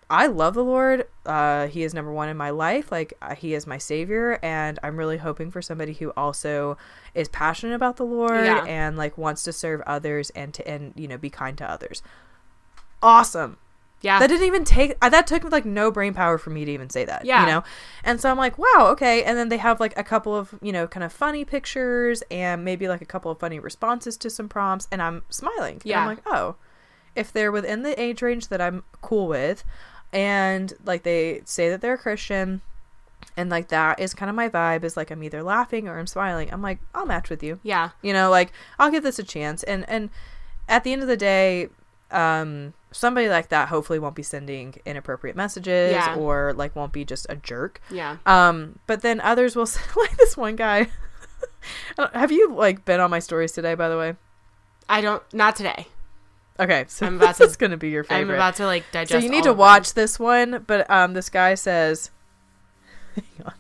[0.09, 1.05] I love the Lord.
[1.25, 2.91] Uh he is number 1 in my life.
[2.91, 6.77] Like uh, he is my savior and I'm really hoping for somebody who also
[7.13, 8.63] is passionate about the Lord Yeah.
[8.65, 12.01] and like wants to serve others and to and you know be kind to others.
[13.03, 13.57] Awesome.
[14.01, 14.19] Yeah.
[14.19, 16.89] That didn't even take uh, that took like no brain power for me to even
[16.89, 17.25] say that.
[17.25, 17.41] Yeah.
[17.41, 17.63] You know?
[18.03, 19.23] And so I'm like, wow, okay.
[19.23, 22.63] And then they have like a couple of, you know, kind of funny pictures and
[22.63, 25.75] maybe like a couple of funny responses to some prompts and I'm smiling.
[25.75, 26.01] And Yeah.
[26.01, 26.55] I'm like, oh.
[27.15, 29.63] If they're within the age range that I'm cool with
[30.13, 32.61] and like they say that they're a Christian
[33.35, 36.07] and like that is kind of my vibe is like I'm either laughing or I'm
[36.07, 36.51] smiling.
[36.53, 39.63] I'm like, I'll match with you yeah, you know like i'll give this a chance
[39.63, 40.09] and and
[40.69, 41.67] at the end of the day
[42.11, 46.15] um somebody like that hopefully won't be sending inappropriate messages Yeah.
[46.15, 48.17] or like won't be just a jerk yeah.
[48.25, 50.87] um but then others will say like this one guy
[52.13, 54.15] have you like been on my stories today by the way
[54.91, 55.21] I don't.
[55.33, 55.85] Not today.
[56.59, 58.85] okay so I'm about this to- is gonna be your favorite I'm about to like
[58.91, 59.11] digest.
[59.11, 59.59] so you need to of them.
[59.59, 62.09] watch this one but um this guy says
[63.15, 63.53] hang on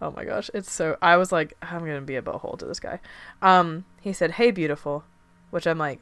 [0.00, 2.80] oh my gosh it's so i was like i'm gonna be a butthole to this
[2.80, 3.00] guy
[3.42, 5.04] um he said hey beautiful
[5.50, 6.00] which i'm like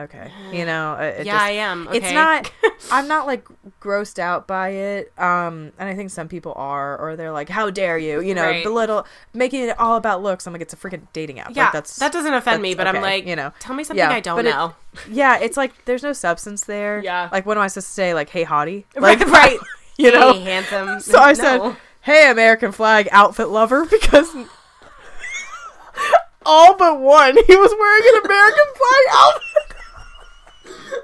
[0.00, 1.88] okay you know it, it yeah, just- I am.
[1.92, 2.50] it's not
[2.90, 3.46] i'm not like
[3.80, 7.68] grossed out by it um and i think some people are or they're like how
[7.70, 8.64] dare you you know Right.
[8.64, 11.72] belittle making it all about looks i'm like it's a freaking dating app Yeah, like
[11.74, 14.20] that's that doesn't offend me, but I'm like, you know tell me something Yeah, I
[14.20, 14.74] don't but it- know.
[15.10, 17.28] yeah it's like there's no substance there Yeah.
[17.30, 19.58] like what am i supposed to say like hey hottie Right, like right.
[19.98, 21.00] you know hey, handsome.
[21.00, 21.34] So I No.
[21.34, 24.34] said, "Hey, American flag outfit lover," because
[26.46, 29.49] all but one, he was wearing an American flag outfit.
[30.90, 30.98] And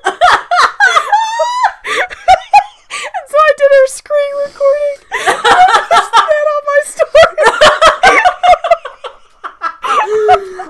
[3.28, 4.96] so I did her screen recording.
[5.12, 5.30] And I
[5.90, 7.36] posted that on my story.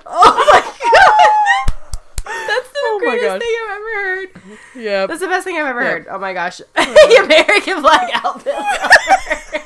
[0.07, 1.69] oh my god,
[2.47, 4.29] that's the Oh greatest thing I've ever heard.
[4.75, 5.91] yeah, That's the best thing I've ever Yeah.
[5.91, 6.07] heard.
[6.11, 8.55] Oh my gosh, the American flag outfit.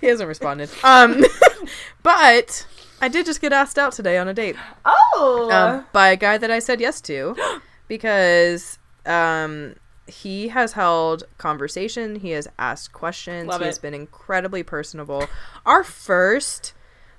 [0.00, 0.70] he hasn't responded.
[0.82, 1.24] Um,
[2.02, 2.66] but
[3.00, 4.56] I did just get asked out today on a date.
[4.84, 7.36] oh, um, by a guy that I said yes to
[7.88, 9.76] because um,
[10.06, 12.16] he has held conversation.
[12.16, 13.48] He has asked questions.
[13.48, 15.26] Love he has been incredibly personable.
[15.64, 16.74] Our first,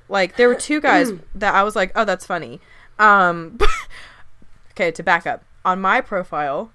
[0.10, 2.60] like, there were two guys that I was like, oh, that's funny.
[2.97, 3.57] Um,
[4.72, 6.72] okay, to back up on my profile,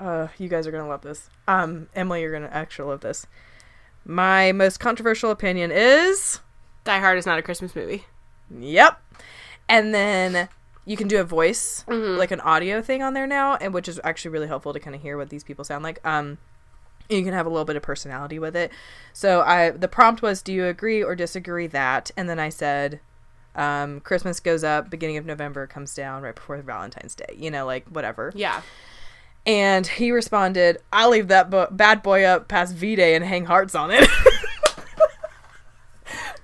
[0.00, 1.28] uh, you guys are gonna love this.
[1.46, 3.26] Um, Emily, you're gonna actually love this.
[4.04, 6.40] My most controversial opinion is
[6.84, 8.06] Die Hard is not a Christmas movie.
[8.58, 9.00] Yep.
[9.68, 10.48] And then
[10.84, 12.16] you can do a voice, Mhm.
[12.16, 14.96] like an audio thing on there now, and which is actually really helpful to kind
[14.96, 16.00] of hear what these people sound like.
[16.04, 16.38] Um,
[17.08, 18.72] you can have a little bit of personality with it.
[19.12, 23.00] So I the prompt was, "Do you agree or disagree that?" And then I said,
[23.54, 27.34] um, "Christmas goes up, beginning of November comes down right before Valentine's Day.
[27.36, 28.62] You know, like whatever." Yeah,
[29.46, 33.44] And he responded, "I'll leave that bo- bad boy up past V Day and hang
[33.46, 34.08] hearts on it."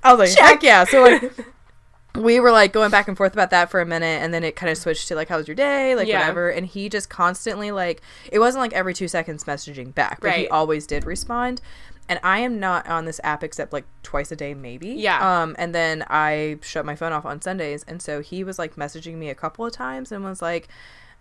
[0.06, 1.32] I was like, "Heck yeah!" So like,
[2.16, 4.56] we were like going back and forth about that for a minute, and then it
[4.56, 6.20] kind of switched to like, "How was your day?" Like Yeah.
[6.20, 6.48] whatever.
[6.50, 8.00] And he just constantly like,
[8.32, 11.60] it wasn't like every two seconds messaging back, but he always did respond.
[12.08, 14.90] And I am not on this app except like twice a day, maybe.
[14.90, 15.42] Yeah.
[15.42, 18.76] Um, and then I shut my phone off on Sundays, and so he was like
[18.76, 20.68] messaging me a couple of times and was like,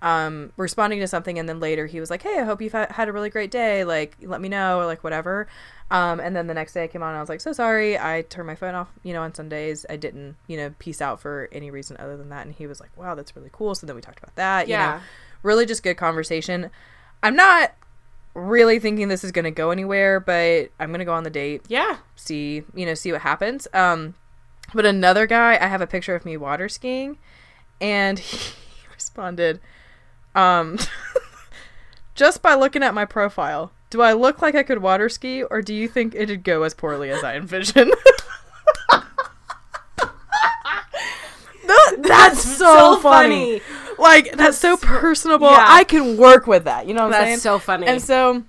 [0.06, 2.88] um, responding to something, and then later he was like, "Hey, I hope you've ha-
[2.92, 3.84] had a really great day.
[3.84, 5.48] Like, let me know, or like whatever."
[5.92, 7.98] Um, and then the next day I came on, and I was like, "So sorry,
[7.98, 8.90] I turned my phone off.
[9.04, 12.30] You know, on Sundays, I didn't, you know, peace out for any reason other than
[12.30, 14.68] that." And he was like, "Wow, that's really cool." So then we talked about that.
[14.68, 14.98] You Yeah.
[14.98, 15.02] know,
[15.44, 16.70] really just good conversation.
[17.24, 17.74] I'm not
[18.36, 21.30] really thinking this is going to go anywhere, but I'm going to go on the
[21.32, 21.98] date yeah.
[22.16, 24.14] see you know see what happens um
[24.74, 27.18] but another guy i have a picture of me water skiing
[27.80, 28.54] and he
[28.94, 29.60] responded
[30.36, 30.78] um
[32.16, 35.62] just by looking at my profile do i look like i could water ski or
[35.62, 37.92] do you think it'd go as poorly as i envision
[41.66, 43.62] the, That's so, funny.
[43.98, 45.50] Like that's, so personable.
[45.50, 45.66] yeah.
[45.68, 46.88] I can work with that.
[46.88, 47.34] You know what I'm saying?
[47.36, 47.88] That's so funny.
[47.88, 48.44] And so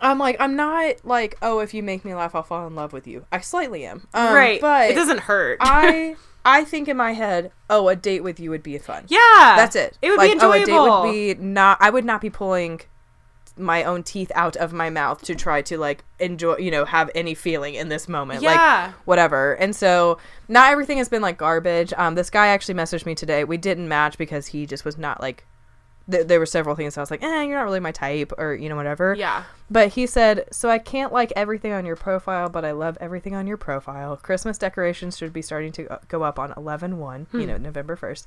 [0.00, 2.92] I'm like, I'm not like, oh, if you make me laugh, I'll fall in love
[2.92, 3.26] with you.
[3.32, 4.06] I slightly am.
[4.14, 4.60] Um, right.
[4.60, 5.58] But it doesn't hurt.
[5.60, 6.16] I
[6.46, 9.04] I think in my head, oh, a date with you would be fun.
[9.08, 9.54] yeah.
[9.56, 9.98] That's it.
[10.00, 11.78] It would like, be Oh, a date would be not.
[11.80, 12.82] I would not be pulling
[13.58, 17.10] my own teeth out of my mouth to try to like enjoy, you know, have
[17.14, 18.42] any feeling in this moment.
[18.42, 18.86] Yeah.
[18.86, 19.54] Like whatever.
[19.54, 21.92] And so not everything has been like garbage.
[21.96, 23.44] Um, this guy actually messaged me today.
[23.44, 25.44] We didn't match because he just was not like.
[26.10, 28.54] Th- there were several things I was like, eh, you're not really my type, or
[28.54, 29.14] you know, whatever.
[29.18, 29.44] Yeah.
[29.70, 33.34] But he said, so I can't like everything on your profile, but I love everything
[33.34, 34.16] on your profile.
[34.16, 37.96] Christmas decorations should be starting to go- go up on 11 1, you know, November
[37.96, 38.26] 1st.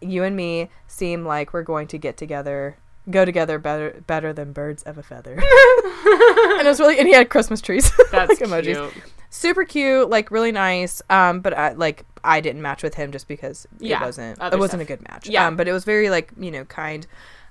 [0.00, 2.76] You and me seem like we're going to get together,
[3.10, 5.32] go together better better than birds of a feather.
[5.34, 7.90] and it was really, and he had Christmas trees.
[8.12, 8.92] That's like emojis.
[8.92, 9.04] cute.
[9.30, 11.02] Super cute, like really nice.
[11.10, 14.58] Um, but I, like I didn't match with him just because Yeah, it wasn't it
[14.58, 14.80] wasn't stuff.
[14.80, 15.28] a good match.
[15.28, 15.46] Yeah.
[15.46, 17.06] Um, but it was very like you know kind.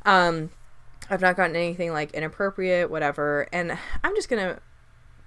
[0.06, 0.50] Um,
[1.10, 4.60] I've not gotten anything like inappropriate, whatever, and I'm just gonna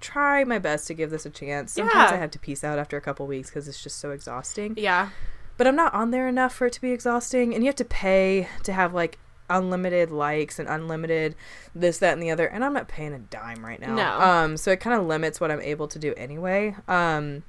[0.01, 1.73] try my best to give this a chance.
[1.73, 2.15] Sometimes Yeah.
[2.17, 4.73] I have to peace out after a couple weeks because it's just so exhausting.
[4.77, 5.09] Yeah.
[5.57, 7.85] But I'm not on there enough for it to be exhausting, and you have to
[7.85, 9.19] pay to have like
[9.49, 11.35] unlimited likes and unlimited
[11.75, 13.95] this, that, and the other, and I'm not paying a dime right now.
[13.95, 14.19] No.
[14.19, 16.75] Um, so it kind of limits what I'm able to do anyway.
[16.87, 17.43] Um,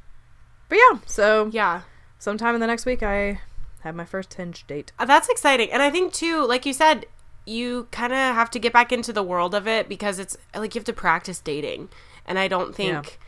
[0.68, 1.82] but yeah, so Yeah.
[2.18, 3.40] sometime in the next week I
[3.80, 4.92] have my first hinge date.
[4.98, 5.70] Uh, That's exciting.
[5.72, 7.06] And I think too, like you said,
[7.46, 10.74] you kind of have to get back into the world of it because it's like
[10.74, 11.88] you have to practice dating.
[12.26, 13.18] And I don't think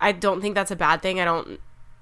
[0.00, 1.20] I don't think that's a bad thing.
[1.20, 1.60] I don't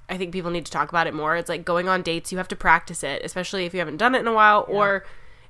[0.08, 1.36] I think people need to talk about it more.
[1.36, 4.14] It's like going on dates, you have to practice it, especially if you haven't done
[4.14, 5.04] it in a while or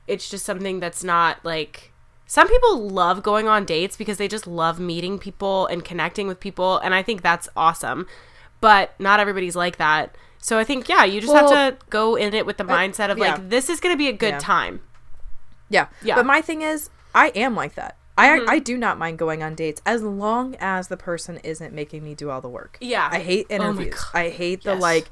[0.07, 1.93] it's just something that's not like
[2.27, 6.41] some people love going on dates because they just love meeting people and connecting with
[6.41, 8.07] people and I think that's awesome.
[8.61, 10.17] But not everybody's like that.
[10.39, 13.11] So I think yeah, you just Well, have to go in it with the mindset
[13.11, 13.33] of yeah.
[13.35, 14.39] like this is going to be a good Yeah.
[14.39, 14.81] time.
[15.69, 15.87] Yeah.
[16.03, 16.15] Yeah.
[16.17, 17.97] But my thing is, I am like that.
[18.17, 18.51] I mm-hmm.
[18.51, 22.15] I do not mind going on dates as long as the person isn't making me
[22.15, 22.77] do all the work.
[22.81, 23.09] Yeah.
[23.11, 23.95] I hate Oh interviews.
[23.95, 24.19] God.
[24.19, 24.83] I hate the Yes.
[24.83, 25.11] like.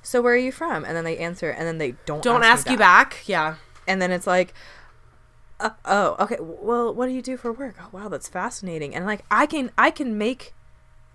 [0.00, 0.84] So where are you from?
[0.84, 3.18] And then they answer, and then they don't Don't ask, ask, you back.
[3.26, 3.56] Yeah.
[3.88, 4.54] And then it's like,
[5.58, 6.36] uh, oh, okay.
[6.40, 7.74] Well, what do you do for work?
[7.80, 8.94] Oh, wow, that's fascinating.
[8.94, 10.54] And like, I can I can make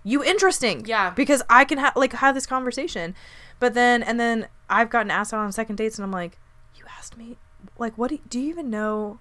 [0.02, 0.84] you interesting.
[0.84, 1.10] Yeah.
[1.10, 3.14] Because I can have like have this conversation,
[3.58, 6.38] but then and then I've gotten asked out on second dates, and I'm like,
[6.76, 7.38] you asked me,
[7.78, 9.18] like, what do you, do you even know?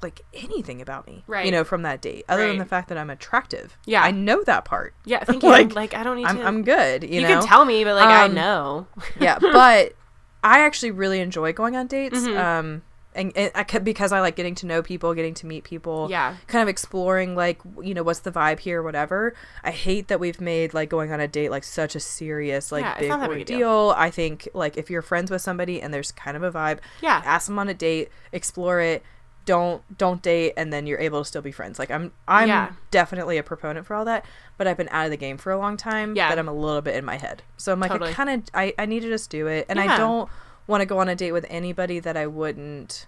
[0.00, 1.44] Like anything about me, Right.
[1.44, 3.76] You know, from that date, other than the fact that I'm attractive.
[3.84, 4.00] Yeah.
[4.04, 4.94] I know that part.
[5.04, 5.48] Yeah, thank you.
[5.48, 7.02] Like, Like, I don't need I'm to I'm good.
[7.02, 8.86] You, You, know, can tell me, but like I Um, know.
[9.20, 9.94] yeah, but
[10.44, 12.18] I actually really enjoy going on dates.
[12.20, 12.36] Mhm.
[12.38, 12.82] Um,
[13.14, 16.06] and, and I because I like getting to know people, getting to meet people.
[16.10, 16.36] Yeah.
[16.46, 19.34] Kind of exploring like you know what's the vibe here, whatever.
[19.64, 22.84] I hate that we've made like going on a date like such a serious like
[22.84, 23.92] Yeah, big deal.
[23.96, 27.20] I think like if you're friends with somebody and there's kind of a vibe, Yeah.
[27.24, 29.02] ask them on a date, explore it.
[29.48, 31.78] Don't don't date and then you're able to still be friends.
[31.78, 32.72] Like I'm I'm Yeah.
[32.90, 34.26] definitely a proponent for all that,
[34.58, 36.14] but I've been out of the game for a long time.
[36.14, 36.28] Yeah.
[36.28, 37.42] that I'm a little bit in my head.
[37.56, 38.10] So I'm like Totally.
[38.10, 39.94] I kind of I I need to just do it, and Yeah.
[39.94, 40.28] I don't
[40.66, 43.06] want to go on a date with anybody that I wouldn't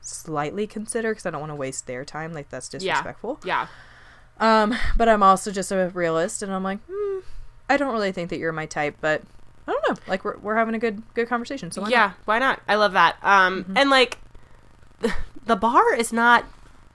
[0.00, 2.32] slightly consider because I don't want to waste their time.
[2.32, 3.40] Like that's disrespectful.
[3.44, 3.66] Yeah.
[4.40, 7.18] yeah Um, but I'm also just a realist, and I'm like, hmm,
[7.68, 9.22] I don't really think that you're my type, but
[9.66, 9.96] I don't know.
[10.06, 11.72] Like we're we're having a good good conversation.
[11.72, 11.98] So why yeah.
[11.98, 12.10] not?
[12.10, 12.22] Mm-hmm.
[12.26, 12.60] Why not?
[12.68, 13.16] I love that.
[13.24, 14.18] Um, and like
[15.50, 16.44] the bar is not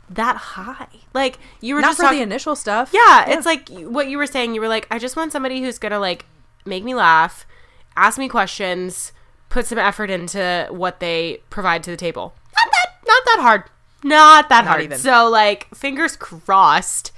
[0.10, 0.88] that high.
[1.14, 2.19] Like you were not just for talking.
[2.19, 2.91] the initial stuff.
[2.94, 4.56] yeah, it's like what you were saying.
[4.56, 6.26] You were like, I just want somebody who's gonna like
[6.65, 7.45] make me laugh,
[7.98, 9.11] ask me questions,
[9.49, 12.34] put some effort into what they provide to the table.
[12.56, 13.64] Not that, not that hard.
[14.03, 14.84] Not that Not hard.
[14.84, 14.99] even.
[14.99, 17.11] So like, fingers crossed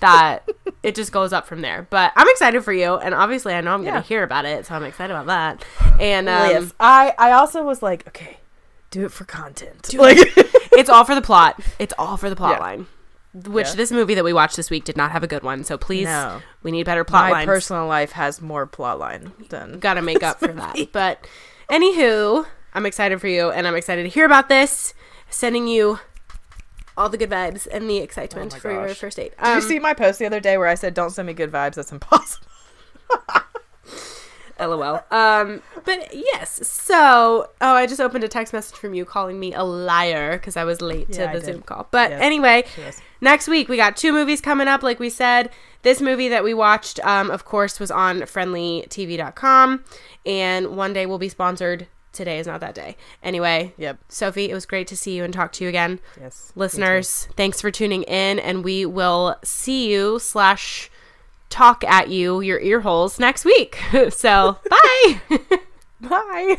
[0.00, 0.46] that
[0.82, 1.86] it just goes up from there.
[1.88, 3.90] But I'm excited for you, and obviously I know I'm Yeah.
[3.92, 5.64] gonna hear about it, so I'm excited about that.
[6.00, 6.72] And um, yes.
[6.80, 8.36] I I also was like, okay,
[8.90, 9.82] do it for content.
[9.90, 10.18] Do like,
[10.72, 11.60] it's all for the plot.
[11.78, 12.58] It's all for the plot Yeah.
[12.60, 12.86] line.
[13.34, 13.74] Which Yeah.
[13.74, 15.62] this movie that we watched this week did not have a good one.
[15.64, 16.40] So please, No.
[16.62, 17.46] we need better plot my lines.
[17.46, 20.76] personal life has more plot line than Got to make up for that.
[20.92, 21.26] But
[21.70, 24.94] anywho, I'm excited for you, and I'm excited to hear about this.
[25.28, 25.98] Sending you
[26.96, 29.34] all the good vibes and the excitement Oh my for your first date.
[29.38, 31.34] Did you Um, see my post the other day where I said, "Don't send me
[31.34, 31.74] good vibes"?
[31.74, 32.46] That's impossible.
[34.58, 35.02] LOL.
[35.10, 36.66] Um, but yes.
[36.66, 40.56] So, oh, I just opened a text message from you calling me a liar because
[40.56, 41.44] I was late Yeah, to the.
[41.44, 41.88] Zoom call.
[41.90, 42.64] But anyway,
[43.20, 44.82] next week we got two movies coming up.
[44.82, 45.50] Like we said,
[45.82, 49.84] this movie that we watched, um, of course, was on frndlytv.com,
[50.24, 51.86] and one day we'll be sponsored.
[52.12, 52.96] Today is not that day.
[53.22, 53.98] Anyway, Yep.
[54.08, 56.00] Sophie, it was great to see you and talk to you again.
[56.18, 56.50] Yes.
[56.56, 60.90] Listeners, thanks for tuning in, and we will see you slash
[61.48, 63.78] talk at you, your ear holes, next week.
[64.10, 65.20] so, bye.
[66.00, 66.56] Bye.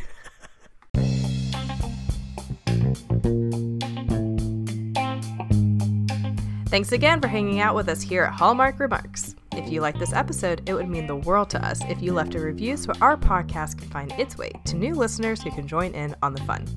[6.70, 9.36] Thanks again for hanging out with us here at Hallmark Remarks.
[9.54, 12.36] If you like this episode, it would mean the world to us if you left
[12.36, 15.94] a review so our podcast can find its way to new listeners who can join
[15.94, 16.68] in on the fun.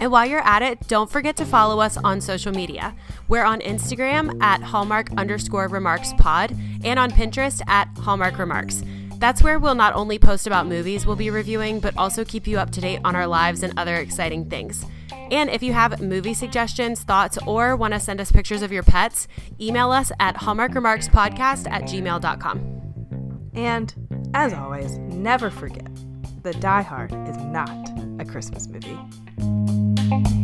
[0.00, 2.96] And while you're at it, don't forget to follow us on social media.
[3.28, 8.82] We're on Instagram at Hallmark underscore remarks pod and on Pinterest at Hallmark Remarks.
[9.18, 12.58] That's where we'll not only post about movies we'll be reviewing, but also keep you
[12.58, 14.86] up to date on our lives and other exciting things.
[15.30, 18.82] And if you have movie suggestions, thoughts, or want to send us pictures of your
[18.82, 19.28] pets,
[19.60, 23.50] email us at hallmarkremarkspodcast at gmail.com.
[23.52, 25.90] And as always, never forget
[26.42, 28.98] that Die Hard is not a Christmas movie.
[29.40, 30.39] Thank you.